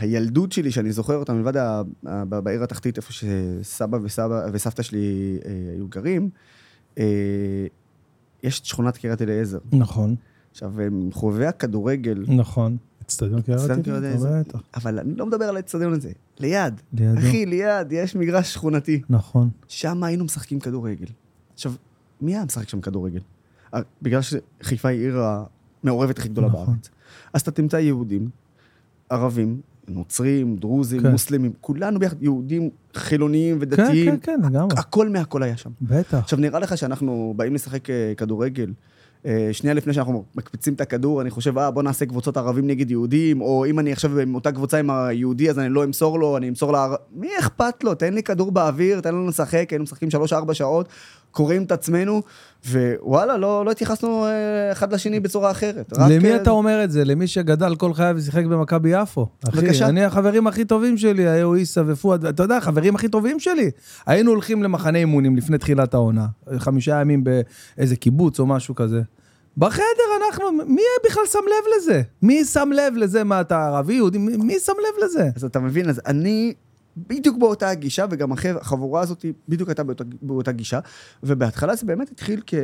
הילדות 0.00 0.52
שלי, 0.52 0.70
שאני 0.70 0.92
זוכר 0.92 1.16
אותה 1.16 1.32
מלבד 1.32 1.80
בעיר 2.28 2.62
התחתית, 2.62 2.96
איפה 2.96 3.12
שסבא 3.12 3.98
וסבא 4.02 4.46
וסבתא 4.52 4.82
שלי 4.82 5.38
אה, 5.44 5.50
היו 5.74 5.88
גרים, 5.88 6.30
אה, 6.98 7.04
יש 8.42 8.60
את 8.60 8.64
שכונת 8.64 8.96
קריית 8.96 9.22
אליעזר. 9.22 9.58
נכון, 9.72 10.14
עכשיו, 10.50 10.72
חובבי 11.12 11.46
הכדורגל, 11.46 12.24
נכון. 12.28 12.76
אצטדיון 13.02 13.38
אצטדיון 13.38 13.82
קריית 13.82 14.04
אליעזר? 14.04 14.28
אבל 14.74 14.98
אני 14.98 15.14
לא 15.14 15.26
מדבר 15.26 15.44
על 15.44 15.56
האצטדיון 15.56 15.92
הזה, 15.92 16.10
ליד. 16.38 16.80
לידו. 16.92 17.18
אחי, 17.18 17.46
ליד, 17.46 17.92
יש 17.92 18.16
מגרש 18.16 18.54
שכונתי. 18.54 19.02
נכון. 19.10 19.50
שם 19.68 20.02
היינו 20.02 20.24
משחקים 20.24 20.60
כדורגל. 20.60 21.06
עכשיו, 21.54 21.72
מי 22.20 22.34
היה 22.34 22.44
משחק 22.44 22.68
שם 22.68 22.80
כדורגל? 22.80 23.20
אה, 23.74 23.80
בגלל 24.02 24.20
שחיפה 24.22 24.88
היא 24.88 25.00
עיר 25.00 25.22
המעורבת 25.84 26.18
הכי 26.18 26.28
גדולה 26.28 26.46
נכון. 26.46 26.66
בארץ. 26.66 26.90
אז 27.32 27.40
אתה 27.40 27.50
תמצא 27.50 27.76
יהודים, 27.76 28.28
ערבים, 29.10 29.60
נוצרים, 29.88 30.56
דרוזים, 30.56 31.02
כן. 31.02 31.10
מוסלמים, 31.10 31.52
כולנו 31.60 31.98
ביחד, 31.98 32.22
יהודים 32.22 32.70
חילוניים 32.94 33.56
כן, 33.56 33.62
ודתיים. 33.62 34.16
כן, 34.16 34.18
כן, 34.22 34.40
לגמרי. 34.46 34.76
הכל 34.78 35.08
מהכל 35.08 35.42
היה 35.42 35.56
שם. 35.56 35.70
בטח. 35.82 36.18
עכשיו, 36.18 36.38
נראה 36.38 36.58
לך 36.58 36.78
שאנחנו 36.78 37.34
באים 37.36 37.54
לשחק 37.54 37.90
אה, 37.90 38.12
כדורגל, 38.16 38.72
אה, 39.26 39.48
שנייה 39.52 39.74
לפני 39.74 39.92
שאנחנו 39.92 40.24
מקפיצים 40.34 40.74
את 40.74 40.80
הכדור, 40.80 41.22
אני 41.22 41.30
חושב, 41.30 41.58
אה, 41.58 41.70
בוא 41.70 41.82
נעשה 41.82 42.06
קבוצות 42.06 42.36
ערבים 42.36 42.66
נגד 42.66 42.90
יהודים, 42.90 43.40
או 43.40 43.66
אם 43.66 43.78
אני 43.78 43.92
עכשיו 43.92 44.18
עם 44.18 44.34
אותה 44.34 44.52
קבוצה 44.52 44.78
עם 44.78 44.90
היהודי, 44.90 45.50
אז 45.50 45.58
אני 45.58 45.68
לא 45.68 45.84
אמסור 45.84 46.18
לו, 46.18 46.36
אני 46.36 46.48
אמסור 46.48 46.72
לערב... 46.72 46.94
מי 47.12 47.28
אכפת 47.38 47.84
לו? 47.84 47.94
תן 47.94 48.14
לי 48.14 48.22
כדור 48.22 48.50
באוויר, 48.50 49.00
תן 49.00 49.14
לנו 49.14 49.28
לשחק, 49.28 49.66
היינו 49.70 49.82
משחקים 49.82 50.10
שלוש-ארבע 50.10 50.54
שעות, 50.54 50.88
קוראים 51.38 51.62
את 51.62 51.72
עצמנו, 51.72 52.22
ווואלה, 52.70 53.36
לא, 53.36 53.64
לא 53.64 53.70
התייחסנו 53.70 54.26
אה, 54.26 54.72
אחד 54.72 54.92
לשני 54.92 55.20
בצורה 55.20 55.50
אחרת. 55.50 55.92
למי 56.10 56.30
אה, 56.30 56.36
אתה 56.36 56.50
אומר 56.50 56.84
את 56.84 56.90
זה? 56.90 57.04
למי 57.04 57.26
שגדל 57.26 57.76
כל 57.76 57.94
חייו 57.94 58.14
ושיחק 58.18 58.44
במכבי 58.44 58.90
יפו. 59.02 59.26
בבקשה. 59.44 59.86
אני 59.88 60.04
החברים 60.04 60.46
הכי 60.46 60.64
טובים 60.64 60.96
שלי, 60.98 61.28
היו 61.28 61.52
עיסא 61.52 61.82
ופואד, 61.86 62.24
אתה 62.26 62.42
יודע, 62.42 62.56
החברים 62.56 62.94
הכי 62.94 63.08
טובים 63.08 63.40
שלי. 63.40 63.70
היינו 64.06 64.30
הולכים 64.30 64.62
למחנה 64.62 64.98
אימונים 64.98 65.36
לפני 65.36 65.58
תחילת 65.58 65.94
העונה, 65.94 66.26
חמישה 66.56 67.00
ימים 67.00 67.24
באיזה 67.24 67.96
קיבוץ 67.96 68.40
או 68.40 68.46
משהו 68.46 68.74
כזה. 68.74 69.02
בחדר 69.56 69.82
אנחנו, 70.26 70.44
מי 70.66 70.82
בכלל 71.06 71.22
שם 71.32 71.38
לב 71.46 71.64
לזה? 71.76 72.02
מי 72.22 72.44
שם 72.44 72.70
לב 72.74 72.96
לזה? 72.96 73.24
מה, 73.24 73.40
אתה 73.40 73.66
ערבי, 73.66 73.94
יהודי? 73.94 74.18
מי- 74.18 74.36
מי 74.36 74.54
שם 74.58 74.72
לב 74.72 75.04
לזה? 75.04 75.28
אז 75.36 75.44
אתה 75.44 75.60
מבין, 75.60 75.88
אז 75.88 76.00
אני 76.06 76.54
בדיוק 77.06 77.38
באותה 77.38 77.68
הגישה, 77.70 78.04
וגם 78.10 78.32
החב- 78.32 78.56
החבורה 78.60 79.00
הזאת 79.00 79.24
בדיוק 79.48 79.68
הייתה 79.68 79.82
באותה, 79.84 80.04
באותה 80.22 80.52
גישה, 80.52 80.80
ובהתחלה 81.22 81.76
זה 81.76 81.86
באמת 81.86 82.10
התחיל 82.10 82.40
כ- 82.46 82.54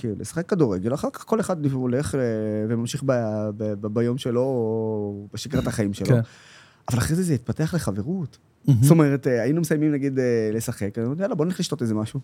כלשחק 0.00 0.46
כדורגל, 0.48 0.94
אחר 0.94 1.08
כך 1.12 1.24
כל 1.24 1.40
אחד 1.40 1.66
הולך 1.66 2.14
אה, 2.14 2.20
וממשיך 2.68 3.02
ב, 3.06 3.12
ב, 3.56 3.74
ב, 3.80 3.86
ביום 3.86 4.18
שלו, 4.18 4.40
או 4.40 5.26
בשגרת 5.34 5.66
החיים 5.66 5.92
שלו. 5.94 6.06
כן. 6.06 6.20
אבל 6.90 6.98
אחרי 6.98 7.16
זה 7.16 7.22
זה 7.22 7.34
התפתח 7.34 7.74
לחברות. 7.74 8.38
זאת 8.82 8.90
אומרת, 8.90 9.26
אה, 9.26 9.42
היינו 9.42 9.60
מסיימים 9.60 9.92
נגיד 9.92 10.18
אה, 10.18 10.24
לשחק, 10.52 10.98
אני 10.98 11.06
אומר, 11.06 11.20
יאללה, 11.22 11.34
בוא 11.34 11.44
נלך 11.44 11.60
לשתות 11.60 11.82
איזה 11.82 11.94
משהו. 11.94 12.20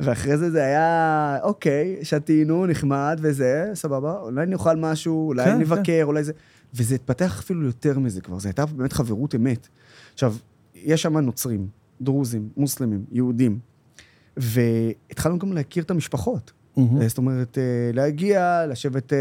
ואחרי 0.00 0.36
זה 0.38 0.50
זה 0.50 0.64
היה, 0.64 1.38
אוקיי, 1.42 1.96
שתינו, 2.02 2.66
נחמד 2.66 3.18
וזה, 3.22 3.70
סבבה, 3.74 4.12
אולי 4.20 4.46
נאכל 4.46 4.76
משהו, 4.76 5.26
אולי 5.28 5.44
כן, 5.44 5.58
נבקר, 5.58 6.00
אולי 6.02 6.24
זה... 6.24 6.32
וזה 6.74 6.94
התפתח 6.94 7.38
אפילו 7.40 7.66
יותר 7.66 7.98
מזה 7.98 8.20
כבר, 8.20 8.38
זו 8.38 8.48
הייתה 8.48 8.66
באמת 8.66 8.92
חברות 8.92 9.34
אמת. 9.34 9.68
עכשיו, 10.14 10.34
יש 10.84 11.02
שם 11.02 11.18
נוצרים, 11.18 11.68
דרוזים, 12.00 12.48
מוסלמים, 12.56 13.04
יהודים, 13.12 13.58
והתחלנו 14.36 15.38
גם 15.38 15.52
להכיר 15.52 15.82
את 15.82 15.90
המשפחות. 15.90 16.52
מהמם. 16.76 17.08
זאת 17.08 17.18
אומרת, 17.18 17.58
אה, 17.58 17.90
להגיע, 17.92 18.66
לשבת 18.66 19.12
אה, 19.12 19.18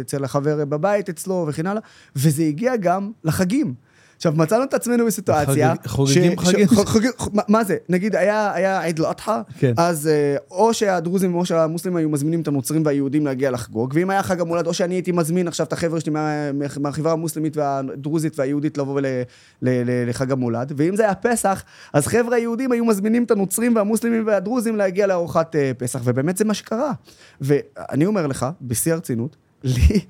אצל 0.00 0.24
החבר 0.24 0.64
בבית 0.64 1.08
אצלו 1.08 1.46
וכן 1.48 1.66
הלאה, 1.66 1.82
וזה 2.16 2.42
הגיע 2.42 2.76
גם 2.76 3.12
לחגים. 3.24 3.74
עכשיו, 4.16 4.32
מצאנו 4.36 4.64
את 4.64 4.74
עצמנו 4.74 5.06
בסיטואציה... 5.06 5.72
חוגגים 5.86 6.38
חגים? 6.38 6.66
מה- 7.48 7.64
זה? 7.64 7.76
נגיד, 7.88 8.16
היה 8.16 8.80
עיד 8.82 9.00
אל-אדחא, 9.00 9.40
כן. 9.58 9.72
אז 9.76 10.06
אה, 10.08 10.36
או 10.50 10.74
שהדרוזים 10.74 11.34
או 11.34 11.46
שהמוסלמים 11.46 11.96
היו 11.96 12.08
מזמינים 12.08 12.40
את 12.40 12.48
הנוצרים 12.48 12.82
והיהודים 12.86 13.26
להגיע 13.26 13.50
לחגוג, 13.50 13.92
ואם 13.96 14.10
היה 14.10 14.22
חג 14.22 14.40
המולד, 14.40 14.66
או 14.66 14.74
שאני 14.74 14.94
הייתי 14.94 15.12
מזמין 15.12 15.48
עכשיו 15.48 15.66
את 15.66 15.72
החבר'ה 15.72 16.00
שלי 16.00 16.12
מה- 16.12 16.52
מהחברה 16.80 17.12
המוסלמית 17.12 17.56
והדרוזית 17.56 18.38
והיהודית 18.38 18.78
לבוא 18.78 19.00
לחג 19.62 20.32
המולד, 20.32 20.72
ואם 20.76 20.96
זה 20.96 21.02
היה 21.02 21.14
פסח, 21.14 21.62
אז 21.92 22.06
חבר'ה 22.06 22.36
היהודים 22.36 22.72
היו 22.72 22.84
מזמינים 22.84 23.24
את 23.24 23.30
הנוצרים 23.30 23.76
והמוסלמים 23.76 24.26
והדרוזים 24.26 24.76
להגיע 24.76 25.06
לארוחת 25.06 25.56
אה, 25.56 25.72
פסח, 25.78 26.00
ובאמת 26.04 26.36
זה 26.36 26.44
מה 26.44 26.54
שקרה. 26.54 26.92
ואני 27.40 28.06
אומר 28.06 28.26
לך, 28.26 28.46
בשיא 28.62 28.92
הרצינות, 28.92 29.36
לי... 29.64 30.00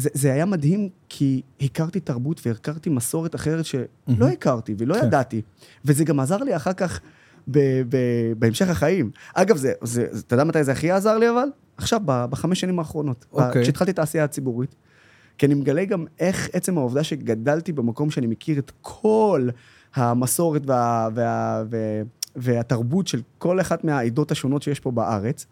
זה, 0.00 0.08
זה 0.12 0.32
היה 0.32 0.46
מדהים, 0.46 0.88
כי 1.08 1.42
הכרתי 1.60 2.00
תרבות 2.00 2.46
והכרתי 2.46 2.90
מסורת 2.90 3.34
אחרת 3.34 3.64
שלא 3.64 3.82
מהמם. 4.06 4.22
הכרתי 4.22 4.74
ולא 4.78 4.94
כן. 4.94 5.06
ידעתי. 5.06 5.42
וזה 5.84 6.04
גם 6.04 6.20
עזר 6.20 6.36
לי 6.36 6.56
אחר 6.56 6.72
כך 6.72 7.00
ב, 7.48 7.58
ב, 7.88 7.96
בהמשך 8.38 8.68
החיים. 8.68 9.10
אגב, 9.34 9.56
זה, 9.56 9.72
זה, 9.82 10.06
אתה 10.26 10.34
יודע 10.34 10.44
מתי 10.44 10.64
זה 10.64 10.72
הכי 10.72 10.90
עזר 10.90 11.18
לי 11.18 11.30
אבל? 11.30 11.48
עכשיו, 11.76 12.00
ב, 12.04 12.24
בחמש 12.30 12.60
שנים 12.60 12.78
האחרונות. 12.78 13.26
אוקיי. 13.32 13.62
כשהתחלתי 13.62 13.90
את 13.90 13.98
העשייה 13.98 14.24
הציבורית. 14.24 14.74
כי 15.38 15.46
אני 15.46 15.54
מגלה 15.54 15.84
גם 15.84 16.04
איך 16.18 16.48
עצם 16.52 16.78
העובדה 16.78 17.04
שגדלתי 17.04 17.72
במקום 17.72 18.10
שאני 18.10 18.26
מכיר 18.26 18.58
את 18.58 18.72
כל 18.80 19.48
המסורת 19.94 20.62
וה, 20.66 21.08
וה, 21.14 21.64
וה, 21.70 21.78
והתרבות 22.36 23.06
של 23.06 23.20
כל 23.38 23.60
אחת 23.60 23.84
מהעדות 23.84 24.30
השונות 24.30 24.62
שיש 24.62 24.80
פה 24.80 24.90
בארץ. 24.90 25.46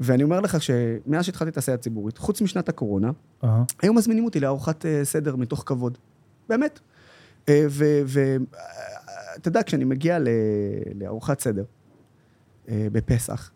ואני 0.00 0.22
אומר 0.22 0.40
לך 0.40 0.56
שמאז 0.62 1.24
שהתחלתי 1.24 1.50
את 1.50 1.56
העשייה 1.56 1.74
הציבורית, 1.74 2.18
חוץ 2.18 2.40
משנת 2.42 2.68
הקורונה, 2.68 3.10
אהה. 3.44 3.64
היו 3.82 3.92
מזמינים 3.92 4.24
אותי 4.24 4.40
לארוחת 4.40 4.86
אה, 4.86 5.00
סדר 5.04 5.36
מתוך 5.36 5.62
כבוד. 5.66 5.98
באמת. 6.48 6.80
ואתה 8.06 9.48
יודע, 9.48 9.62
כשאני 9.62 9.84
מגיע 9.84 10.18
ל- 10.18 10.28
לארוחת 10.94 11.40
סדר 11.40 11.64
אה, 12.68 12.86
בפסח, 12.92 13.50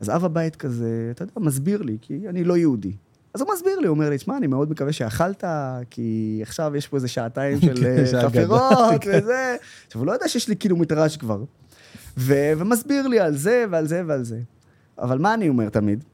אז 0.00 0.10
אב 0.10 0.24
הבית 0.24 0.56
כזה, 0.56 1.08
אתה 1.10 1.22
יודע, 1.22 1.32
מסביר 1.36 1.82
לי, 1.82 1.98
כי 2.00 2.28
אני 2.28 2.44
לא 2.44 2.56
יהודי. 2.56 2.92
אז 3.34 3.40
הוא 3.40 3.48
מסביר 3.54 3.78
לי, 3.78 3.86
הוא 3.86 3.94
אומר 3.94 4.10
לי, 4.10 4.16
תשמע, 4.16 4.36
אני 4.36 4.46
מאוד 4.46 4.70
מקווה 4.70 4.92
שאכלת, 4.92 5.44
כי 5.90 6.38
עכשיו 6.42 6.76
יש 6.76 6.88
פה 6.88 6.96
איזה 6.96 7.08
שעתיים 7.08 7.60
של 7.66 7.86
אה, 7.86 8.06
שהגדה, 8.06 8.28
חפירות 8.28 9.00
כן. 9.00 9.10
וזה. 9.22 9.56
עכשיו, 9.86 10.00
הוא 10.00 10.06
לא 10.06 10.12
יודע 10.12 10.28
שיש 10.28 10.48
לי 10.48 10.54
קילומטראז' 10.56 11.16
כבר. 11.16 11.42
ו- 12.18 12.52
ומסביר 12.58 13.06
לי 13.06 13.20
על 13.20 13.36
זה 13.36 13.64
ועל 13.70 13.86
זה 13.86 14.02
ועל 14.06 14.22
זה. 14.24 14.40
אבל 15.00 15.18
מה 15.18 15.34
אני 15.34 15.48
אומר 15.48 15.68
תמיד? 15.68 16.04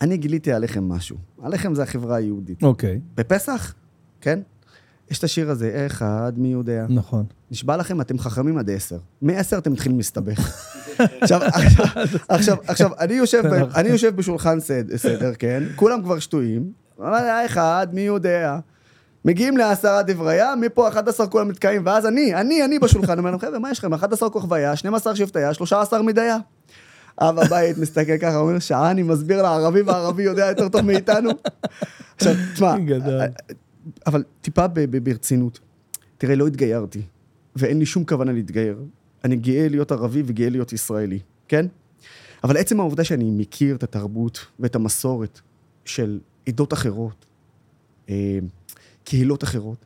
אני 0.00 0.16
גיליתי 0.16 0.52
עליכם 0.52 0.88
משהו. 0.88 1.16
עליכם 1.42 1.74
זה 1.74 1.82
החברה 1.82 2.16
היהודית. 2.16 2.62
אוקיי, 2.62 3.00
בפסח, 3.14 3.74
כן? 4.20 4.40
יש 5.10 5.18
את 5.18 5.24
השיר 5.24 5.50
הזה, 5.50 5.82
אחד, 5.86 6.32
מי 6.36 6.48
יודע. 6.48 6.86
נכון. 6.88 7.24
נשבע 7.50 7.76
לכם, 7.76 8.00
אתם 8.00 8.18
חכמים 8.18 8.58
עד 8.58 8.70
עשר. 8.70 8.98
מ-עשר 9.22 9.58
אתם 9.58 9.72
מתחילים 9.72 9.96
להסתבך. 9.98 10.56
עכשיו, 11.20 11.40
עכשיו, 11.54 11.86
עכשיו, 12.28 12.56
עכשיו, 12.66 12.90
אני 12.98 13.14
יושב, 13.14 13.46
נכון. 13.46 13.70
אני 13.74 13.88
יושב 13.88 14.16
בשולחן 14.16 14.60
סד- 14.60 14.96
סדר, 14.96 15.32
כן? 15.38 15.62
כולם 15.76 16.02
כבר 16.02 16.18
שטויים. 16.18 16.72
אבל 16.98 17.14
היה 17.14 17.46
אחד, 17.46 17.86
מי 17.92 18.00
יודע. 18.00 18.58
מגיעים 19.24 19.56
לעשרה 19.56 20.02
דבריה, 20.02 20.54
מפה 20.60 20.88
11 20.88 21.26
כולם 21.26 21.48
נתקעים, 21.50 21.82
ואז 21.84 22.06
אני, 22.06 22.34
אני, 22.34 22.64
אני 22.64 22.78
בשולחן, 22.78 23.18
אומר 23.18 23.30
להם, 23.30 23.38
חבר'ה, 23.38 23.58
מה 23.58 23.70
יש 23.70 23.78
לכם? 23.78 23.94
11 23.94 24.30
כוכביה, 24.30 24.76
12 24.76 25.16
שבטיה, 25.16 25.54
13 25.54 26.02
מדיה. 26.02 26.36
אב 27.20 27.38
הבית 27.38 27.78
מסתכל 27.78 28.18
ככה, 28.18 28.36
אומר, 28.36 28.58
שעה 28.58 28.90
אני 28.90 29.02
מסביר 29.02 29.42
לערבי, 29.42 29.82
והערבי 29.82 30.22
יודע 30.22 30.46
יותר 30.46 30.68
טוב 30.68 30.80
מאיתנו. 30.80 31.30
עכשיו, 32.16 32.34
תשמע. 32.54 32.74
אבל 34.06 34.24
טיפה 34.40 34.66
ברצינות. 35.02 35.60
תראה, 36.18 36.34
לא 36.34 36.46
התגיירתי, 36.46 37.02
ואין 37.56 37.78
לי 37.78 37.86
שום 37.86 38.04
כוונה 38.04 38.32
להתגייר. 38.32 38.82
אני 39.24 39.36
גאה 39.36 39.68
להיות 39.68 39.92
ערבי 39.92 40.22
וגאה 40.26 40.48
להיות 40.48 40.72
ישראלי, 40.72 41.18
כן? 41.48 41.66
אבל 42.44 42.56
עצם 42.56 42.80
העובדה 42.80 43.04
שאני 43.04 43.30
מכיר 43.30 43.76
את 43.76 43.82
התרבות 43.82 44.46
ואת 44.60 44.74
המסורת 44.74 45.40
של 45.84 46.20
עדות 46.48 46.72
אחרות, 46.72 47.26
אה, 48.08 48.38
קהילות 49.04 49.44
אחרות, 49.44 49.84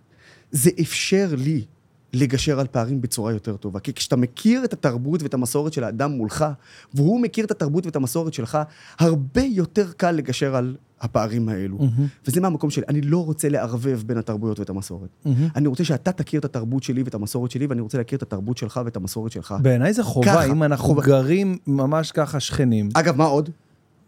זה 0.51 0.71
אפשר 0.81 1.29
לי 1.37 1.65
לגשר 2.13 2.61
על 2.61 2.67
פערים 2.67 3.01
בצורה 3.01 3.33
יותר 3.33 3.57
טובה. 3.57 3.81
כי 3.81 3.93
כשאתה 3.93 4.17
מכיר 4.17 4.65
את 4.65 4.73
התרבות 4.73 5.23
ואת 5.23 5.35
המסורת 5.35 5.73
של 5.73 5.85
האדם 5.85 6.13
מולך, 6.13 6.45
והוא 6.95 7.21
מכיר 7.21 7.45
את 7.45 7.51
התרבות 7.51 7.87
ואת 7.87 7.97
המסורת 7.97 8.35
שלך, 8.35 8.59
הרבה 8.99 9.43
יותר 9.43 9.93
קל 9.97 10.11
לגשר 10.11 10.57
על 10.57 10.77
הפערים 11.01 11.49
האלו. 11.49 11.79
מהמם, 11.79 12.07
וזה 12.27 12.41
מהמקום 12.41 12.71
שלי, 12.71 12.85
אני 12.89 13.01
לא 13.01 13.25
רוצה 13.25 13.49
לערבב 13.49 14.03
בין 14.07 14.19
התרבויות 14.19 14.59
ואת 14.59 14.71
המסורת. 14.71 15.09
מהמם. 15.25 15.49
אני 15.57 15.69
רוצה 15.69 15.85
שאתה 15.85 16.13
תכיר 16.13 16.41
את 16.41 16.45
התרבות 16.45 16.83
שלי 16.83 17.03
ואת 17.03 17.15
המסורת 17.15 17.51
שלי, 17.51 17.67
ואני 17.67 17.81
רוצה 17.81 17.99
להכיר 17.99 18.17
את 18.17 18.23
התרבות 18.23 18.57
שלך 18.57 18.81
ואת 18.85 18.97
המסורת 18.97 19.33
שלך. 19.33 19.55
בעיניי 19.63 19.93
זה 19.93 20.03
חובה, 20.03 20.27
ככה, 20.27 20.45
אם 20.45 20.63
אנחנו 20.63 20.85
חובה. 20.85 21.03
גרים 21.03 21.59
ממש 21.67 22.13
ככה 22.13 22.41
שכנים. 22.41 22.89
אגב, 22.95 23.17
מה 23.17 23.25
עוד? 23.25 23.51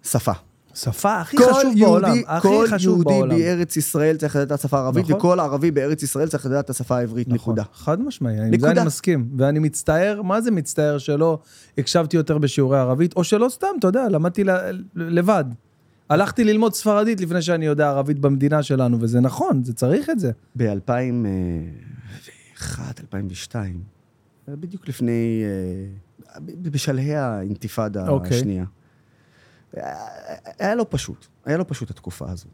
שפה. 0.03 0.33
שפה 0.75 1.15
הכי 1.21 1.37
כל 1.37 1.45
חשוב 1.45 1.75
בעולם, 1.81 2.09
יהודי, 2.09 2.25
הכי 2.27 2.49
כל 2.49 2.67
חשוב 2.71 2.95
יהודי 2.95 3.05
בעולם. 3.05 3.39
בארץ 3.39 3.77
ישראל 3.77 4.17
צריך 4.17 4.37
לדעת 4.37 4.47
את 4.47 4.53
השפה 4.53 4.79
הערבית, 4.79 5.05
נכון. 5.05 5.17
וכל 5.17 5.41
ערבי 5.41 5.71
בארץ 5.71 6.03
ישראל 6.03 6.29
צריך 6.29 6.47
לדעת 6.47 6.65
את 6.65 6.71
השפה 6.71 6.97
העברית, 6.97 7.29
נכון, 7.29 7.37
נקודה. 7.37 7.63
חד 7.75 8.01
משמעי, 8.01 8.41
עם 8.41 8.59
זה. 8.61 8.71
אני 8.71 8.87
מסכים. 8.87 9.29
ואני 9.37 9.59
מצטער, 9.59 10.23
מה 10.23 10.41
זה 10.41 10.51
מצטער 10.51 10.99
שלא 10.99 11.39
הקשבתי 11.79 12.17
יותר 12.17 12.39
בשיעורי 12.39 12.79
ערבית, 12.79 13.17
או 13.17 13.25
שלא 13.25 13.49
סתם, 13.49 13.67
אתה 13.79 13.87
יודע, 13.87 14.09
למדתי 14.09 14.45
לבד. 14.95 15.45
הלכתי 16.09 16.45
ללמוד 16.45 16.75
ספרדית 16.75 17.21
לפני 17.21 17.43
שאני 17.43 17.67
יודע 17.67 17.89
ערבית 17.89 18.19
במדינה 18.19 18.63
שלנו, 18.63 18.99
וזה 19.01 19.21
נכון, 19.21 19.65
זה 19.65 19.73
צריך 19.73 20.11
את 20.11 20.19
זה. 20.19 20.33
ב-2001, 20.57 20.71
2002, 23.01 23.81
בדיוק 24.49 24.89
לפני, 24.89 25.43
אה, 25.45 26.41
בשלהי 26.63 27.15
האינתיפאדה 27.15 28.09
אוקיי. 28.09 28.37
השנייה. 28.37 28.65
היה- 30.59 30.75
לא 30.75 30.87
פשוט, 30.89 31.27
היה 31.45 31.57
לא 31.57 31.65
פשוט 31.69 31.91
התקופה 31.91 32.31
הזו. 32.31 32.49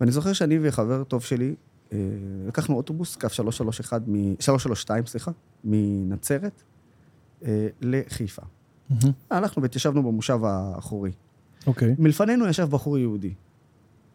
ואני 0.00 0.12
זוכר 0.12 0.32
שאני 0.32 0.58
וחבר 0.62 1.04
טוב 1.04 1.22
שלי, 1.22 1.54
אה, 1.92 1.98
לקחנו 2.46 2.76
אוטובוס, 2.76 3.16
קו 3.16 3.28
331, 3.28 4.02
מ- 4.06 4.40
332, 4.40 5.06
סליחה, 5.06 5.30
מנצרת 5.64 6.62
אה, 7.44 7.68
לחיפה. 7.80 8.42
הלכנו 9.30 9.62
והתיישבנו 9.62 10.02
במושב 10.02 10.44
האחורי. 10.44 11.10
אוקיי. 11.66 11.94
מלפנינו 11.98 12.46
ישב 12.46 12.70
בחור 12.70 12.98
יהודי. 12.98 13.34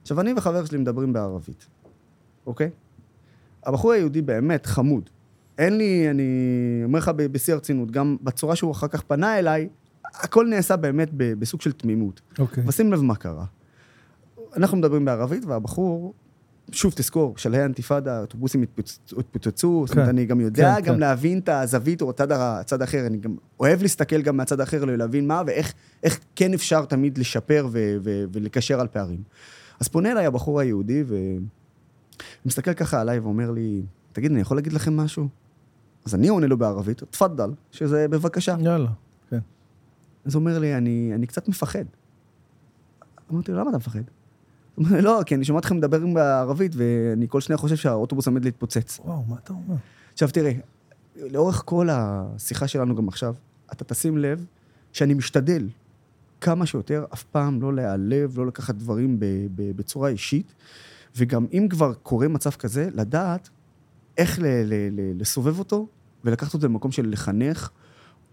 עכשיו, 0.01 0.21
אני 0.21 0.33
וחבר 0.37 0.65
שלי 0.65 0.77
מדברים 0.77 1.13
בערבית, 1.13 1.67
אוקיי? 2.45 2.69
הבחור 3.63 3.91
היהודי 3.91 4.21
באמת 4.21 4.65
חמוד. 4.65 5.09
אין 5.57 5.77
לי, 5.77 6.09
אני 6.09 6.23
אומר 6.83 6.99
לך 6.99 7.09
בשיא 7.15 7.53
הרצינות, 7.53 7.91
גם 7.91 8.17
בצורה 8.21 8.55
שהוא 8.55 8.71
אחר 8.71 8.87
כך 8.87 9.01
פנה 9.01 9.39
אליי, 9.39 9.69
הכל 10.19 10.47
נעשה 10.49 10.75
באמת 10.75 11.09
בסוג 11.13 11.61
של 11.61 11.71
תמימות. 11.71 12.21
אוקיי. 12.39 12.63
ושים 12.67 12.93
לב 12.93 13.01
מה 13.01 13.15
קרה. 13.15 13.45
אנחנו 14.57 14.77
מדברים 14.77 15.05
בערבית, 15.05 15.45
והבחור, 15.45 16.13
שוב 16.71 16.93
תזכור, 16.95 17.37
שלהי 17.37 17.61
האינתיפאדה, 17.61 18.17
האוטובוסים 18.17 18.63
התפוצ- 18.63 19.19
התפוצצו, 19.19 19.83
זאת 19.87 19.95
אומרת, 19.95 20.05
כן. 20.07 20.15
אני 20.15 20.25
גם 20.25 20.41
יודע 20.41 20.75
כן, 20.75 20.81
גם 20.81 20.93
כן. 20.93 20.99
להבין 20.99 21.39
את 21.39 21.49
הזווית 21.49 22.01
או 22.01 22.09
הצד, 22.19 22.81
האחר, 22.81 23.05
אני 23.07 23.17
גם 23.17 23.35
אוהב 23.59 23.81
להסתכל 23.81 24.21
גם 24.21 24.37
מהצד 24.37 24.59
האחר, 24.59 24.85
להבין 24.85 25.27
מה 25.27 25.41
ואיך 25.47 25.73
איך 26.03 26.19
כן 26.35 26.53
אפשר 26.53 26.85
תמיד 26.85 27.17
לשפר 27.17 27.67
ולקשר 28.31 28.79
על 28.79 28.87
פערים. 28.87 29.23
אז 29.79 29.87
פונה 29.87 30.11
אליי 30.11 30.25
הבחור 30.25 30.59
היהודי, 30.59 31.03
ומסתכל 32.45 32.73
ככה 32.73 33.01
עליי 33.01 33.19
ואומר 33.19 33.51
לי, 33.51 33.81
תגיד, 34.13 34.31
אני 34.31 34.41
יכול 34.41 34.57
להגיד 34.57 34.73
לכם 34.73 34.97
משהו? 34.97 35.27
אז 36.05 36.15
אני 36.15 36.27
עונה 36.27 36.47
לו 36.47 36.57
בערבית, 36.57 37.03
תפאדל, 37.03 37.49
שזה 37.71 38.07
בבקשה. 38.07 38.55
יאללה. 38.59 38.89
אז 40.25 40.35
הוא 40.35 40.39
אומר 40.39 40.59
לי, 40.59 40.77
אני, 40.77 41.11
אני 41.15 41.27
קצת 41.27 41.47
מפחד. 41.47 41.85
אמרתי 43.31 43.51
לו, 43.51 43.59
למה 43.59 43.69
אתה 43.69 43.77
מפחד? 43.77 43.99
הוא 44.75 44.85
אומר 44.85 44.97
לי, 44.97 45.01
לא, 45.01 45.21
כי 45.25 45.35
אני 45.35 45.45
שומע 45.45 45.59
אתכם 45.59 45.77
מדברים 45.77 46.13
בערבית, 46.13 46.71
ואני 46.75 47.25
כל 47.29 47.41
שניה 47.41 47.57
חושב 47.57 47.75
שהאוטובוס 47.75 48.27
עומד 48.27 48.45
להתפוצץ. 48.45 48.99
וואו, 49.05 49.23
מה 49.27 49.35
אתה 49.43 49.53
אומר? 49.53 49.75
עכשיו 50.13 50.29
תראה, 50.29 50.51
לאורך 51.15 51.61
כל 51.65 51.89
השיחה 51.91 52.67
שלנו 52.67 52.95
גם 52.95 53.07
עכשיו, 53.07 53.35
אתה 53.71 53.83
תשים 53.83 54.17
לב 54.17 54.45
שאני 54.93 55.13
משתדל 55.13 55.67
כמה 56.41 56.65
שיותר 56.65 57.05
אף 57.13 57.23
פעם 57.23 57.61
לא 57.61 57.73
להיעלב, 57.73 58.37
לא 58.37 58.47
לקחת 58.47 58.75
דברים 58.75 59.19
ב, 59.19 59.25
ב, 59.55 59.77
בצורה 59.77 60.09
אישית, 60.09 60.53
וגם 61.15 61.45
אם 61.53 61.67
כבר 61.69 61.93
קורה 61.93 62.27
מצב 62.27 62.51
כזה, 62.51 62.89
לדעת 62.93 63.49
איך 64.17 64.39
ל, 64.39 64.43
ל, 64.45 64.73
ל, 64.91 65.21
לסובב 65.21 65.59
אותו 65.59 65.87
ולקחת 66.23 66.53
אותו 66.53 66.67
למקום 66.67 66.91
של 66.91 67.09
לחנך, 67.09 67.69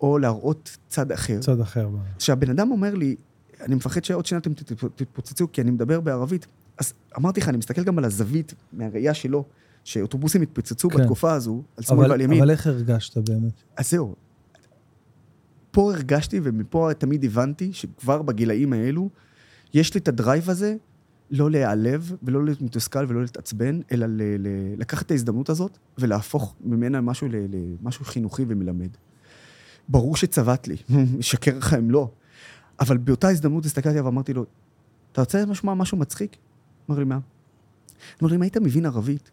או 0.03 0.18
להראות 0.18 0.76
צד 0.88 1.12
אחר. 1.12 1.40
צד 1.40 1.61
אחר. 1.61 1.88
כשהבן 2.18 2.50
אדם 2.50 2.70
אומר 2.70 2.94
לי, 2.94 3.16
אני 3.61 3.74
מפחד 3.74 4.05
שעוד 4.05 4.26
שניה 4.26 4.38
אתם 4.40 4.55
תת- 4.55 4.72
תתפוצצו 4.96 5.53
כי 5.53 5.61
אני 5.61 5.70
מדבר 5.70 6.00
בערבית, 6.00 6.46
אז 6.78 6.92
אמרתי 7.18 7.40
לך, 7.40 7.48
אני 7.48 7.57
מסתכל 7.57 7.84
גם 7.84 7.98
על 7.98 8.05
הזווית 8.05 8.55
מהראייה 8.72 9.14
שלו, 9.14 9.44
שאוטובוסים 9.84 10.42
התפוצצו 10.42 10.88
כן. 10.90 10.98
בתקופה 10.98 11.32
הזו, 11.32 11.62
על 11.76 11.84
שמאל 11.84 12.11
ועל 12.11 12.20
ימין. 12.20 12.38
אבל 12.40 12.50
איך 12.50 12.66
הרגשת 12.66 13.18
באמת? 13.18 13.53
אז 13.76 13.90
זהו. 13.90 14.14
פה 15.70 15.92
הרגשתי 15.94 16.40
ומפה 16.42 16.90
תמיד 16.98 17.24
הבנתי 17.24 17.72
שכבר 17.72 18.22
בגילאים 18.22 18.72
האלו, 18.72 19.09
יש 19.74 19.94
לי 19.94 20.00
את 20.00 20.09
הדרייב 20.09 20.50
הזה 20.50 20.76
לא 21.30 21.50
להיעלב 21.50 22.12
ולא 22.22 22.44
להיות 22.44 22.62
מתוסכל 22.62 23.05
ולא 23.09 23.20
להתעצבן, 23.22 23.80
אלא 23.92 24.07
ל- 24.07 24.22
ל- 24.38 24.74
לקחת 24.80 25.07
את 25.07 25.11
ההזדמנות 25.11 25.48
הזאת 25.48 25.78
ולהפוך 25.98 26.55
ממנה 26.64 27.00
משהו 27.00 27.28
ל- 27.28 27.46
למשהו 27.82 28.05
חינוכי 28.05 28.44
ומלמד. 28.48 28.88
ברור 29.88 30.16
שצבט 30.16 30.66
לי, 30.66 30.76
משקר 31.18 31.58
לך 31.58 31.74
אם 31.74 31.90
לא. 31.90 32.10
אבל 32.80 32.96
באותה 32.96 33.28
הזדמנות 33.28 33.64
הסתכלתי 33.64 33.88
עליו 33.88 34.04
ואמרתי 34.04 34.32
לו, 34.32 34.44
אתה 35.12 35.20
רוצה 35.20 35.44
לשמוע 35.44 35.74
משהו 35.74 35.98
מצחיק? 35.98 36.36
אמר 36.90 36.98
לי, 36.98 37.04
מה? 37.04 37.18
אמר 38.22 38.30
לי, 38.30 38.36
אם 38.36 38.42
היית 38.42 38.56
מבין 38.56 38.86
ערבית, 38.86 39.30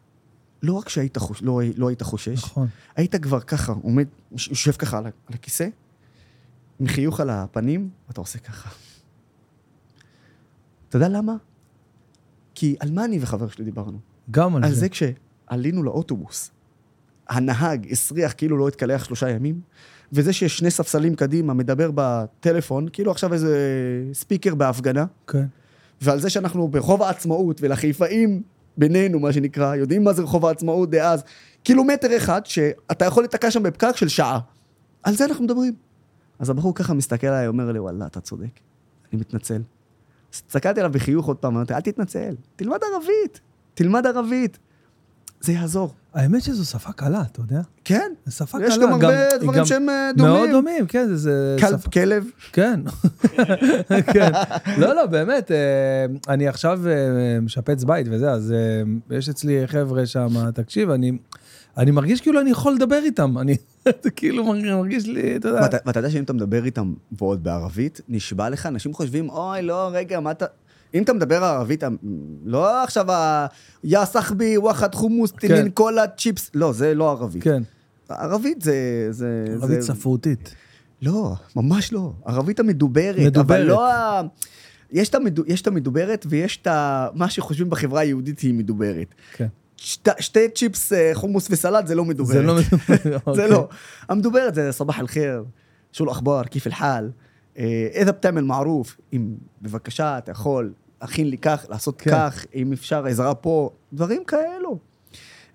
לא 0.63 0.73
רק 0.73 0.89
שהיית 0.89 1.17
חוש... 1.17 1.41
לא, 1.41 1.61
לא 1.77 1.87
היית 1.87 2.01
חושש, 2.01 2.43
נכון. 2.43 2.67
היית 2.95 3.15
כבר 3.15 3.39
ככה, 3.39 3.73
עומד, 3.81 4.07
יושב 4.31 4.71
ככה 4.71 4.97
על, 4.97 5.05
על 5.05 5.11
הכיסא, 5.33 5.67
עם 6.79 6.87
חיוך 6.87 7.19
על 7.19 7.29
הפנים, 7.29 7.89
ואתה 8.07 8.21
עושה 8.21 8.39
ככה. 8.39 8.69
אתה 10.89 10.97
יודע 10.97 11.09
למה? 11.09 11.35
כי 12.55 12.75
על 12.79 12.91
מה 12.91 13.05
אני 13.05 13.19
וחבר 13.21 13.47
שלי 13.47 13.65
דיברנו? 13.65 13.99
גם 14.31 14.55
על, 14.55 14.63
על 14.63 14.73
זה 14.73 14.87
כשעלינו 14.89 15.83
לאוטובוס, 15.83 16.51
הנהג 17.30 17.88
הסריח 17.91 18.34
כאילו 18.38 18.57
לא 18.57 18.67
התקלח 18.67 19.03
שלושה 19.03 19.30
ימים, 19.30 19.61
וזה 20.13 20.34
שיש 20.34 20.57
שני 20.57 20.71
ספסלים 20.71 21.15
קדימה 21.15 21.53
מדבר 21.53 21.91
בטלפון, 21.95 22.88
כאילו 22.93 23.11
עכשיו 23.11 23.34
איזה 23.34 23.57
ספיקר 24.13 24.55
בהפגנה, 24.55 25.05
כן. 25.27 25.45
ועל 26.01 26.19
זה 26.19 26.30
שאנחנו 26.30 26.67
ברחוב 26.67 27.03
העצמאות, 27.03 27.61
ולחיפאים 27.61 28.41
בינינו, 28.77 29.19
מה 29.19 29.34
שנקרא, 29.34 29.75
יודעים 29.75 30.03
מה 30.03 30.13
זה 30.13 30.21
רחוב 30.21 30.45
העצמאות 30.45 30.89
דאז, 30.89 31.23
קילומטר 31.63 32.17
אחד 32.17 32.45
שאתה 32.45 33.05
יכול 33.05 33.23
להיתקע 33.23 33.51
שם 33.51 33.63
בפקק 33.63 33.95
של 33.95 34.07
שעה. 34.07 34.39
על 35.03 35.15
זה 35.15 35.25
אנחנו 35.25 35.43
מדברים. 35.43 35.73
אז 36.39 36.49
הבחור 36.49 36.75
ככה 36.75 36.93
מסתכל 36.93 37.27
עליי, 37.27 37.47
אומר 37.47 37.71
לי, 37.71 37.80
וואלה, 37.80 38.05
אתה 38.05 38.21
צודק, 38.21 38.59
אני 39.11 39.21
מתנצל. 39.21 39.61
הסתכלתי 40.34 40.80
עליו 40.80 40.91
בחיוך 40.91 41.25
עוד 41.25 41.38
פעם, 41.38 41.55
אמרתי, 41.55 41.73
אל 41.73 41.82
תתנצל, 41.82 42.36
תלמד 42.55 42.80
ערבית, 42.93 43.39
תלמד 43.73 44.05
ערבית. 44.05 44.59
זה 45.41 45.53
יעזור. 45.53 45.93
האמת 46.13 46.43
שזו 46.43 46.65
שפה 46.65 46.91
קלה, 46.91 47.21
אתה 47.31 47.39
יודע? 47.41 47.61
כן, 47.85 48.11
זו 48.25 48.31
שפה 48.35 48.57
קלה. 48.57 48.67
יש 48.67 48.77
גם 48.77 48.93
הרבה 48.93 49.37
דברים 49.39 49.59
גם 49.59 49.65
שהם 49.65 49.89
אה, 49.89 50.11
דומים. 50.17 50.33
מאוד 50.33 50.49
דומים, 50.51 50.85
כן, 50.87 51.07
זה- 51.07 51.17
זה... 51.17 51.55
כלב, 51.59 51.79
שפה- 51.79 51.89
כלב. 51.91 52.25
כן, 52.53 52.79
כן. 54.13 54.31
לא, 54.77 54.95
לא, 54.95 55.05
באמת, 55.05 55.51
אה, 55.51 55.57
אני 56.33 56.47
עכשיו 56.47 56.79
אה, 56.87 56.93
משפץ 57.41 57.83
בית 57.83 58.07
וזה, 58.11 58.31
אז 58.31 58.53
יש 59.11 59.29
אצלי 59.29 59.67
חבר'ה 59.67 60.05
שם, 60.05 60.27
תקשיב, 60.53 60.89
אני, 60.89 61.11
אני 61.77 61.91
מרגיש 61.91 62.21
כאילו 62.21 62.41
אני 62.41 62.49
יכול 62.51 62.73
לדבר 62.73 62.99
איתם, 63.05 63.37
אני 63.37 63.55
כאילו 64.15 64.43
מרגיש- 64.53 65.07
לי, 65.07 65.35
אתה 65.35 65.47
יודע, 65.47 65.61
ואתה 65.85 65.99
יודע 65.99 66.09
שאם 66.09 66.23
אתה 66.23 66.33
מדבר 66.33 66.65
איתם 66.65 66.93
ועוד 67.11 67.43
בערבית, 67.43 68.01
נשבע 68.09 68.49
לך, 68.49 68.65
אנשים 68.65 68.93
חושבים, 68.93 69.29
אוי, 69.29 69.61
לא, 69.61 69.89
רגע, 69.93 70.19
מה 70.19 70.31
אתה... 70.31 70.45
אם 70.93 71.03
אתה 71.03 71.13
מדבר 71.13 71.43
ערבית, 71.43 71.83
לא 72.45 72.83
עכשיו 72.83 73.11
ה... 73.11 73.45
יא 73.83 74.05
סחבי, 74.05 74.57
וואחד 74.57 74.95
חומוס, 74.95 75.31
טינין 75.31 75.69
קולה, 75.69 76.07
צ'יפס, 76.07 76.51
לא, 76.53 76.71
זה 76.73 76.93
לא 76.95 77.11
ערבית. 77.11 77.43
כן, 77.43 77.63
ערבית 78.09 78.61
זה... 78.61 79.07
זה 79.09 79.45
ערבית 79.53 79.81
זה- 79.81 79.93
ספרותית. 79.93 80.55
לא, 81.01 81.33
ממש 81.55 81.93
לא. 81.93 82.13
ערבית 82.25 82.59
המדוברת. 82.59 83.15
מדוברת. 83.19 83.37
אבל 83.59 83.61
לא 83.61 83.91
ה... 83.91 84.21
יש 84.91 85.09
את, 85.09 85.15
המדו... 85.15 85.43
יש 85.47 85.61
את 85.61 85.67
המדוברת 85.67 86.25
ויש 86.29 86.59
את 86.61 86.67
ה... 86.67 87.07
מה 87.13 87.29
שחושבים 87.29 87.69
בחברה 87.69 88.01
היהודית 88.01 88.39
היא 88.39 88.53
מדוברת. 88.53 89.15
כן. 89.33 89.47
שת... 89.77 90.09
שתי 90.19 90.49
צ'יפס 90.49 90.93
אה, 90.93 91.11
חומוס 91.13 91.47
וסלט 91.51 91.87
זה 91.87 91.95
לא 91.95 92.05
מדוברת. 92.05 92.35
זה 92.37 92.41
לא 92.43 92.55
מדובר. 92.55 92.95
זה 93.03 93.17
אוקיי. 93.27 93.49
לא. 93.49 93.67
המדוברת 94.09 94.55
זה 94.55 94.71
סבח 94.71 94.99
אל-חיר, 94.99 95.43
שו 95.93 96.03
אל-אחבר, 96.03 96.43
כיף 96.43 96.67
אל-חאל. 96.67 97.09
אה, 97.57 97.87
איזה 97.91 98.11
בתעמל 98.11 98.41
מערוף, 98.41 98.97
אם 99.13 99.27
בבקשה, 99.61 100.17
אתה 100.17 100.31
יכול 100.31 100.73
להכין 101.01 101.29
לי 101.29 101.37
כך, 101.37 101.65
לעשות 101.69 102.01
כן. 102.01 102.11
כך, 102.11 102.45
אם 102.55 102.73
אפשר 102.73 103.05
עזרה 103.05 103.35
פה, 103.35 103.69
דברים 103.93 104.23
כאלו. 104.23 104.79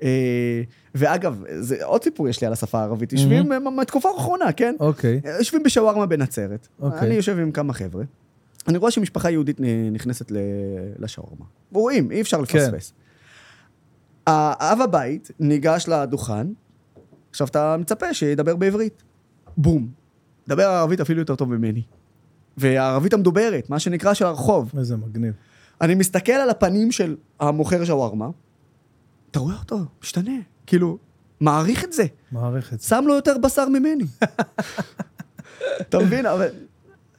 אה, 0.02 0.62
ואגב, 0.94 1.44
זה 1.60 1.84
עוד 1.84 2.04
סיפור 2.04 2.28
יש 2.28 2.40
לי 2.40 2.46
על 2.46 2.52
השפה 2.52 2.78
הערבית, 2.80 3.12
יושבים 3.12 3.52
אה, 3.52 3.58
מהתקופה 3.58 4.08
האחרונה, 4.08 4.52
כן? 4.52 4.74
אוקיי, 4.80 5.20
יושבים 5.38 5.62
בשווארמה 5.62 6.06
בנצרת, 6.06 6.68
אוקיי. 6.80 7.00
אני 7.00 7.14
יושב 7.14 7.38
עם 7.38 7.52
כמה 7.52 7.72
חבר'ה, 7.72 8.04
אני 8.68 8.78
רואה 8.78 8.90
שמשפחה 8.90 9.30
יהודית 9.30 9.60
נכנסת 9.92 10.32
לשווארמה. 10.98 11.44
רואים, 11.72 12.10
אי 12.10 12.20
אפשר 12.20 12.44
כן. 12.44 12.58
לפספס. 12.58 12.92
האב 14.26 14.80
הבית 14.80 15.30
ניגש 15.40 15.88
לדוכן, 15.88 16.46
עכשיו 17.30 17.46
אתה 17.46 17.76
מצפה 17.76 18.14
שידבר 18.14 18.56
בעברית. 18.56 19.02
בום. 19.56 19.88
דבר 20.48 20.62
ערבית 20.62 21.00
אפילו 21.00 21.20
יותר 21.20 21.36
טוב 21.36 21.54
ממני. 21.54 21.82
והערבית 22.56 23.12
המדוברת, 23.12 23.70
מה 23.70 23.78
שנקרא 23.78 24.14
של 24.14 24.24
הרחוב. 24.24 24.72
איזה 24.78 24.96
מגניב. 24.96 25.34
אני 25.80 25.94
מסתכל 25.94 26.32
על 26.32 26.50
הפנים 26.50 26.92
של 26.92 27.16
המוכר 27.40 27.84
שווארמה, 27.84 28.28
אתה 29.30 29.38
רואה 29.38 29.54
אותו, 29.58 29.78
משתנה. 30.02 30.32
כאילו, 30.66 30.98
מעריך 31.40 31.84
את 31.84 31.92
זה. 31.92 32.04
מערכת. 32.32 32.80
שם 32.80 33.04
לו 33.06 33.14
יותר 33.14 33.38
בשר 33.38 33.68
ממני. 33.68 34.04
אתה 35.80 35.98
מבין? 35.98 36.26
אבל... 36.26 36.48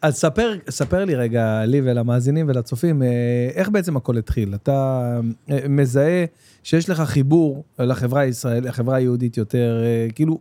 אז 0.06 0.16
ספר, 0.16 0.54
ספר 0.70 1.06
לי 1.06 1.16
רגע, 1.16 1.66
לי 1.66 1.82
ולמאזינים 1.84 2.50
ולצופים, 2.50 3.04
אה, 3.04 3.08
איך 3.54 3.70
בעצם 3.70 3.98
הכל 3.98 4.18
התחיל? 4.18 4.56
אתה 4.56 5.20
אה, 5.52 5.60
מזהה 5.70 6.26
שיש 6.64 6.90
לך 6.90 7.02
חיבור 7.02 7.64
לחברה 7.80 8.22
הישראלית, 8.22 8.64
לחברה 8.64 8.96
היהודית 8.96 9.38
יותר, 9.38 9.84
אה, 9.84 10.08
כאילו, 10.16 10.40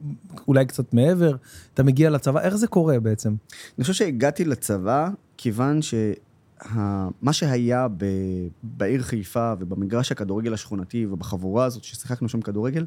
אולי 0.48 0.66
קצת 0.66 0.94
מעבר, 0.94 1.36
אתה 1.74 1.82
מגיע 1.82 2.10
לצבא, 2.10 2.40
איך 2.40 2.56
זה 2.56 2.66
קורה 2.66 3.00
בעצם? 3.00 3.34
אני 3.78 3.82
חושב 3.82 3.92
שהגעתי 3.92 4.44
לצבא 4.44 5.08
כיוון 5.36 5.80
שמה 5.82 7.32
שהיה 7.32 7.88
ב... 7.96 8.04
בעיר 8.62 9.02
חיפה 9.02 9.52
ובמגרש 9.58 10.12
הכדורגל 10.12 10.54
השכונתי 10.54 11.06
ובחבורה 11.06 11.64
הזאת 11.64 11.84
ששיחקנו 11.84 12.28
שם 12.28 12.40
כדורגל, 12.40 12.86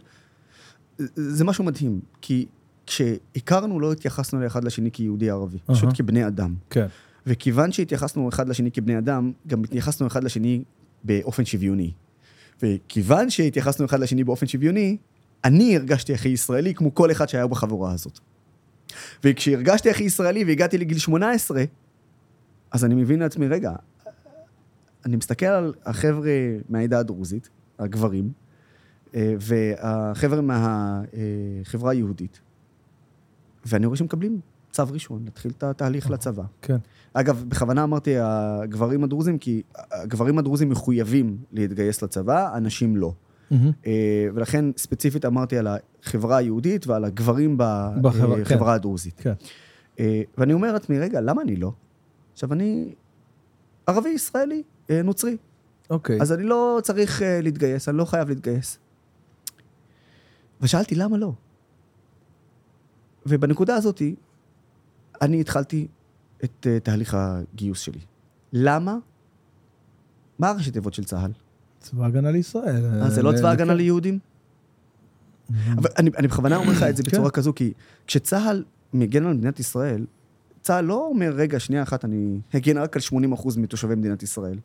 זה 1.15 1.43
משהו 1.43 1.63
מדהים. 1.63 1.99
כי 2.21 2.45
כשהכרנו 2.87 3.79
לא 3.79 3.91
התייחסנו 3.91 4.41
לאחד 4.41 4.63
לשני 4.63 4.91
כיהודי 4.91 5.29
ערבי, 5.29 5.57
אהה. 5.57 5.77
פשוט 5.77 5.89
כבני 5.93 6.27
אדם. 6.27 6.55
כן. 6.69 6.85
וכיוון 7.27 7.71
שהתייחסנו 7.71 8.29
אחד 8.29 8.49
לשני 8.49 8.71
כבני 8.71 8.97
אדם, 8.97 9.31
גם 9.47 9.63
התייחסנו 9.63 10.07
אחד 10.07 10.23
לשני 10.23 10.63
באופן 11.03 11.45
שוויוני. 11.45 11.91
וכיוון 12.63 13.29
שהתייחסנו 13.29 13.85
אחד 13.85 13.99
לשני 13.99 14.23
באופן 14.23 14.47
שוויוני, 14.47 14.97
אני 15.43 15.75
הרגשתי 15.75 16.13
הכי 16.13 16.29
ישראלי 16.29 16.73
כמו 16.73 16.95
כל 16.95 17.11
אחד 17.11 17.29
שהיה 17.29 17.47
בחבורה 17.47 17.91
הזאת. 17.91 18.19
וכשהרגשתי 19.23 19.89
הכי 19.89 20.03
ישראלי 20.03 20.43
והגעתי 20.43 20.77
לגיל 20.77 20.97
18, 20.97 21.63
אז 22.71 22.85
אני 22.85 22.95
מבין 22.95 23.19
לעצמי, 23.19 23.47
רגע, 23.47 23.71
אני 25.05 25.15
מסתכל 25.15 25.45
על 25.45 25.73
החבר'ה 25.85 26.31
מהעדה 26.69 26.99
הדרוזית, 26.99 27.49
הגברים, 27.79 28.31
אה, 29.15 29.33
והחבר'ה 29.39 30.41
מהחברה 30.41 31.91
היהודית, 31.91 32.39
ואני 33.67 33.85
רואה 33.85 33.97
שמקבלים 33.97 34.39
צו 34.71 34.83
ראשון, 34.91 35.21
להתחיל 35.25 35.51
את 35.57 35.63
התהליך 35.63 36.11
לצבא. 36.11 36.43
כן. 36.61 36.77
אגב, 37.13 37.45
בכוונה 37.47 37.83
אמרתי 37.83 38.13
הגברים 38.17 39.03
הדרוזים, 39.03 39.37
כי 39.37 39.61
הגברים 39.91 40.37
הדרוזים 40.37 40.69
מחויבים 40.69 41.37
להתגייס 41.51 42.01
לצבא, 42.01 42.55
הנשים 42.55 42.95
לא. 42.95 43.13
אה, 43.51 44.27
ולכן 44.33 44.65
ספציפית 44.77 45.25
אמרתי 45.25 45.57
על 45.57 45.67
החברה 46.03 46.37
היהודית 46.37 46.87
ועל 46.87 47.05
הגברים 47.05 47.57
בחברה, 47.57 48.37
בחברה 48.37 48.67
כן. 48.67 48.75
הדרוזית. 48.75 49.21
כן. 49.21 49.33
אה, 49.99 50.21
ואני 50.37 50.53
אומר 50.53 50.73
לעצמי, 50.73 50.99
רגע, 50.99 51.21
למה 51.21 51.41
אני 51.41 51.55
לא? 51.55 51.71
עכשיו, 52.33 52.53
אני 52.53 52.93
ערבי 53.87 54.09
ישראלי, 54.09 54.63
אה, 54.89 55.01
נוצרי, 55.01 55.37
אוקיי. 55.89 56.21
אז 56.21 56.33
אני 56.33 56.43
לא 56.43 56.79
צריך 56.83 57.21
אה, 57.21 57.41
להתגייס, 57.41 57.89
אני 57.89 57.97
לא 57.97 58.05
חייב 58.05 58.29
להתגייס. 58.29 58.79
ושאלתי, 60.61 60.95
למה 60.95 61.17
לא? 61.17 61.33
ובנקודה 63.27 63.75
הזאת, 63.75 64.01
אני 65.21 65.41
התחלתי 65.41 65.87
את 66.43 66.67
אה, 66.69 66.79
תהליך 66.79 67.17
הגיוס 67.19 67.79
שלי. 67.79 67.99
למה? 68.53 68.97
מה 70.39 70.49
הראשי 70.49 70.71
תיבות 70.71 70.93
של 70.93 71.03
צה"ל? 71.03 71.31
צבא 71.79 72.05
הגנה 72.05 72.31
לישראל. 72.31 73.01
אה, 73.01 73.09
זה 73.09 73.23
לא 73.23 73.33
צבא 73.37 73.49
הגנה 73.49 73.73
ליהודים? 73.73 74.19
מהמם. 75.49 75.77
אבל 75.77 75.89
אני, 75.97 76.09
אני 76.17 76.27
בכוונה 76.27 76.55
אומר 76.55 76.71
לך 76.71 76.83
את 76.83 76.97
זה 76.97 77.03
כן. 77.03 77.11
בצורה 77.11 77.29
כזו, 77.29 77.53
כי 77.55 77.73
כשצה"ל 78.07 78.63
מגן 78.93 79.25
על 79.25 79.33
מדינת 79.33 79.59
ישראל, 79.59 80.05
צה"ל 80.61 80.85
לא 80.85 81.07
אומר, 81.07 81.33
רגע, 81.35 81.59
שנייה 81.59 81.83
אחת, 81.83 82.05
אני 82.05 82.39
הגן 82.53 82.77
רק 82.77 82.95
על 82.95 83.01
80% 83.33 83.59
מתושבי 83.59 83.95
מדינת 83.95 84.23
ישראל. 84.23 84.59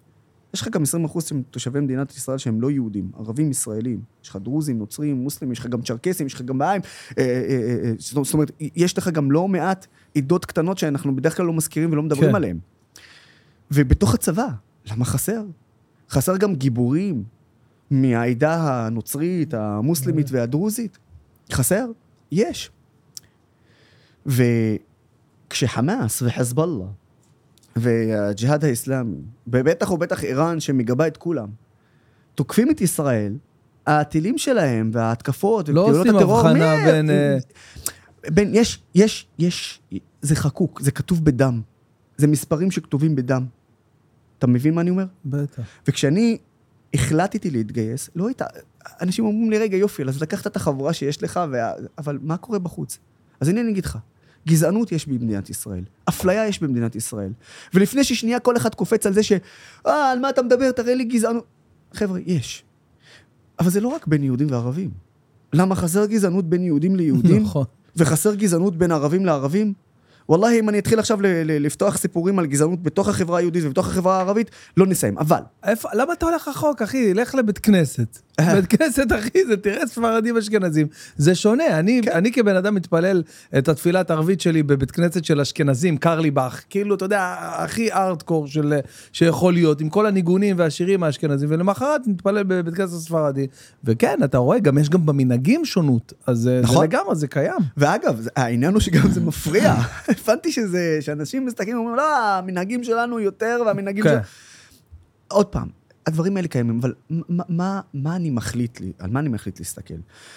יש 0.55 0.63
לך 0.63 0.69
גם 0.69 0.83
20 0.83 1.05
אחוז 1.05 1.25
שהם 1.25 1.43
תושבי 1.51 1.81
מדינת 1.81 2.17
ישראל 2.17 2.39
שהם 2.39 2.61
לא 2.61 2.71
יהודים, 2.71 3.11
ערבים 3.19 3.51
ישראלים. 3.51 4.01
יש 4.25 4.29
לך 4.29 4.37
דרוזים, 4.37 4.79
נוצרים, 4.79 5.17
מוסלמים, 5.17 5.53
יש 5.53 5.59
לך 5.59 5.67
גם 5.67 5.83
צ'רקסים, 5.83 6.27
יש 6.27 6.35
לך 6.35 6.43
גם 6.43 6.59
בעיים. 6.59 6.83
אה, 7.19 7.25
אה, 7.25 7.31
אה, 7.49 7.91
אה, 7.91 7.93
זאת 7.99 8.35
אומרת, 8.35 8.51
יש 8.61 8.99
לך 8.99 9.09
גם 9.09 9.31
לא 9.31 9.49
מעט 9.49 9.87
עדות 10.17 10.45
קטנות 10.45 10.79
שאנחנו 10.79 11.17
בדרך 11.17 11.37
כלל 11.37 11.47
לא 11.47 11.53
מזכירים 11.53 11.93
ולא 11.93 12.03
מדברים 12.03 12.29
כן. 12.29 12.35
עליהן. 12.35 12.59
ובתוך 13.71 14.15
הצבא, 14.15 14.49
למה 14.91 15.05
חסר? 15.05 15.45
חסר 16.11 16.37
גם 16.37 16.55
גיבורים 16.55 17.25
מהעדה 17.91 18.87
הנוצרית, 18.87 19.55
המוסלמית 19.55 20.27
והדרוזית. 20.31 20.99
חסר? 21.53 21.87
יש. 22.33 22.71
וכשחמאס 24.27 26.23
וחזבאללה 26.23 26.87
והג'יהאד 27.77 28.65
האסלאמי, 28.65 29.17
ובטח 29.47 29.91
ובטח 29.91 30.25
איראן 30.25 30.61
שמגבה 30.61 31.07
את 31.07 31.17
כולם, 31.17 31.49
תוקפים 32.35 32.71
את 32.71 32.81
ישראל, 32.81 33.35
הטילים 33.87 34.39
שלהם 34.39 34.91
וההתקפות 34.93 35.69
לא 35.69 35.81
עושים 35.81 36.17
הטרור... 36.17 36.41
הבחנה 36.41 36.77
מי- 36.77 36.93
בין, 36.93 37.11
אה, 37.11 37.39
בין, 38.31 38.51
יש, 38.55 38.83
יש, 38.95 39.27
יש, 39.39 39.81
זה 40.23 40.37
חקוק, 40.37 40.81
זה 40.81 40.91
כתוב 40.91 41.25
בדם. 41.25 41.61
זה 42.17 42.27
מספרים 42.27 42.71
שכתובים 42.71 43.17
בדם. 43.17 43.47
אתה 44.39 44.47
מבין 44.47 44.75
מה 44.75 44.81
אני 44.81 44.91
אומר? 44.91 45.05
בטח. 45.25 45.63
וכשאני 45.89 46.39
החלטתי 46.95 47.51
להתגייס, 47.51 48.11
לא 48.17 48.27
הייתה... 48.27 48.45
אנשים 49.01 49.25
אומרים 49.25 49.51
לי, 49.51 49.59
רגע, 49.59 49.77
יופי, 49.77 50.03
אז 50.03 50.23
לקחת 50.23 50.47
את 50.47 50.57
החבורה 50.57 50.93
שיש 50.93 51.23
לך, 51.23 51.41
וה... 51.51 51.73
אבל 51.99 52.19
מה 52.23 52.37
קורה 52.37 52.59
בחוץ? 52.59 52.99
אז 53.41 53.49
הנה 53.49 53.61
אני 53.61 53.71
אגיד 53.71 53.85
לך, 53.85 53.99
גזענות 54.49 54.93
יש 54.93 55.07
במדינת 55.07 55.51
ישראל, 55.51 55.85
אפליה 56.09 56.47
יש 56.47 56.63
במדינת 56.63 56.97
ישראל. 56.97 57.33
ולפני 57.75 58.05
ששנייה 58.05 58.41
כל 58.41 58.57
אחד 58.57 58.75
קופץ 58.75 59.07
על 59.07 59.13
זה 59.13 59.23
ש... 59.23 59.33
אה, 59.87 60.11
על 60.11 60.19
מה 60.19 60.31
אתה 60.31 60.43
מדבר? 60.43 60.73
תראה 60.73 60.95
לי 60.95 61.05
גזענות. 61.05 61.45
חבר'ה, 61.95 62.21
יש. 62.27 62.65
אבל 63.59 63.71
זה 63.71 63.81
לא 63.81 63.89
רק 63.89 64.07
בין 64.07 64.25
יהודים 64.25 64.51
וערבים. 64.51 64.91
למה 65.53 65.75
חסר 65.75 66.07
גזענות 66.07 66.49
בין 66.49 66.63
יהודים 66.63 66.97
ליהודים? 66.97 67.43
נכון. 67.43 67.65
וחסר 67.97 68.35
גזענות 68.35 68.77
בין 68.77 68.93
ערבים 68.93 69.27
לערבים? 69.27 69.73
וואללה, 70.29 70.51
אם 70.51 70.69
אני 70.69 70.79
אתחיל 70.79 70.99
עכשיו 70.99 71.19
לפתוח 71.45 71.97
סיפורים 71.97 72.39
על 72.39 72.47
גזענות 72.47 72.83
בתוך 72.83 73.09
החברה 73.09 73.39
היהודית 73.39 73.65
ובתוך 73.65 73.87
החברה 73.87 74.17
הערבית, 74.17 74.51
לא 74.77 74.87
נסיים. 74.87 75.19
אבל, 75.19 75.41
איפה, 75.65 75.89
למה 75.95 76.13
אתה 76.13 76.27
הולך 76.27 76.49
רחוק, 76.49 76.83
אחי? 76.83 77.15
לך 77.15 77.35
לבית 77.35 77.59
כנסת. 77.59 78.19
אה. 78.41 78.55
בית 78.55 78.67
כנסת, 78.67 79.07
אחי, 79.19 79.47
זה 79.47 79.57
תראה 79.57 79.87
ספרדים 79.87 80.37
אשכנזים. 80.37 80.87
זה 81.17 81.35
שונה. 81.35 81.79
אני, 81.79 82.01
כן. 82.05 82.11
אני 82.13 82.33
כבן 82.33 82.57
אדם 82.57 82.75
מתפלל 82.75 83.23
את 83.59 83.69
התפילת 83.69 84.11
ערבית 84.11 84.41
שלי 84.41 84.63
בבית 84.63 84.91
כנסת 84.91 85.25
של 85.25 85.41
אשכנזים, 85.41 85.97
קרליבך. 85.97 86.61
כאילו, 86.71 86.95
אתה 86.95 87.05
יודע, 87.05 87.37
הכי 87.41 87.93
ארטקור 87.93 88.47
של, 88.47 88.75
שיכול 89.13 89.53
להיות, 89.53 89.81
עם 89.81 89.89
כל 89.89 90.07
הניגונים 90.07 90.59
והשירים 90.59 91.03
האשכנזים, 91.03 91.49
ולמחרת 91.53 92.01
מתפלל 92.07 92.43
בבית 92.43 92.75
כנסת 92.75 92.99
ספרדי. 92.99 93.47
וכן, 93.85 94.19
אתה 94.25 94.39
רואה, 94.39 94.59
גם 94.59 94.79
יש 94.79 94.89
גם 94.91 95.07
במנהגים 95.07 95.65
שונות. 95.65 96.13
אז 96.27 96.49
אה, 96.49 96.53
זה 96.57 96.61
נכון. 96.63 96.85
לגמרי, 96.85 97.17
זה 97.17 97.27
קיים. 97.29 97.61
ואגב, 97.77 98.21
זה- 98.21 98.31
העניין 98.37 98.73
הוא 98.73 98.81
שגם 98.81 99.11
זה 99.11 99.21
מפריע. 99.21 99.75
הבנתי 100.25 100.53
שזה, 100.53 100.99
שאנשים 101.01 101.47
מסתכלים 101.47 101.77
ואומרים, 101.77 101.97
לא, 101.97 102.19
המנהגים 102.19 102.85
שלנו 102.85 103.21
יותר 103.21 103.63
והמנהגים 103.67 104.05
כן. 104.05 104.11
שלנו... 104.11 104.23
עוד 105.29 105.47
פעם, 105.47 105.69
הדברים 106.07 106.37
האלה 106.37 106.49
קיימים, 106.49 106.79
אבל 106.79 106.95
מה, 107.11 107.45
מה, 107.49 107.81
מה 107.95 108.17
אני 108.17 108.31
מחליט 108.31 108.81
לי, 108.81 108.93
על 108.99 109.11
מה 109.11 109.21
אני 109.21 109.29
מחליט 109.29 109.59
להסתכל? 109.59 109.95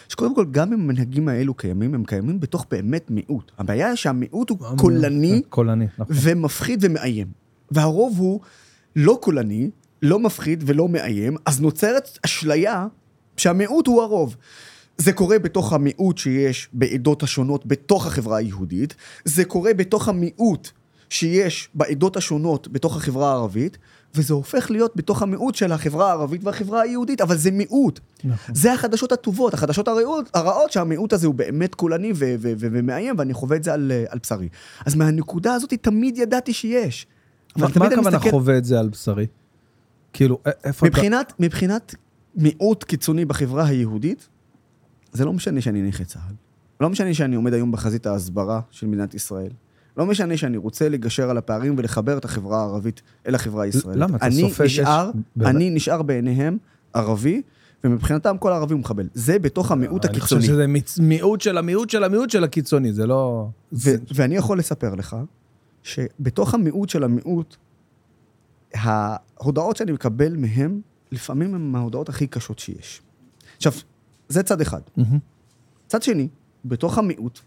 שקודם 0.09 0.35
כל, 0.35 0.45
גם 0.51 0.73
אם 0.73 0.79
המנהגים 0.79 1.27
האלו 1.27 1.53
קיימים, 1.53 1.95
הם 1.95 2.03
קיימים 2.03 2.39
בתוך 2.39 2.65
באמת 2.71 3.11
מיעוט. 3.11 3.51
הבעיה 3.57 3.87
היא 3.87 3.95
שהמיעוט 3.95 4.49
הוא 4.49 4.57
קולני 4.77 5.41
קולני, 5.49 5.85
נכון. 5.97 6.15
ומפחיד 6.21 6.79
ומאיים. 6.81 7.27
והרוב 7.71 8.19
הוא 8.19 8.39
לא 8.95 9.17
קולני, 9.21 9.69
לא 10.01 10.19
מפחיד 10.19 10.63
ולא 10.67 10.89
מאיים, 10.89 11.37
אז 11.45 11.61
נוצרת 11.61 12.19
אשליה 12.25 12.87
שהמיעוט 13.37 13.87
הוא 13.87 14.01
הרוב. 14.01 14.35
זה 14.97 15.13
קורה 15.13 15.39
בתוך 15.39 15.73
המיעוט 15.73 16.17
שיש 16.17 16.69
בעדות 16.73 17.23
השונות 17.23 17.65
בתוך 17.65 18.07
החברה 18.07 18.37
היהודית, 18.37 18.95
זה 19.25 19.45
קורה 19.45 19.73
בתוך 19.73 20.07
המיעוט 20.07 20.69
שיש 21.09 21.69
בעדות 21.73 22.17
השונות 22.17 22.67
בתוך 22.67 22.97
החברה 22.97 23.31
הערבית, 23.31 23.77
וזה 24.15 24.33
הופך 24.33 24.71
להיות 24.71 24.95
בתוך 24.95 25.21
המיעוט 25.21 25.55
של 25.55 25.71
החברה 25.71 26.07
הערבית 26.09 26.43
והחברה 26.43 26.81
היהודית, 26.81 27.21
אבל 27.21 27.37
זה 27.37 27.51
מיעוט. 27.51 27.99
נכון. 28.23 28.55
זה 28.55 28.73
החדשות 28.73 29.11
הטובות, 29.11 29.53
החדשות 29.53 29.87
הרעות, 29.87 30.29
הרעות 30.33 30.71
שהמיעוט 30.71 31.13
הזה 31.13 31.27
הוא 31.27 31.35
באמת 31.35 31.75
קולני 31.75 32.11
ו- 32.11 32.15
ו- 32.15 32.53
ו- 32.59 32.67
ומאיים, 32.71 33.15
ואני 33.17 33.33
חווה 33.33 33.57
את 33.57 33.63
זה 33.63 33.73
על, 33.73 33.91
על 34.09 34.19
בשרי. 34.23 34.49
אז 34.85 34.95
מהנקודה 34.95 35.53
הזאת 35.53 35.73
תמיד 35.73 36.17
ידעתי 36.17 36.53
שיש. 36.53 37.07
אבל 37.55 37.67
מה 37.79 37.85
הכוונה 37.85 38.09
מסתכל- 38.17 38.31
חווה 38.31 38.57
את 38.57 38.65
זה 38.65 38.79
על 38.79 38.89
בשרי? 38.89 39.27
כאילו, 40.13 40.39
איפה 40.63 40.87
אתה... 40.87 40.95
מבחינת, 40.97 41.33
מבחינת 41.39 41.95
מיעוט 42.35 42.83
קיצוני 42.83 43.25
בחברה 43.25 43.65
היהודית, 43.65 44.27
זה 45.13 45.25
לא 45.25 45.33
משנה 45.33 45.61
שאני 45.61 45.81
נכה 45.81 46.03
צה"ל. 46.03 46.33
לא 46.81 46.89
משנה 46.89 47.13
שאני 47.13 47.35
עומד 47.35 47.53
היום 47.53 47.71
בחזית 47.71 48.05
ההסברה 48.05 48.61
של 48.71 48.87
מדינת 48.87 49.13
ישראל. 49.13 49.51
לא 49.97 50.05
משנה 50.05 50.37
שאני 50.37 50.57
רוצה 50.57 50.89
לגשר 50.89 51.29
על 51.29 51.37
הפערים 51.37 51.75
ולחבר 51.77 52.17
את 52.17 52.25
החברה 52.25 52.59
הערבית 52.61 53.01
אל 53.27 53.35
החברה 53.35 53.63
הישראלית. 53.63 54.01
למה? 54.01 54.17
אתה 54.17 54.25
אני 54.25 54.41
סופג 54.49 54.63
נשאר, 54.65 55.11
יש-? 55.37 55.45
אני 55.45 55.69
נשאר 55.69 56.01
בעיניהם 56.01 56.57
ערבי, 56.93 57.41
ומבחינתם 57.83 58.35
כל 58.39 58.51
ערבי 58.51 58.73
הוא 58.73 58.79
מחבל. 58.81 59.07
זה 59.13 59.39
בתוך 59.39 59.71
המיעוט 59.71 60.05
אני 60.05 60.19
חושב 60.19 60.35
הקיצוני. 60.35 60.53
שזה 60.55 60.65
מיצ- 60.65 61.01
מיעוט 61.01 61.41
של 61.41 61.57
המיעוט 61.57 61.89
של 61.89 62.03
המיעוט 62.03 62.29
של 62.29 62.43
הקיצוני, 62.43 62.93
זה 62.93 63.07
לא... 63.07 63.47
ו- 63.73 63.77
זה- 63.77 63.97
ואני 64.15 64.35
יכול 64.35 64.59
לספר 64.59 64.95
לך 64.95 65.15
שבתוך 65.83 66.53
המיעוט 66.53 66.89
של 66.89 67.03
המיעוט, 67.03 67.55
ההודעות 68.73 69.77
שאני 69.77 69.91
מקבל 69.91 70.35
מהם, 70.37 70.81
לפעמים 71.11 71.55
הן 71.55 71.75
ההודעות 71.75 72.09
הכי 72.09 72.27
קשות 72.27 72.59
שיש. 72.59 73.01
עכשיו, 73.57 73.71
זה 74.29 74.43
צד 74.43 74.61
אחד. 74.61 74.81
מהמם. 74.97 75.19
צד 75.87 76.01
שני, 76.01 76.27
בתוך 76.65 76.97
המיעוט, 76.97 77.39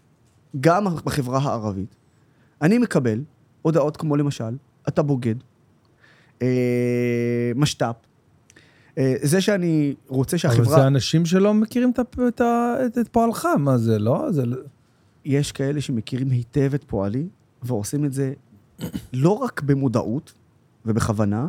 גם 0.59 0.85
בחברה 1.05 1.39
הערבית, 1.39 1.95
אני 2.61 2.77
מקבל 2.77 3.21
הודעות 3.61 3.97
כמו 3.97 4.15
למשל, 4.15 4.57
אתה 4.87 5.01
בוגד, 5.01 5.35
אה, 6.41 6.47
משת"פ, 7.55 7.95
אה, 8.97 9.13
זה 9.21 9.41
שאני 9.41 9.95
רוצה 10.07 10.37
אבל 10.47 10.55
שהחברה... 10.55 10.75
זה 10.79 10.87
אנשים 10.87 11.25
שלא 11.25 11.53
מכירים 11.53 11.89
את 11.91 11.99
את 11.99 12.41
את- 12.85 12.97
את 12.97 13.07
פועלך, 13.07 13.47
מה 13.59 13.77
זה, 13.77 13.99
לא? 13.99 14.31
זה... 14.31 14.45
לא- 14.45 14.57
יש 15.25 15.51
כאלה 15.51 15.81
שמכירים 15.81 16.29
היטב 16.29 16.71
את 16.75 16.83
פועלי, 16.83 17.27
ועושים 17.63 18.05
את 18.05 18.13
זה 18.13 18.33
לא 19.13 19.29
רק 19.29 19.61
במודעות 19.61 20.33
ובכוונה, 20.85 21.47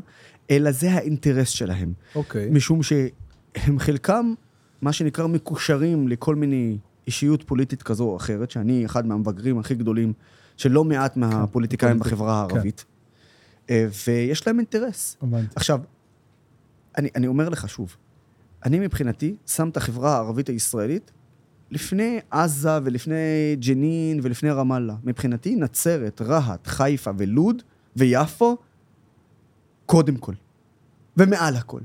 אלא 0.50 0.70
זה 0.70 0.92
האינטרס 0.92 1.48
שלהם. 1.48 1.92
אוקיי. 2.14 2.50
משום 2.50 2.82
שהם 2.82 3.78
חלקם, 3.78 4.34
מה 4.82 4.92
שנקרא, 4.92 5.26
מקושרים 5.26 6.08
לכל 6.08 6.34
מיני 6.34 6.78
אישיות 7.06 7.42
פוליטית 7.42 7.82
כזו 7.82 8.04
או 8.04 8.16
אחרת, 8.16 8.50
שאני 8.50 8.84
אחד 8.86 9.06
מהמבגרים 9.06 9.58
הכי 9.58 9.74
גדולים 9.74 10.12
של 10.60 10.72
לא 10.72 10.84
מעט 10.84 11.16
מהפוליטיקאים 11.16 11.98
פוליטיק- 11.98 12.12
בחברה 12.12 12.46
כן. 12.48 12.54
הערבית. 12.54 12.84
אה, 13.70 13.86
ויש 14.06 14.46
להם 14.46 14.58
אינטרס. 14.58 15.16
עכשיו, 15.56 15.80
אני, 16.98 17.08
אני 17.16 17.26
אומר 17.26 17.48
לך 17.48 17.68
שוב, 17.68 17.96
אני 18.64 18.78
מבחינתי 18.78 19.34
שם 19.46 19.68
את 19.68 19.76
החברה 19.76 20.14
הערבית 20.14 20.48
הישראלית 20.48 21.10
לפני 21.70 22.20
עזה 22.30 22.78
ולפני 22.84 23.16
ג'נין 23.60 24.20
ולפני 24.22 24.50
רמאללה. 24.50 24.94
מבחינתי 25.04 25.54
נצרת, 25.56 26.22
רהט, 26.22 26.66
חיפה 26.66 27.10
ולוד 27.18 27.62
ויפו, 27.96 28.56
קודם 29.86 30.16
כל. 30.16 30.34
ומעל 31.16 31.56
הכל. 31.56 31.80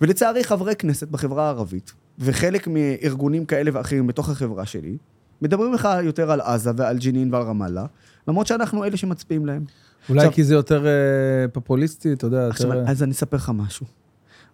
ולצערי 0.00 0.44
חברי 0.44 0.76
כנסת 0.76 1.08
בחברה 1.08 1.44
הערבית, 1.46 1.92
וחלק 2.18 2.68
מארגונים 2.68 3.44
כאלה 3.46 3.70
ואחרים 3.74 4.06
בתוך 4.06 4.28
החברה 4.28 4.66
שלי, 4.66 4.96
מדברים 5.42 5.72
לך 5.72 5.88
יותר 6.02 6.30
על 6.30 6.40
עזה 6.40 6.70
ועל 6.76 6.98
ג'נין 6.98 7.34
ועל 7.34 7.42
רמאללה, 7.42 7.86
למרות 8.28 8.46
שאנחנו 8.46 8.84
אלה 8.84 8.96
שמצביעים 8.96 9.46
להם. 9.46 9.64
אולי 10.08 10.20
עכשיו- 10.20 10.32
כי 10.32 10.44
זה 10.44 10.54
יותר 10.54 10.86
אה, 10.86 11.48
פופוליסטי, 11.52 12.12
אתה 12.12 12.26
יודע, 12.26 12.48
עכשיו, 12.48 12.68
יותר... 12.74 12.90
אז 12.90 13.02
אני 13.02 13.12
אספר 13.12 13.36
לך 13.36 13.52
משהו, 13.54 13.86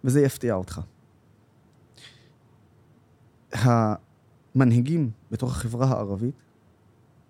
וזה 0.05 0.21
יפתיע 0.21 0.55
אותך. 0.55 0.81
המנהיגים 3.53 5.11
בתוך 5.31 5.51
החברה 5.51 5.87
הערבית, 5.87 6.35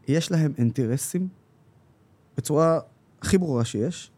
יש 0.09 0.30
להם 0.30 0.52
אינטרסים 0.59 1.28
בצורה 2.36 2.80
הכי 3.22 3.38
ברורה 3.38 3.64
שיש, 3.64 4.11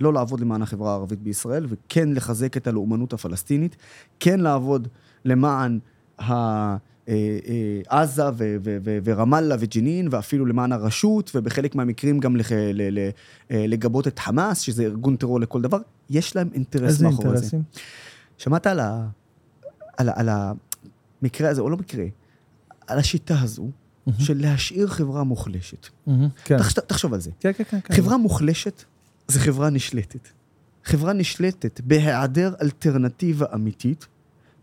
לא 0.00 0.12
לעבוד 0.12 0.40
למען 0.40 0.62
החברה 0.62 0.90
הערבית 0.90 1.22
בישראל, 1.22 1.66
וכן 1.68 2.12
לחזק 2.12 2.56
את 2.56 2.66
הלאומנות 2.66 3.12
הפלסטינית, 3.12 3.76
כן 4.20 4.40
לעבוד 4.40 4.88
למען 5.24 5.78
ה... 6.20 6.32
אה, 7.08 7.38
אה, 7.48 8.00
עזה 8.00 8.22
ורמאללה 9.04 9.56
וג'נין, 9.60 10.08
ואפילו 10.10 10.46
למען 10.46 10.72
הרשות, 10.72 11.30
ובחלק 11.34 11.74
מהמקרים 11.74 12.20
גם 12.20 12.36
אה, 12.36 13.66
לגבות 13.66 14.08
את 14.08 14.18
חמאס, 14.18 14.60
שזה 14.60 14.82
ארגון 14.82 15.16
טרור 15.16 15.40
לכל 15.40 15.62
דבר, 15.62 15.78
יש 16.10 16.36
להם 16.36 16.48
אינטרס 16.54 16.82
איזה 16.82 17.04
מאחורי 17.04 17.28
זה. 17.28 17.34
אינטרסים? 17.34 17.62
שמעת 18.38 18.66
על, 18.66 18.80
ה... 18.80 19.08
על, 19.96 20.08
ה... 20.08 20.12
על 20.16 20.28
המקרה 21.22 21.50
הזה, 21.50 21.60
או 21.60 21.70
לא 21.70 21.76
מקרה, 21.76 22.04
על 22.86 22.98
השיטה 22.98 23.40
הזו 23.40 23.70
של 24.18 24.40
להשאיר 24.40 24.86
חברה 24.86 25.24
מוחלשת. 25.24 25.86
מהמם, 26.06 26.28
כן. 26.44 26.58
תחש... 26.58 26.74
תחשוב 26.74 27.14
על 27.14 27.20
זה. 27.20 27.30
כן, 27.40 27.52
כן, 27.52 27.64
כן. 27.64 27.78
כן. 27.84 27.94
חברה 27.94 28.16
מוחלשת 28.16 28.82
זה 29.28 29.40
חברה 29.40 29.70
נשלטת. 29.70 30.28
חברה 30.84 31.12
נשלטת 31.12 31.80
בהיעדר 31.80 32.54
אלטרנטיבה 32.62 33.46
אמיתית, 33.54 34.06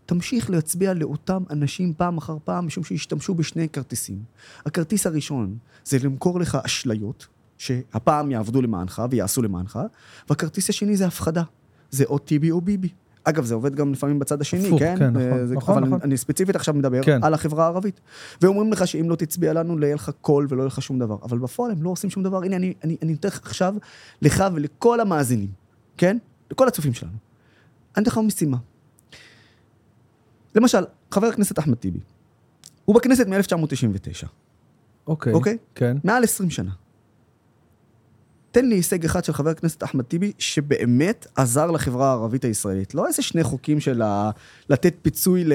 תמשיך 0.06 0.50
להצביע 0.50 0.94
לאותם 0.94 1.42
אנשים 1.50 1.92
פעם 1.96 2.18
אחר 2.18 2.36
פעם, 2.44 2.66
משום 2.66 2.84
שהשתמשו 2.84 3.34
בשני 3.34 3.68
כרטיסים. 3.68 4.18
הכרטיס 4.66 5.06
הראשון 5.06 5.56
זה 5.84 5.98
למכור 6.04 6.40
לך 6.40 6.58
אשליות, 6.64 7.26
שהפעם 7.58 8.30
יעבדו 8.30 8.62
למענך 8.62 9.02
ויעשו 9.10 9.42
למענך, 9.42 9.78
והכרטיס 10.30 10.70
השני 10.70 10.96
זה 10.96 11.06
הפחדה. 11.06 11.42
זה 11.90 12.04
או 12.04 12.18
טיבי 12.18 12.50
או 12.50 12.60
ביבי. 12.60 12.88
אגב, 13.24 13.44
זה 13.44 13.54
עובד 13.54 13.74
גם 13.74 13.92
לפעמים 13.92 14.18
בצד 14.18 14.40
השני, 14.40 14.66
הפוך, 14.66 14.78
כן? 14.78 14.94
כן, 14.98 15.10
נכון, 15.10 15.22
אה, 15.38 15.46
זה- 15.46 15.54
נכון, 15.54 15.76
אבל 15.76 15.86
נכון. 15.86 15.98
אני, 16.00 16.04
אני 16.08 16.16
ספציפית 16.16 16.56
עכשיו 16.56 16.74
מדבר 16.74 17.02
כן. 17.02 17.24
על 17.24 17.34
החברה 17.34 17.64
הערבית. 17.64 18.00
ואומרים 18.42 18.72
לך 18.72 18.86
שאם 18.86 19.10
לא 19.10 19.16
תצביע 19.16 19.52
לנו, 19.52 19.78
לא 19.78 19.86
יהיה 19.86 19.94
לך 19.94 20.10
קול 20.20 20.46
ולא 20.50 20.60
יהיה 20.62 20.66
לך 20.66 20.82
שום 20.82 20.98
דבר. 20.98 21.16
אבל 21.22 21.38
בפועל 21.38 21.70
הם 21.72 21.82
לא 21.82 21.90
עושים 21.90 22.10
שום 22.10 22.22
דבר. 22.22 22.42
הנה, 22.42 22.56
אני, 22.56 22.74
אני, 22.84 22.96
אני 23.02 23.12
נותן 23.12 23.28
לך 23.28 23.40
עכשיו, 23.42 23.74
לך 24.22 24.44
ולכל 24.54 25.00
המאזינים, 25.00 25.48
כן? 25.96 26.18
לכל 26.50 26.68
הצופים 26.68 26.94
שלנו. 26.94 27.12
אני 27.96 28.02
אתן 28.02 28.10
לך 28.10 28.18
משימה. 28.18 28.56
למשל, 30.56 30.84
חבר 31.10 31.26
הכנסת 31.26 31.58
אחמד 31.58 31.74
טיבי. 31.74 31.98
הוא 32.84 32.96
בכנסת 32.96 33.26
מ-1999, 33.26 34.26
אוקיי. 35.06 35.32
אוקיי? 35.32 35.56
כן. 35.74 35.96
מעל 36.04 36.24
20 36.24 36.50
שנה. 36.50 36.70
תן 38.50 38.64
לי 38.66 38.74
הישג 38.74 39.04
אחד 39.04 39.24
של 39.24 39.32
חבר 39.32 39.50
הכנסת 39.50 39.84
אחמד 39.84 40.04
טיבי, 40.04 40.32
שבאמת 40.38 41.26
עזר 41.36 41.70
לחברה 41.70 42.08
הערבית 42.08 42.44
הישראלית. 42.44 42.94
לא 42.94 43.06
איזה 43.06 43.22
שני 43.22 43.42
חוקים 43.42 43.80
של 43.80 44.02
ה... 44.02 44.30
לתת 44.68 44.94
פיצוי 45.02 45.44
ל... 45.44 45.52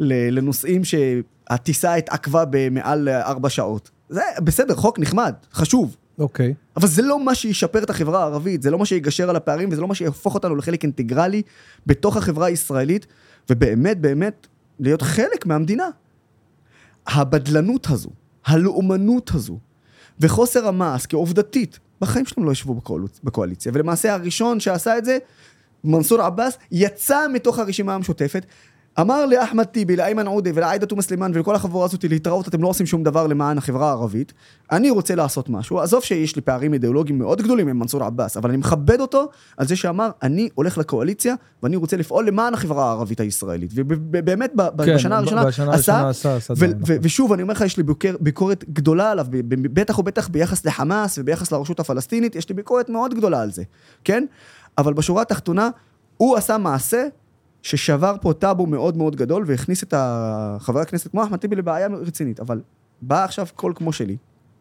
ל... 0.00 0.38
לנושאים 0.38 0.82
שהטיסה 0.84 1.94
התעכבה 1.94 2.44
במעל 2.50 3.08
ארבע 3.08 3.48
שעות. 3.48 3.90
זה 4.08 4.20
בסדר, 4.44 4.74
חוק 4.76 4.98
נחמד, 4.98 5.34
חשוב. 5.52 5.96
אוקיי. 6.18 6.54
אבל 6.76 6.88
זה 6.88 7.02
לא 7.02 7.24
מה 7.24 7.34
שישפר 7.34 7.82
את 7.82 7.90
החברה 7.90 8.22
הערבית, 8.22 8.62
זה 8.62 8.70
לא 8.70 8.78
מה 8.78 8.86
שיגשר 8.86 9.30
על 9.30 9.36
הפערים, 9.36 9.68
וזה 9.72 9.80
לא 9.80 9.88
מה 9.88 9.94
שיהפוך 9.94 10.34
אותנו 10.34 10.56
לחלק 10.56 10.82
אינטגרלי 10.82 11.42
בתוך 11.86 12.16
החברה 12.16 12.46
הישראלית, 12.46 13.06
ובאמת, 13.50 14.00
באמת, 14.00 14.46
להיות 14.80 15.02
חלק 15.02 15.46
מהמדינה. 15.46 15.88
הבדלנות 17.06 17.86
הזו, 17.90 18.10
הלאומנות 18.46 19.30
הזו, 19.34 19.58
וחוסר 20.20 20.68
המעש, 20.68 21.06
כי 21.06 21.16
עובדתית, 21.16 21.78
בחיים 22.00 22.26
שלהם 22.26 22.46
לא 22.46 22.52
ישבו 22.52 22.80
בקואליצ- 22.80 23.20
בקואליציה, 23.24 23.72
ולמעשה 23.74 24.14
הראשון 24.14 24.60
שעשה 24.60 24.98
את 24.98 25.04
זה, 25.04 25.18
מנסור 25.84 26.22
עבאס, 26.22 26.58
יצא 26.72 27.26
מתוך 27.32 27.58
הרשימה 27.58 27.94
המשותפת, 27.94 28.46
אמר 29.00 29.26
לאחמד 29.26 29.64
טיבי, 29.64 29.96
לאיימן 29.96 30.26
עודה 30.26 30.50
ולעאידה 30.54 30.86
תומא 30.86 31.02
סלימאן 31.02 31.30
ולכל 31.34 31.54
החבורה 31.54 31.84
הזאת 31.84 32.04
להתראות, 32.04 32.48
אתם 32.48 32.62
לא 32.62 32.68
עושים 32.68 32.86
שום 32.86 33.02
דבר 33.02 33.26
למען 33.26 33.58
החברה 33.58 33.88
הערבית, 33.88 34.32
אני 34.72 34.90
רוצה 34.90 35.14
לעשות 35.14 35.48
משהו, 35.48 35.80
עזוב 35.80 36.02
שיש 36.02 36.36
לי 36.36 36.42
פערים 36.42 36.72
אידיאולוגיים 36.74 37.18
מאוד 37.18 37.42
גדולים 37.42 37.68
עם 37.68 37.78
מנסור 37.78 38.04
עבאס, 38.04 38.36
אבל 38.36 38.48
אני 38.50 38.58
מכבד 38.58 39.00
אותו 39.00 39.28
על 39.56 39.66
זה 39.66 39.76
שאמר, 39.76 40.10
אני 40.22 40.48
הולך 40.54 40.78
לקואליציה 40.78 41.34
ואני 41.62 41.76
רוצה 41.76 41.96
לפעול 41.96 42.26
למען 42.26 42.54
החברה 42.54 42.84
הערבית 42.88 43.20
הישראלית, 43.20 43.70
ובאמת 43.74 44.52
כן, 44.86 44.94
בשנה 44.94 45.16
הראשונה 45.16 45.42
עשה- 45.74 46.08
עשה 46.36 46.52
ו- 46.52 46.56
דברים, 46.56 46.72
ו- 46.76 46.82
נכון. 46.82 46.96
ושוב, 47.02 47.32
אני 47.32 47.42
אומר 47.42 47.54
לך, 47.54 47.60
יש 47.60 47.76
לי 47.76 47.82
ביקור, 47.82 48.10
ביקורת 48.20 48.64
גדולה 48.72 49.10
עליו, 49.10 49.26
בטח 49.72 49.98
ובטח 49.98 50.28
ביחס 50.28 50.64
לחמאס 50.66 51.18
וביחס 51.18 51.52
לרשות 51.52 51.80
הפלסטינית, 51.80 52.36
יש 52.36 52.48
לי 52.48 52.54
ביקורת 52.54 52.88
מאוד 52.88 53.14
גדולה 53.14 53.42
על 53.42 53.50
זה, 53.52 53.62
כן? 54.04 54.24
אבל 54.78 54.92
בשורה 54.92 55.22
התחתונה, 55.22 55.68
הוא 56.16 56.36
עשה 56.36 56.58
מעשה 56.58 57.06
ששבר 57.62 58.16
פה 58.20 58.32
טאבו 58.32 58.66
מאוד 58.66 58.96
מאוד 58.96 59.16
גדול, 59.16 59.44
והכניס 59.46 59.82
את 59.82 59.94
חבר 60.58 60.80
הכנסת 60.80 61.10
כמו 61.10 61.24
אחמד 61.24 61.38
טיבי 61.38 61.56
לבעיה 61.56 61.88
רצינית, 61.88 62.40
אבל 62.40 62.60
בא 63.02 63.24
עכשיו 63.24 63.46
קול 63.54 63.72
כמו 63.76 63.92
שלי, 63.92 64.16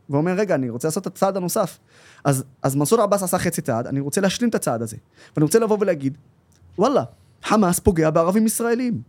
ואומר, 0.09 0.31
רגע, 0.31 0.55
אני 0.55 0.69
רוצה 0.69 0.87
לעשות 0.87 1.07
את 1.07 1.07
הצעד 1.07 1.37
הנוסף. 1.37 1.79
אז, 2.23 2.43
אז 2.63 2.75
מנסור 2.75 3.01
עבאס 3.01 3.23
עשה 3.23 3.37
חצי 3.37 3.61
צעד, 3.61 3.87
אני 3.87 3.99
רוצה 3.99 4.21
להשלים 4.21 4.49
את 4.49 4.55
הצעד 4.55 4.81
הזה. 4.81 4.97
ואני 5.35 5.43
רוצה 5.43 5.59
לבוא 5.59 5.77
ולהגיד, 5.79 6.17
וואלה, 6.77 7.03
חמאס 7.43 7.79
פוגע 7.79 8.09
בערבים 8.09 8.45
ישראלים. 8.45 9.01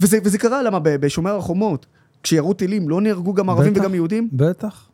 וזה, 0.00 0.18
וזה 0.24 0.38
קרה, 0.38 0.62
למה 0.62 0.78
בשומר 0.82 1.36
החומות, 1.36 1.86
כשירו 2.22 2.54
טילים, 2.54 2.88
לא 2.88 3.00
נהרגו 3.00 3.34
גם 3.34 3.50
ערבים 3.50 3.72
בטח. 3.72 3.80
וגם 3.80 3.94
יהודים? 3.94 4.28
בטח. 4.32 4.88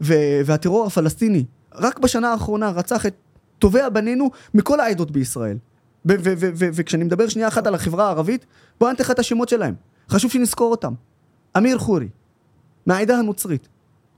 ו- 0.00 0.40
והטרור 0.44 0.86
הפלסטיני, 0.86 1.44
רק 1.74 1.98
בשנה 1.98 2.32
האחרונה 2.32 2.70
רצח 2.70 3.06
את 3.06 3.14
טובי 3.58 3.80
הבנינו 3.80 4.30
מכל 4.54 4.80
העדות 4.80 5.10
בישראל. 5.10 5.58
וכשאני 6.06 7.04
מדבר 7.04 7.28
שנייה 7.28 7.48
אחת 7.48 7.66
על 7.66 7.74
החברה 7.74 8.06
הערבית, 8.06 8.46
בוא 8.80 8.88
אני 8.88 8.94
אתן 8.96 9.04
לך 9.04 9.10
את 9.10 9.18
השמות 9.18 9.48
שלהם. 9.48 9.74
חשוב 10.10 10.30
שנזכור 10.30 10.70
אותם. 10.70 10.92
אמיר 11.56 11.78
חורי, 11.78 12.08
מהעדה 12.86 13.18
הנוצרית. 13.18 13.68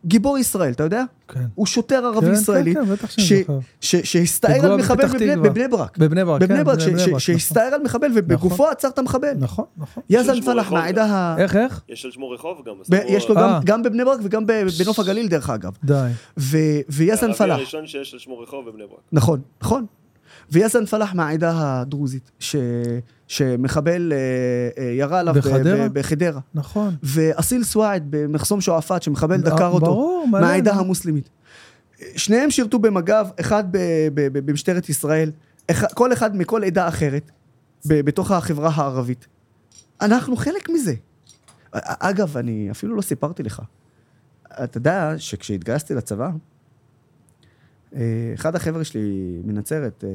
גיבור 0.06 0.38
ישראל, 0.38 0.72
אתה 0.72 0.82
יודע? 0.82 1.04
כן. 1.28 1.40
הוא 1.54 1.66
שוטר 1.66 2.06
ערבי 2.06 2.26
כן, 2.26 2.32
ישראלי, 2.32 2.74
כן, 2.74 2.96
כן, 2.96 3.06
ש- 3.08 3.32
זוכר. 3.32 3.58
ש- 3.80 3.96
שהסתער 3.96 4.66
על 4.72 4.76
מחבל 4.76 5.06
בבני-. 5.06 5.36
בבני 5.36 5.68
ברק. 5.68 5.98
בבני 5.98 6.24
ברק, 6.24 6.40
בבני 6.42 6.58
כן, 6.58 6.64
ברק, 6.64 6.78
ש- 6.78 6.86
ברק, 6.88 7.06
נכון. 7.08 7.18
שהסתער 7.20 7.62
על 7.74 7.82
מחבל 7.82 8.08
ובגופו 8.14 8.68
עצר 8.68 8.88
את 8.88 8.98
המחבל. 8.98 9.32
נכון, 9.38 9.64
נכון. 9.76 10.02
יזן 10.10 10.40
פלח 10.40 10.66
רחוב 10.66 10.78
מהעדה 10.78 11.04
ה... 11.04 11.36
איך, 11.38 11.56
איך? 11.56 11.82
יש 11.88 12.04
על 12.04 12.10
שמו 12.10 12.30
רחוב 12.30 12.62
גם. 12.66 12.74
ב- 12.90 12.94
יש 13.08 13.28
לו 13.28 13.36
אה. 13.36 13.42
גם- 13.42 13.60
גם 13.64 13.82
בבני 13.82 14.04
ברק 14.04 14.20
וגם 14.22 14.46
בנוף 14.46 14.98
הגליל 14.98 15.28
דרך 15.28 15.50
אגב. 15.50 15.72
די. 15.84 16.08
ו- 16.38 16.56
ויזן 16.88 17.20
הערבי 17.26 17.38
פלח. 17.38 17.56
הראשון 17.56 17.86
שיש 17.86 18.12
על 18.14 18.18
שמו 18.20 18.38
רחוב 18.38 18.68
בבני 18.70 18.82
ברק. 18.90 18.98
נכון, 19.12 19.40
נכון. 19.62 19.86
ויזן 20.52 20.86
פלח 20.86 21.14
מהעדה 21.14 21.52
הדרוזית, 21.56 22.30
ש... 22.38 22.56
שמחבל 23.28 24.12
אה, 24.12 24.18
אה, 24.84 24.90
ירה 24.90 25.20
עליו 25.20 25.34
בחדרה? 25.34 25.88
ב- 25.88 25.98
בחדרה. 25.98 26.40
נכון. 26.54 26.94
ואסיל 27.02 27.64
סואעד 27.64 28.06
במחסום 28.10 28.60
שועפאט, 28.60 29.02
שמחבל 29.02 29.40
דקר 29.40 29.66
אותו, 29.66 29.86
ברור, 29.86 30.28
מלא. 30.32 30.40
מהעדה 30.40 30.72
המוסלמית. 30.72 31.28
שניהם 32.16 32.50
שירתו 32.50 32.78
במג"ב, 32.78 33.26
אחד 33.40 33.64
ב- 33.70 33.78
ב- 34.14 34.28
ב- 34.32 34.46
במשטרת 34.50 34.88
ישראל, 34.88 35.30
אחד, 35.70 35.88
כל 35.94 36.12
אחד 36.12 36.36
מכל 36.36 36.64
עדה 36.64 36.88
אחרת, 36.88 37.30
ב- 37.88 38.00
בתוך 38.00 38.30
החברה 38.30 38.70
הערבית. 38.74 39.26
אנחנו 40.00 40.36
חלק 40.36 40.68
מזה. 40.70 40.94
אגב, 41.72 42.36
אני 42.36 42.68
אפילו 42.70 42.96
לא 42.96 43.02
סיפרתי 43.02 43.42
לך. 43.42 43.62
אתה 44.64 44.78
יודע 44.78 45.14
שכשהתגייסתי 45.18 45.94
לצבא, 45.94 46.30
אחד 48.34 48.56
החבר'ה 48.56 48.84
שלי 48.84 49.38
מנצרת, 49.44 50.04
אה, 50.04 50.10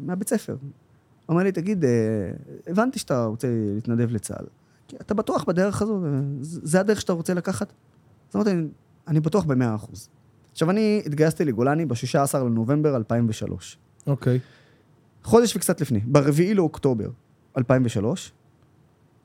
מהבית 0.00 0.28
ספר, 0.28 0.56
אומר 1.28 1.42
לי, 1.42 1.52
תגיד, 1.52 1.84
אה, 1.84 1.90
הבנתי 2.66 2.98
שאתה 2.98 3.24
רוצה 3.24 3.48
להתנדב 3.74 4.10
לצה"ל. 4.10 4.46
אתה 5.00 5.14
בטוח 5.14 5.44
בדרך 5.44 5.82
הזו? 5.82 6.04
אה, 6.06 6.10
זה 6.40 6.80
הדרך 6.80 7.00
שאתה 7.00 7.12
רוצה 7.12 7.34
לקחת? 7.34 7.72
אז 8.30 8.36
אמרתי, 8.36 8.50
"אני- 8.50 8.68
אני 9.08 9.20
בטוח 9.20 9.44
במאה 9.44 9.74
אחוז. 9.74 10.08
עכשיו, 10.52 10.70
אני 10.70 11.02
התגייסתי 11.06 11.44
לגולני 11.44 11.86
ב-16 11.86 11.94
לנובמבר 12.38 12.96
2003. 12.96 13.78
אוקיי. 14.06 14.38
חודש 15.24 15.56
וקצת 15.56 15.80
לפני, 15.80 16.00
ברביעי 16.00 16.54
לאוקטובר 16.54 17.08
2003, 17.58 18.32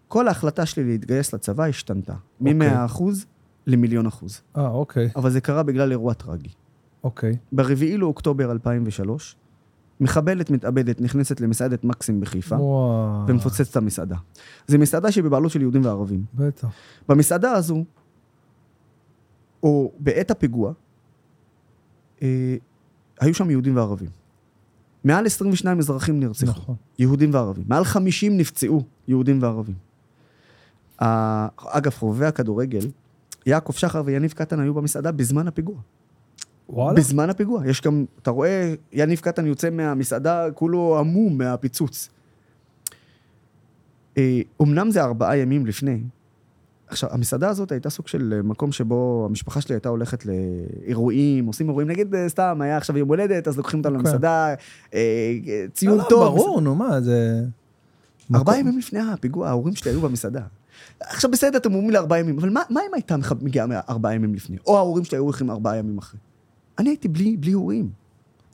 כל 0.07 0.27
ההחלטה 0.27 0.65
שלי 0.65 0.83
להתגייס 0.83 1.33
לצבא 1.33 1.63
השתנתה. 1.65 2.13
מ-100 2.41 2.51
אחוז 2.85 3.25
למיליון 3.67 4.05
אחוז. 4.05 4.41
אה, 4.57 4.67
אוקיי. 4.67 5.09
אבל 5.15 5.29
זה 5.31 5.41
קרה 5.41 5.63
בגלל 5.63 5.91
אירוע 5.91 6.13
טרגי. 6.13 6.49
אוקיי. 7.03 7.37
ברביעי 7.51 7.97
לאוקטובר 7.97 8.51
2003, 8.51 9.35
מחבלת 9.99 10.49
מתאבדת 10.49 11.01
נכנסת 11.01 11.41
למסעדת 11.41 11.83
מקסים 11.83 12.19
בחיפה 12.19 12.55
וואו. 12.55 13.27
ומפוצצת 13.27 13.71
את 13.71 13.75
המסעדה. 13.75 14.15
זו 14.67 14.79
מסעדה 14.79 15.11
שהיא 15.11 15.23
בבעלות 15.23 15.51
של 15.51 15.61
יהודים 15.61 15.85
וערבים. 15.85 16.25
בטח. 16.33 16.67
במסעדה 17.09 17.51
הזו, 17.51 17.83
או 19.63 19.91
בעת 19.99 20.31
הפיגוע, 20.31 20.73
אה, 22.21 22.55
היו 23.19 23.33
שם 23.33 23.49
יהודים 23.49 23.75
וערבים. 23.75 24.09
מעל 25.03 25.25
22 25.25 25.79
אזרחים 25.79 26.19
נרצחו, 26.19 26.51
נכון. 26.51 26.75
יהודים 26.99 27.33
וערבים. 27.33 27.65
מעל 27.67 27.83
50 27.83 28.37
נפצעו, 28.37 28.83
יהודים 29.07 29.41
וערבים. 29.41 29.75
אגב, 30.97 31.91
חובבי 31.93 32.25
הכדורגל, 32.25 32.87
יעקב 33.45 33.73
שחר 33.73 34.01
ויניב 34.05 34.31
קטן 34.31 34.59
היו 34.59 34.73
במסעדה 34.73 35.11
בזמן 35.11 35.47
הפיגוע. 35.47 35.75
וואלה. 36.69 36.97
בזמן 36.97 37.29
הפיגוע. 37.29 37.67
יש 37.67 37.81
גם, 37.81 38.05
אתה 38.21 38.31
רואה, 38.31 38.73
יניב 38.91 39.19
קטן 39.19 39.45
יוצא 39.45 39.69
מהמסעדה, 39.69 40.51
כולו 40.51 40.97
עמום 40.99 41.37
מהפיצוץ. 41.37 42.09
אה, 44.17 44.41
אמנם 44.61 44.91
זה 44.91 45.03
ארבעה 45.03 45.37
ימים 45.37 45.65
לפני. 45.65 45.99
עכשיו, 46.87 47.09
המסעדה 47.13 47.49
הזאת 47.49 47.71
הייתה 47.71 47.89
סוג 47.89 48.07
של 48.07 48.33
אה, 48.37 48.41
מקום 48.41 48.71
שבו 48.71 49.25
המשפחה 49.29 49.61
שלי 49.61 49.75
הייתה 49.75 49.89
הולכת 49.89 50.23
לאירועים, 50.25 51.45
עושים 51.45 51.69
אירועים, 51.69 51.89
נגיד 51.89 52.15
אה, 52.15 52.29
סתם, 52.29 52.61
היה 52.61 52.77
עכשיו 52.77 52.97
יום 52.97 53.09
הולדת, 53.09 53.47
אז 53.47 53.57
לוקחים 53.57 53.79
אותנו 53.79 53.95
אוקיי. 53.95 54.11
למסעדה, 54.11 54.53
אה, 54.93 55.33
ציון 55.73 55.97
לא, 55.97 56.03
לא, 56.03 56.09
טוב. 56.09 56.35
ברור, 56.35 56.61
נו 56.61 56.75
מה, 56.75 57.01
זה... 57.01 57.43
ארבעה 58.35 58.59
ימים 58.59 58.77
לפני 58.77 58.99
הפיגוע, 58.99 59.49
ההורים 59.49 59.75
שלי 59.75 59.91
היו 59.91 60.01
במסעדה. 60.01 60.41
עכשיו 60.99 61.31
בסדר, 61.31 61.57
אתם 61.57 61.73
אומרים 61.73 61.89
לי 61.89 61.97
ארבעה 61.97 62.19
ימים, 62.19 62.37
אבל 62.39 62.49
מה, 62.49 62.61
מה 62.69 62.81
אם 62.89 62.93
הייתה 62.93 63.15
מגיעה 63.41 63.65
ארבעה 63.89 64.15
ימים 64.15 64.35
לפני? 64.35 64.57
או 64.67 64.77
ההורים 64.77 65.03
שלי 65.03 65.17
היו 65.17 65.23
הולכים 65.23 65.51
ארבעה 65.51 65.77
ימים 65.77 65.97
אחרי. 65.97 66.19
אני 66.79 66.89
הייתי 66.89 67.07
בלי, 67.07 67.37
בלי 67.37 67.51
הורים. 67.51 67.89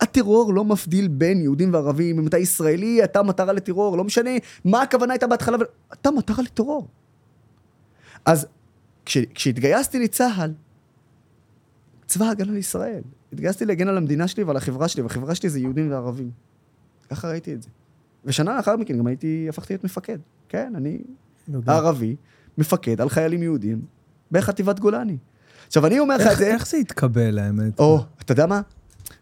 הטרור 0.01 0.53
לא 0.53 0.65
מבדיל 0.65 1.07
בין 1.07 1.41
יהודים 1.41 1.74
וערבים, 1.74 2.19
אם 2.19 2.28
אתה 2.28 2.38
ישראלי, 2.38 3.03
אתה 3.03 3.24
מטרה 3.24 3.53
לטרור, 3.53 3.97
לא 3.97 4.03
משנה 4.03 4.32
מה 4.65 4.82
הכוונה 4.82 5.13
הייתה 5.13 5.28
בהתחלה, 5.28 5.57
אבל 5.57 5.65
אתה 5.93 6.11
מטרה 6.11 6.43
לטרור. 6.43 6.88
אז 8.26 8.47
כש, 9.05 9.17
כשהתגייסתי 9.17 9.99
לצה"ל, 9.99 10.53
צבא 12.05 12.26
ההגנה 12.26 12.51
לישראל, 12.51 13.01
התגייסתי 13.34 13.65
להגן 13.65 13.88
על 13.88 13.97
המדינה 13.97 14.28
שלי 14.28 14.43
ועל 14.43 14.57
החברה 14.57 14.88
שלי, 14.88 15.01
והחברה 15.03 15.36
שלי 15.36 15.49
זה 15.49 15.59
יהודים 15.59 15.91
וערבים. 15.91 16.32
ככה 17.09 17.30
ראיתי 17.30 17.53
את 17.53 17.61
זה. 17.61 17.69
ושנה 18.26 18.55
לאחר 18.55 18.78
מכן 18.78 18.97
גם 18.97 19.07
הייתי, 19.07 19.45
הפכתי 19.49 19.74
להיות 19.74 19.84
מפקד. 19.84 20.17
כן, 20.49 20.74
אני 20.76 21.01
יודע. 21.47 21.74
ערבי, 21.74 22.15
מפקד 22.57 23.01
על 23.01 23.09
חיילים 23.09 23.43
יהודים 23.43 23.82
בחטיבת 24.32 24.80
גולני. 24.80 25.17
עכשיו, 25.74 25.86
אני 25.86 25.99
אומר 25.99 26.17
לך 26.17 26.28
את 26.32 26.38
זה... 26.38 26.47
איך 26.47 26.67
זה 26.67 26.78
התקבל, 26.78 27.39
האמת? 27.39 27.80
או, 27.80 27.99
אתה 28.21 28.32
יודע 28.32 28.45
מה? 28.45 28.61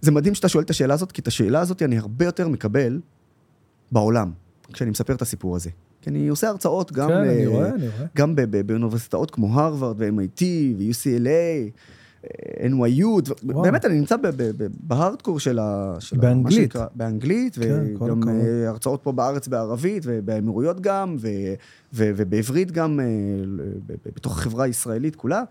זה 0.02 0.12
מדהים 0.12 0.36
שאתה 0.36 0.50
שואל 0.50 0.64
את 0.64 0.70
השאלה 0.70 0.94
הזאת, 0.94 1.12
כי 1.12 1.22
את 1.22 1.28
השאלה 1.28 1.60
הזאת 1.60 1.82
אני 1.82 1.98
הרבה 1.98 2.26
יותר 2.26 2.48
מקבל 2.48 3.00
בעולם, 3.92 4.32
כשאני 4.74 4.90
מספר 4.92 5.14
את 5.14 5.22
הסיפור 5.22 5.56
הזה. 5.56 5.70
כי 6.02 6.10
אני 6.10 6.28
עושה 6.28 6.48
הרצאות 6.48 6.92
גם, 6.92 7.08
כן, 7.10 7.14
ל- 7.14 7.18
אני 7.30 7.46
רואה, 7.48 7.70
אני 7.70 7.88
רואה. 7.88 8.08
גם 8.18 8.36
ב- 8.36 8.42
ב- 8.42 8.68
באוניברסיטאות 8.68 9.32
כמו 9.32 9.60
הרווארד 9.62 9.96
ו-MIT 10.00 10.44
ו-UCLA, 10.78 11.28
אה, 12.24 12.68
NYU, 12.68 13.06
וואו. 13.44 13.62
באמת 13.62 13.86
אני 13.86 14.00
נמצא 14.00 14.16
בהארדקור 14.84 15.40
של 15.40 15.60
ה... 15.60 15.96
של 16.00 16.18
באנגלית. 16.18 16.74
באנגלית, 16.96 17.56
כן, 17.56 17.84
וגם. 18.04 18.30
אה, 18.30 18.70
הרצאות 18.70 19.00
פה 19.04 19.12
בארץ 19.12 19.48
בערבית, 19.48 20.04
ובאמירויות 20.06 20.82
גם, 20.82 21.16
ו- 21.20 21.28
ו- 21.94 22.12
ובעברית 22.16 22.72
גם, 22.72 23.00
אה, 23.00 23.06
בתוך 24.16 24.38
החברה 24.38 24.64
הישראלית 24.66 25.16
כולה. 25.16 25.44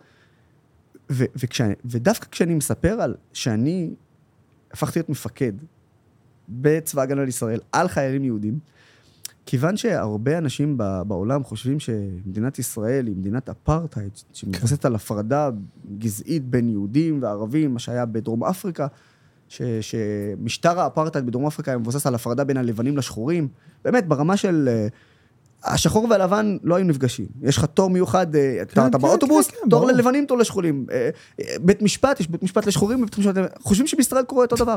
ו- 1.10 1.24
וכשאני, 1.36 1.74
ודווקא 1.84 2.26
כשאני 2.30 2.54
מספר 2.54 3.00
על 3.00 3.14
שאני 3.32 3.94
הפכתי 4.72 4.98
להיות 4.98 5.08
מפקד 5.08 5.52
בצבא 6.48 7.02
הגנה 7.02 7.24
לישראל 7.24 7.60
על 7.72 7.88
חיילים 7.88 8.24
יהודים, 8.24 8.58
כיוון 9.46 9.76
שהרבה 9.76 10.38
אנשים 10.38 10.78
בעולם 11.06 11.44
חושבים 11.44 11.80
שמדינת 11.80 12.58
ישראל 12.58 13.06
היא 13.06 13.16
מדינת 13.16 13.48
אפרטהייד, 13.48 14.10
שמבוססת 14.32 14.84
על 14.84 14.94
הפרדה 14.94 15.50
גזעית 15.98 16.44
בין 16.44 16.68
יהודים 16.68 17.22
וערבים, 17.22 17.72
מה 17.72 17.78
שהיה 17.78 18.06
בדרום 18.06 18.44
אפריקה, 18.44 18.86
ש, 19.48 19.62
שמשטר 19.80 20.80
האפרטהייד 20.80 21.26
בדרום 21.26 21.46
אפריקה 21.46 21.70
היה 21.70 21.78
מבוסס 21.78 22.06
על 22.06 22.14
הפרדה 22.14 22.44
בין 22.44 22.56
הלבנים 22.56 22.96
לשחורים, 22.96 23.48
באמת, 23.84 24.06
ברמה 24.06 24.36
של... 24.36 24.68
השחור 25.64 26.06
והלבן 26.10 26.56
לא 26.62 26.74
היו 26.74 26.84
נפגשים. 26.84 27.26
יש 27.42 27.56
לך 27.56 27.64
תור 27.64 27.90
מיוחד, 27.90 28.36
אה, 28.36 28.58
אתה, 28.62 28.74
כן, 28.74 28.86
אתה 28.86 28.98
כן, 28.98 29.02
באוטובוס, 29.02 29.46
כן, 29.46 29.56
כן, 29.62 29.70
תור 29.70 29.80
ברור. 29.80 29.92
ללבנים, 29.92 30.26
תור 30.26 30.38
לשחורים. 30.38 30.86
אה, 30.92 31.10
אה, 31.40 31.44
בית 31.60 31.82
משפט, 31.82 32.20
יש 32.20 32.28
בית 32.28 32.42
משפט 32.42 32.66
לשחורים 32.66 33.02
ובית 33.02 33.18
משפט... 33.18 33.34
חושבים 33.62 33.86
שבישראל 33.86 34.22
קורה 34.22 34.44
אותו 34.44 34.56
דבר. 34.56 34.76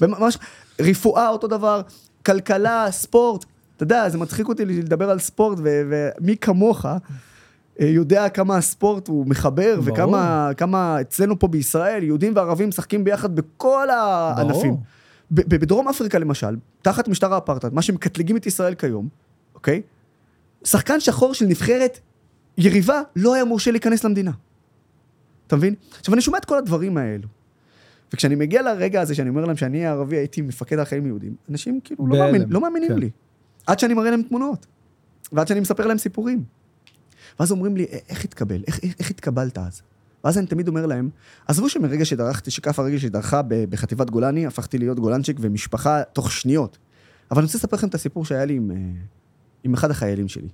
ממש, 0.00 0.38
רפואה 0.80 1.28
אותו 1.28 1.46
דבר, 1.46 1.80
כלכלה, 2.26 2.86
ספורט. 2.90 3.44
אתה 3.76 3.82
יודע, 3.82 4.08
זה 4.08 4.18
מצחיק 4.18 4.48
אותי 4.48 4.64
לדבר 4.64 5.10
על 5.10 5.18
ספורט, 5.18 5.58
ומי 5.62 6.36
כמוך 6.36 6.86
יודע 7.78 8.28
כמה 8.28 8.56
הספורט 8.56 9.08
הוא 9.08 9.26
מחבר, 9.26 9.80
ברור. 9.80 9.94
וכמה 9.94 10.50
כמה 10.56 11.00
אצלנו 11.00 11.38
פה 11.38 11.48
בישראל, 11.48 12.02
יהודים 12.02 12.32
וערבים 12.36 12.68
משחקים 12.68 13.04
ביחד 13.04 13.36
בכל 13.36 13.90
הענפים. 13.90 14.70
ברור. 14.70 14.82
בדרום 15.30 15.88
אפריקה 15.88 16.18
למשל, 16.18 16.56
תחת 16.82 17.08
משטר 17.08 17.34
האפרטהייד, 17.34 17.74
מה 17.74 17.82
שמקטלגים 17.82 18.36
את 18.36 18.46
ישראל 18.46 18.74
כיום, 18.74 19.08
אוקיי? 19.54 19.82
שחקן 20.66 21.00
שחור 21.00 21.34
של 21.34 21.46
נבחרת 21.46 21.98
יריבה 22.58 23.02
לא 23.16 23.34
היה 23.34 23.44
מורשה 23.44 23.70
להיכנס 23.70 24.04
למדינה. 24.04 24.30
אתה 25.46 25.56
מבין? 25.56 25.74
עכשיו, 25.98 26.14
אני 26.14 26.22
שומע 26.22 26.38
את 26.38 26.44
כל 26.44 26.58
הדברים 26.58 26.96
האלו. 26.96 27.28
וכשאני 28.12 28.34
מגיע 28.34 28.62
לרגע 28.62 29.00
הזה 29.00 29.14
שאני 29.14 29.28
אומר 29.28 29.44
להם 29.44 29.56
שאני 29.56 29.86
הערבי 29.86 30.16
הייתי 30.16 30.42
מפקד 30.42 30.78
על 30.78 30.84
חיים 30.84 31.06
יהודים, 31.06 31.34
אנשים 31.50 31.80
כאילו 31.84 32.06
לא, 32.06 32.18
מאמין, 32.18 32.44
לא 32.48 32.60
מאמינים 32.60 32.88
כן. 32.88 32.98
לי. 32.98 33.10
עד 33.66 33.78
שאני 33.78 33.94
מראה 33.94 34.10
להם 34.10 34.22
תמונות. 34.22 34.66
ועד 35.32 35.48
שאני 35.48 35.60
מספר 35.60 35.86
להם 35.86 35.98
סיפורים. 35.98 36.44
ואז 37.40 37.50
אומרים 37.50 37.76
לי, 37.76 37.84
"א- 37.84 37.96
איך 38.08 38.24
התקבל? 38.24 38.62
איך, 38.66 38.80
איך, 38.82 38.94
איך 38.98 39.10
התקבלת 39.10 39.58
אז? 39.58 39.82
ואז 40.24 40.38
אני 40.38 40.46
תמיד 40.46 40.68
אומר 40.68 40.86
להם, 40.86 41.10
עזבו 41.46 41.68
שמרגע 41.68 42.04
שדרכתי, 42.04 42.50
שכף 42.50 42.78
הרגל 42.78 42.98
שדרכה 42.98 43.40
בחטיבת 43.42 44.10
גולני, 44.10 44.46
הפכתי 44.46 44.78
להיות 44.78 45.00
גולנצ'יק 45.00 45.36
ומשפחה 45.40 46.02
תוך 46.02 46.32
שניות. 46.32 46.78
אבל 47.30 47.38
אני 47.38 47.44
רוצה 47.46 47.58
לספר 47.58 47.76
לכם 47.76 47.88
את 47.88 47.94
הסיפור 47.94 48.24
שהיה 48.24 48.44
לי 48.44 48.54
עם, 48.54 48.70
אה, 48.70 48.76
עם 49.66 49.74
אחד 49.74 49.90
החיילים 49.90 50.28
שלי. 50.28 50.48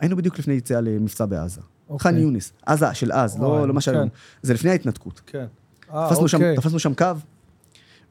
היינו 0.00 0.16
בדיוק 0.16 0.38
לפני 0.38 0.54
יציאה 0.54 0.80
למבצע 0.80 1.26
בעזה. 1.26 1.60
אוקיי. 1.88 2.12
ח'אן 2.12 2.18
יונס, 2.18 2.52
עזה 2.66 2.94
של 2.94 3.12
אז, 3.12 3.40
לא, 3.40 3.68
לא 3.68 3.74
מה 3.74 3.80
שהיום. 3.80 4.08
כן. 4.08 4.14
זה 4.42 4.54
לפני 4.54 4.70
ההתנתקות. 4.70 5.20
כן. 5.26 5.46
אה, 5.94 6.08
תפסנו, 6.10 6.28
שם, 6.28 6.36
אוקיי. 6.36 6.56
תפסנו 6.56 6.78
שם 6.78 6.94
קו, 6.94 7.04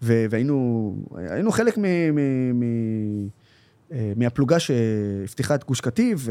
ו- 0.02 0.26
והיינו 0.30 0.96
היינו 1.16 1.52
חלק 1.52 1.78
מ, 1.78 1.82
מ, 2.16 2.20
מ, 2.60 2.64
אה, 3.92 4.14
מהפלוגה 4.16 4.60
שהבטיחה 4.60 5.56
את 5.56 5.64
גוש 5.64 5.82
קטיף, 5.82 6.28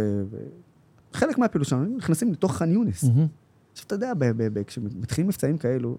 וחלק 1.15 1.39
מהפעילות 1.39 1.69
שלנו, 1.69 1.97
נכנסים 1.97 2.33
לתוך 2.33 2.57
ח'אן 2.57 2.73
יונס. 2.73 3.05
עכשיו, 3.73 3.87
אתה 3.87 3.95
יודע, 3.95 4.13
כשמתחילים 4.67 5.29
מבצעים 5.29 5.59
כאלו, 5.59 5.99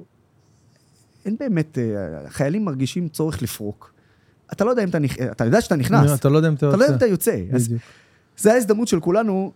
אין 1.26 1.36
באמת, 1.40 1.78
אה, 1.78 2.26
החיילים 2.26 2.66
מרגישים 2.66 3.10
צורך 3.10 3.42
לפרוק. 3.42 3.94
אתה 4.54 4.66
לא 4.66 4.70
יודע 4.70 4.84
אם 4.84 4.90
אתה 4.90 5.00
נכנס, 5.00 5.28
אתה 5.32 5.46
יודע 5.46 5.62
שאתה 5.62 5.76
נכנס, 5.76 6.20
אתה 6.20 6.30
לא 6.30 6.38
יודע 6.38 6.50
אם 6.50 6.54
אתה 6.54 6.70
אתה 6.70 6.78
לא 6.78 6.84
יודע 6.84 7.06
אם 7.06 7.12
יוצא. 7.12 7.32
אתה 7.50 7.56
יוצא. 7.56 7.76
זה 8.38 8.54
ההזדמנות 8.54 8.88
של 8.88 9.00
כולנו 9.00 9.52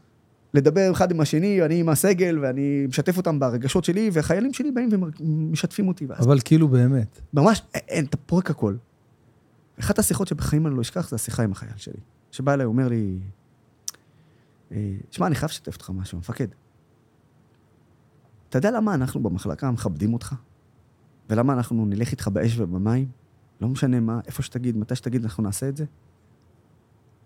לדבר 0.54 0.92
אחד 0.92 1.12
עם 1.12 1.20
השני, 1.20 1.66
אני 1.66 1.80
עם 1.80 1.90
הסגל, 1.90 2.40
ואני 2.42 2.86
משתף 2.90 3.18
אותם 3.18 3.40
ברגשות 3.40 3.84
שלי, 3.84 4.10
והחיילים 4.14 4.54
שלי 4.54 4.72
באים 4.72 4.90
ומשתפים 5.20 5.88
אותי. 5.88 6.08
אבל 6.20 6.40
כאילו 6.46 6.68
באמת. 6.68 7.22
ממש, 7.34 7.62
אין, 7.74 8.06
אתה 8.06 8.18
פורק 8.18 8.50
הכל. 8.50 8.76
אחת 9.80 10.00
השיחות 10.00 10.28
שבחיים 10.28 10.68
אני 10.68 10.76
לא 10.76 10.82
אשכח, 10.82 11.10
זה 11.10 11.16
השיחה 11.16 11.44
עם 11.44 11.52
החייל 11.52 11.72
שלי. 11.78 12.00
שבא 12.32 12.54
אליי, 12.54 12.66
אומר 12.66 12.88
לי, 12.88 13.20
אה, 14.72 14.78
שמע, 15.12 15.28
אני 15.28 15.36
חייב 15.36 15.50
לשתף 15.50 15.74
אותך 15.74 15.90
משהו, 15.90 16.18
מפקד. 16.18 16.48
אתה 18.50 18.58
יודע 18.58 18.72
למה 18.72 18.94
אנחנו 18.94 19.24
במחלקה 19.24 19.72
מכבדים 19.72 20.14
אותך? 20.14 20.36
ולמה 21.30 21.54
אנחנו 21.54 21.86
נלך 21.86 22.12
איתך 22.12 22.28
באש 22.28 22.60
ובמים? 22.60 23.08
לא 23.64 23.70
משנה 23.70 24.00
מה, 24.00 24.20
איפה 24.28 24.44
שתגיד, 24.44 24.78
מתי 24.78 24.96
שתגיד, 24.96 25.24
אנחנו 25.24 25.44
נעשה 25.44 25.70
את 25.70 25.78
זה? 25.78 25.86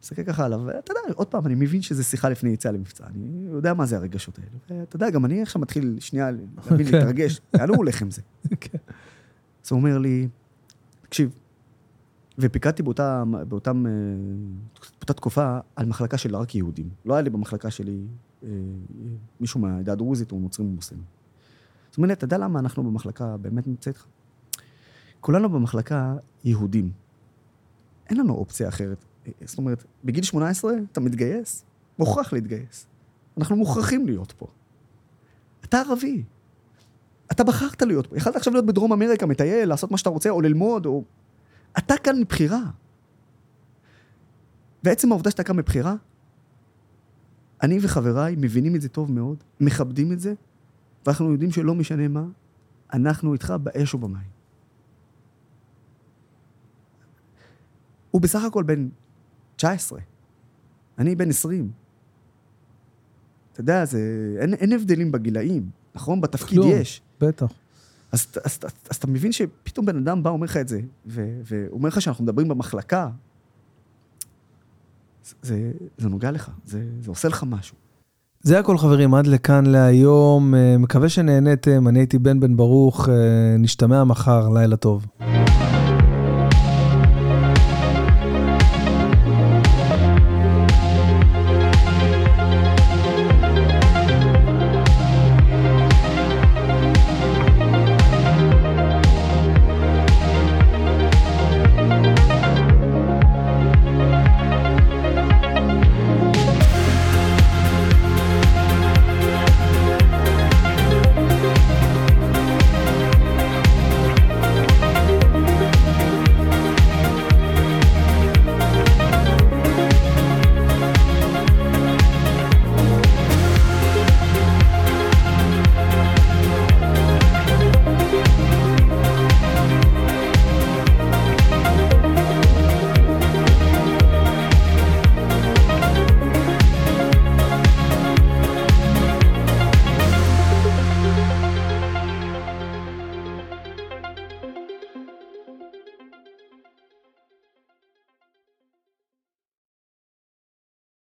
מסתכל 0.03 0.23
ככה 0.23 0.45
עליו, 0.45 0.61
ואתה 0.65 0.91
יודע, 0.91 1.13
עוד 1.15 1.27
פעם, 1.27 1.45
אני 1.45 1.55
מבין 1.55 1.81
שזו 1.81 2.03
שיחה 2.03 2.29
לפני 2.29 2.49
יציאה 2.49 2.73
למבצע, 2.73 3.07
אני 3.07 3.47
יודע 3.51 3.73
מה 3.73 3.85
זה 3.85 3.97
הרגשות 3.97 4.39
האלה. 4.39 4.81
ואתה 4.81 4.95
יודע, 4.95 5.09
גם 5.09 5.25
אני 5.25 5.41
עכשיו 5.41 5.61
מתחיל 5.61 5.97
שנייה 5.99 6.31
להבין, 6.31 6.87
כן. 6.87 6.97
להתרגש, 6.97 7.41
לאן 7.53 7.69
הוא 7.69 7.77
הולך 7.77 8.01
עם 8.01 8.11
זה? 8.11 8.21
כן. 8.61 8.77
אז 9.65 9.71
הוא 9.71 9.77
אומר 9.77 9.97
לי, 9.97 10.27
תקשיב, 11.01 11.29
ופיקדתי 12.37 12.83
באותה, 12.83 13.23
באותם, 13.47 13.85
אה, 13.87 13.91
באותה 14.99 15.13
תקופה 15.13 15.59
על 15.75 15.85
מחלקה 15.85 16.17
של 16.17 16.35
רק 16.35 16.55
יהודים. 16.55 16.89
לא 17.05 17.13
היה 17.13 17.21
לי 17.21 17.29
במחלקה 17.29 17.71
שלי 17.71 18.01
אה, 18.43 18.49
מישהו 19.39 19.59
מהעדה 19.59 19.91
הדרוזית 19.91 20.31
או 20.31 20.39
נוצרים 20.39 20.69
ומוסלמים. 20.69 21.05
אז 21.05 21.89
הוא 21.89 21.97
אומר 21.97 22.07
לי, 22.07 22.13
אתה 22.13 22.25
יודע 22.25 22.37
למה 22.37 22.59
אנחנו 22.59 22.83
במחלקה 22.83 23.37
באמת 23.37 23.67
נמצא 23.67 23.89
איתך? 23.89 24.05
כולנו 25.27 25.49
במחלקה 25.49 26.15
יהודים. 26.43 26.91
אין 28.09 28.17
לנו 28.17 28.33
אופציה 28.33 28.67
אחרת. 28.69 29.05
זאת 29.45 29.57
אומרת, 29.57 29.83
בגיל 30.03 30.23
18 30.23 30.71
אתה 30.91 30.99
מתגייס, 30.99 31.65
מוכרח 31.99 32.33
להתגייס. 32.33 32.87
אנחנו 33.37 33.55
מוכרחים 33.55 34.05
להיות 34.05 34.31
פה. 34.31 34.47
אתה 35.65 35.79
ערבי, 35.79 36.23
אתה 37.31 37.43
בחרת 37.43 37.81
להיות 37.81 38.07
פה. 38.07 38.17
יכלת 38.17 38.35
עכשיו 38.35 38.53
להיות 38.53 38.65
בדרום 38.65 38.93
אמריקה, 38.93 39.25
מטייל, 39.25 39.69
לעשות 39.69 39.91
מה 39.91 39.97
שאתה 39.97 40.09
רוצה, 40.09 40.29
או 40.29 40.41
ללמוד, 40.41 40.85
או... 40.85 41.03
אתה 41.77 41.93
כאן 42.03 42.19
מבחירה. 42.19 42.63
ועצם 44.83 45.11
העובדה 45.11 45.31
שאתה 45.31 45.43
כאן 45.43 45.55
מבחירה, 45.55 45.95
אני 47.63 47.79
וחבריי 47.81 48.35
מבינים 48.37 48.75
את 48.75 48.81
זה 48.81 48.89
טוב 48.89 49.11
מאוד, 49.11 49.37
מכבדים 49.59 50.11
את 50.11 50.19
זה, 50.19 50.33
ואנחנו 51.05 51.31
יודעים 51.31 51.51
שלא 51.51 51.75
משנה 51.75 52.07
מה, 52.07 52.25
אנחנו 52.93 53.33
איתך 53.33 53.53
באש 53.63 53.93
ובמים. 53.93 54.36
הוא 58.17 58.21
בסך 58.21 58.43
הכל 58.43 58.63
בן 58.63 58.87
19, 59.55 59.99
אני 60.97 61.15
בן 61.15 61.29
20. 61.29 61.71
אתה 63.53 63.61
יודע, 63.61 63.85
זה... 63.85 63.99
אין, 64.39 64.53
אין 64.53 64.73
הבדלים 64.73 65.11
בגילאים, 65.11 65.69
נכון? 65.95 66.21
בתפקיד 66.21 66.57
כלום. 66.57 66.71
יש. 66.71 67.01
בטח. 67.21 67.45
אז, 68.11 68.27
אז, 68.43 68.59
אז, 68.63 68.71
אז 68.89 68.95
אתה 68.95 69.07
מבין 69.07 69.31
שפתאום 69.31 69.85
בן 69.85 69.97
אדם 69.97 70.23
בא, 70.23 70.29
אומר 70.29 70.45
לך 70.45 70.57
את 70.57 70.67
זה, 70.67 70.79
ו- 71.05 71.41
ואומר 71.43 71.89
לך 71.89 72.01
שאנחנו 72.01 72.23
מדברים 72.23 72.47
במחלקה, 72.47 73.09
זה, 75.41 75.71
זה 75.97 76.09
נוגע 76.09 76.31
לך, 76.31 76.51
זה, 76.65 76.83
זה 77.01 77.11
עושה 77.11 77.27
לך 77.27 77.43
משהו. 77.43 77.75
זה 78.41 78.59
הכל 78.59 78.77
חברים, 78.77 79.13
עד 79.13 79.27
לכאן 79.27 79.65
להיום. 79.65 80.55
אה, 80.55 80.77
מקווה 80.77 81.09
שנהניתם, 81.09 81.87
אני 81.87 81.99
הייתי 81.99 82.19
בן 82.19 82.39
בן 82.39 82.57
ברוך, 82.57 83.09
אה, 83.09 83.55
נשתמע 83.59 84.03
מחר, 84.03 84.49
לילה 84.49 84.75
טוב. 84.75 85.05